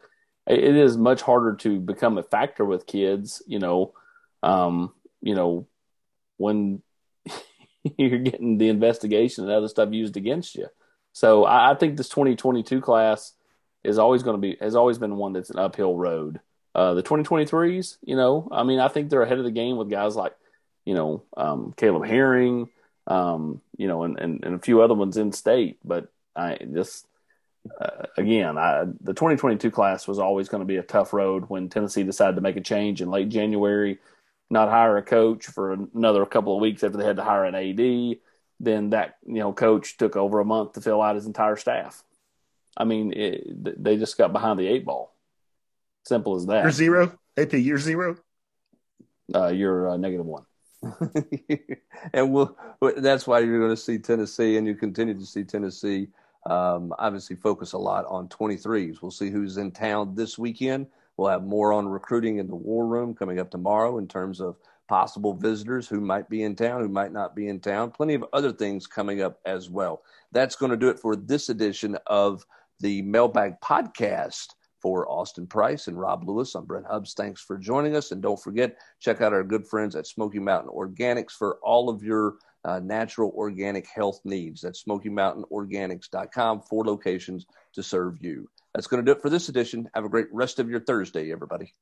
it 0.45 0.75
is 0.75 0.97
much 0.97 1.21
harder 1.21 1.55
to 1.57 1.79
become 1.79 2.17
a 2.17 2.23
factor 2.23 2.65
with 2.65 2.85
kids. 2.85 3.41
You 3.47 3.59
know, 3.59 3.93
um, 4.43 4.93
you 5.21 5.33
know, 5.33 5.67
when 6.35 6.81
you're 7.97 8.19
getting 8.19 8.57
the 8.57 8.67
investigation 8.67 9.45
and 9.45 9.53
other 9.53 9.69
stuff 9.69 9.93
used 9.93 10.17
against 10.17 10.55
you. 10.55 10.67
So 11.13 11.45
I, 11.45 11.71
I 11.71 11.75
think 11.75 11.95
this 11.95 12.09
2022 12.09 12.81
class 12.81 13.33
is 13.87 13.97
always 13.97 14.23
going 14.23 14.35
to 14.35 14.41
be 14.41 14.57
has 14.59 14.75
always 14.75 14.97
been 14.97 15.15
one 15.15 15.33
that's 15.33 15.49
an 15.49 15.59
uphill 15.59 15.95
road. 15.95 16.39
Uh, 16.75 16.93
the 16.93 17.01
2023s, 17.01 17.97
you 18.03 18.15
know, 18.15 18.47
I 18.51 18.63
mean, 18.63 18.79
I 18.79 18.87
think 18.87 19.09
they're 19.09 19.23
ahead 19.23 19.39
of 19.39 19.45
the 19.45 19.51
game 19.51 19.77
with 19.77 19.89
guys 19.89 20.15
like, 20.15 20.35
you 20.85 20.93
know, 20.93 21.23
um, 21.35 21.73
Caleb 21.75 22.05
Herring, 22.05 22.69
um, 23.07 23.61
you 23.77 23.87
know, 23.87 24.03
and, 24.03 24.19
and, 24.19 24.43
and 24.43 24.53
a 24.53 24.59
few 24.59 24.81
other 24.81 24.93
ones 24.93 25.17
in 25.17 25.31
state. 25.31 25.79
But 25.83 26.11
I 26.35 26.57
just 26.71 27.07
uh, 27.79 28.05
again, 28.17 28.57
I, 28.57 28.85
the 29.01 29.13
2022 29.13 29.71
class 29.71 30.07
was 30.07 30.19
always 30.19 30.49
going 30.49 30.61
to 30.61 30.67
be 30.67 30.77
a 30.77 30.83
tough 30.83 31.13
road 31.13 31.45
when 31.47 31.69
Tennessee 31.69 32.03
decided 32.03 32.35
to 32.35 32.41
make 32.41 32.57
a 32.57 32.61
change 32.61 33.01
in 33.01 33.09
late 33.09 33.29
January, 33.29 33.99
not 34.49 34.69
hire 34.69 34.97
a 34.97 35.03
coach 35.03 35.47
for 35.47 35.73
another 35.73 36.25
couple 36.25 36.55
of 36.55 36.61
weeks 36.61 36.83
after 36.83 36.97
they 36.97 37.05
had 37.05 37.17
to 37.17 37.23
hire 37.23 37.45
an 37.45 37.55
AD. 37.55 38.17
Then 38.59 38.89
that 38.89 39.17
you 39.25 39.35
know 39.35 39.53
coach 39.53 39.97
took 39.97 40.15
over 40.15 40.39
a 40.39 40.45
month 40.45 40.73
to 40.73 40.81
fill 40.81 41.01
out 41.01 41.15
his 41.15 41.27
entire 41.27 41.57
staff. 41.57 42.03
I 42.77 42.83
mean, 42.83 43.11
it, 43.13 43.83
they 43.83 43.97
just 43.97 44.17
got 44.17 44.31
behind 44.31 44.59
the 44.59 44.67
eight 44.67 44.85
ball. 44.85 45.15
Simple 46.05 46.35
as 46.35 46.45
that. 46.45 46.61
You're 46.61 46.71
zero. 46.71 47.19
AP, 47.35 47.53
you're 47.53 47.79
zero. 47.79 48.17
Uh, 49.33 49.47
you're 49.47 49.89
uh, 49.89 49.97
negative 49.97 50.25
one. 50.25 50.45
and 52.13 52.31
we'll, 52.31 52.55
that's 52.97 53.27
why 53.27 53.39
you're 53.39 53.59
going 53.59 53.75
to 53.75 53.81
see 53.81 53.97
Tennessee, 53.97 54.57
and 54.57 54.67
you 54.67 54.75
continue 54.75 55.15
to 55.15 55.25
see 55.25 55.43
Tennessee 55.43 56.07
um, 56.45 56.93
obviously 56.97 57.35
focus 57.35 57.73
a 57.73 57.77
lot 57.77 58.05
on 58.05 58.29
23s. 58.29 59.01
We'll 59.01 59.11
see 59.11 59.29
who's 59.29 59.57
in 59.57 59.71
town 59.71 60.15
this 60.15 60.37
weekend. 60.37 60.87
We'll 61.17 61.29
have 61.29 61.43
more 61.43 61.73
on 61.73 61.87
recruiting 61.87 62.37
in 62.37 62.47
the 62.47 62.55
war 62.55 62.85
room 62.85 63.13
coming 63.15 63.39
up 63.39 63.49
tomorrow 63.49 63.97
in 63.97 64.07
terms 64.07 64.39
of 64.39 64.55
possible 64.87 65.33
visitors 65.33 65.87
who 65.87 65.99
might 65.99 66.29
be 66.29 66.43
in 66.43 66.55
town, 66.55 66.81
who 66.81 66.87
might 66.87 67.11
not 67.11 67.35
be 67.35 67.49
in 67.49 67.59
town. 67.59 67.91
Plenty 67.91 68.13
of 68.13 68.23
other 68.31 68.53
things 68.53 68.87
coming 68.87 69.21
up 69.21 69.39
as 69.45 69.69
well. 69.69 70.03
That's 70.31 70.55
going 70.55 70.71
to 70.71 70.77
do 70.77 70.89
it 70.89 70.99
for 70.99 71.15
this 71.15 71.49
edition 71.49 71.97
of 72.07 72.45
the 72.79 73.01
Mailbag 73.01 73.59
Podcast 73.63 74.47
for 74.81 75.09
Austin 75.11 75.47
Price 75.47 75.87
and 75.87 75.99
Rob 75.99 76.27
Lewis. 76.27 76.55
I'm 76.55 76.65
Brent 76.65 76.85
Hubbs. 76.85 77.13
Thanks 77.13 77.41
for 77.41 77.57
joining 77.57 77.95
us. 77.95 78.11
And 78.11 78.21
don't 78.21 78.41
forget, 78.41 78.77
check 78.99 79.21
out 79.21 79.33
our 79.33 79.43
good 79.43 79.67
friends 79.67 79.95
at 79.95 80.07
Smoky 80.07 80.39
Mountain 80.39 80.71
Organics 80.71 81.31
for 81.31 81.57
all 81.63 81.89
of 81.89 82.03
your 82.03 82.35
uh, 82.63 82.79
natural 82.79 83.33
organic 83.35 83.87
health 83.87 84.19
needs. 84.23 84.61
That's 84.61 84.83
SmokyMountainOrganics.com, 84.83 86.61
four 86.61 86.85
locations 86.85 87.45
to 87.73 87.81
serve 87.81 88.17
you. 88.21 88.49
That's 88.73 88.87
going 88.87 89.03
to 89.03 89.11
do 89.11 89.17
it 89.17 89.21
for 89.21 89.29
this 89.29 89.49
edition. 89.49 89.89
Have 89.95 90.05
a 90.05 90.09
great 90.09 90.27
rest 90.31 90.59
of 90.59 90.69
your 90.69 90.81
Thursday, 90.81 91.31
everybody. 91.31 91.73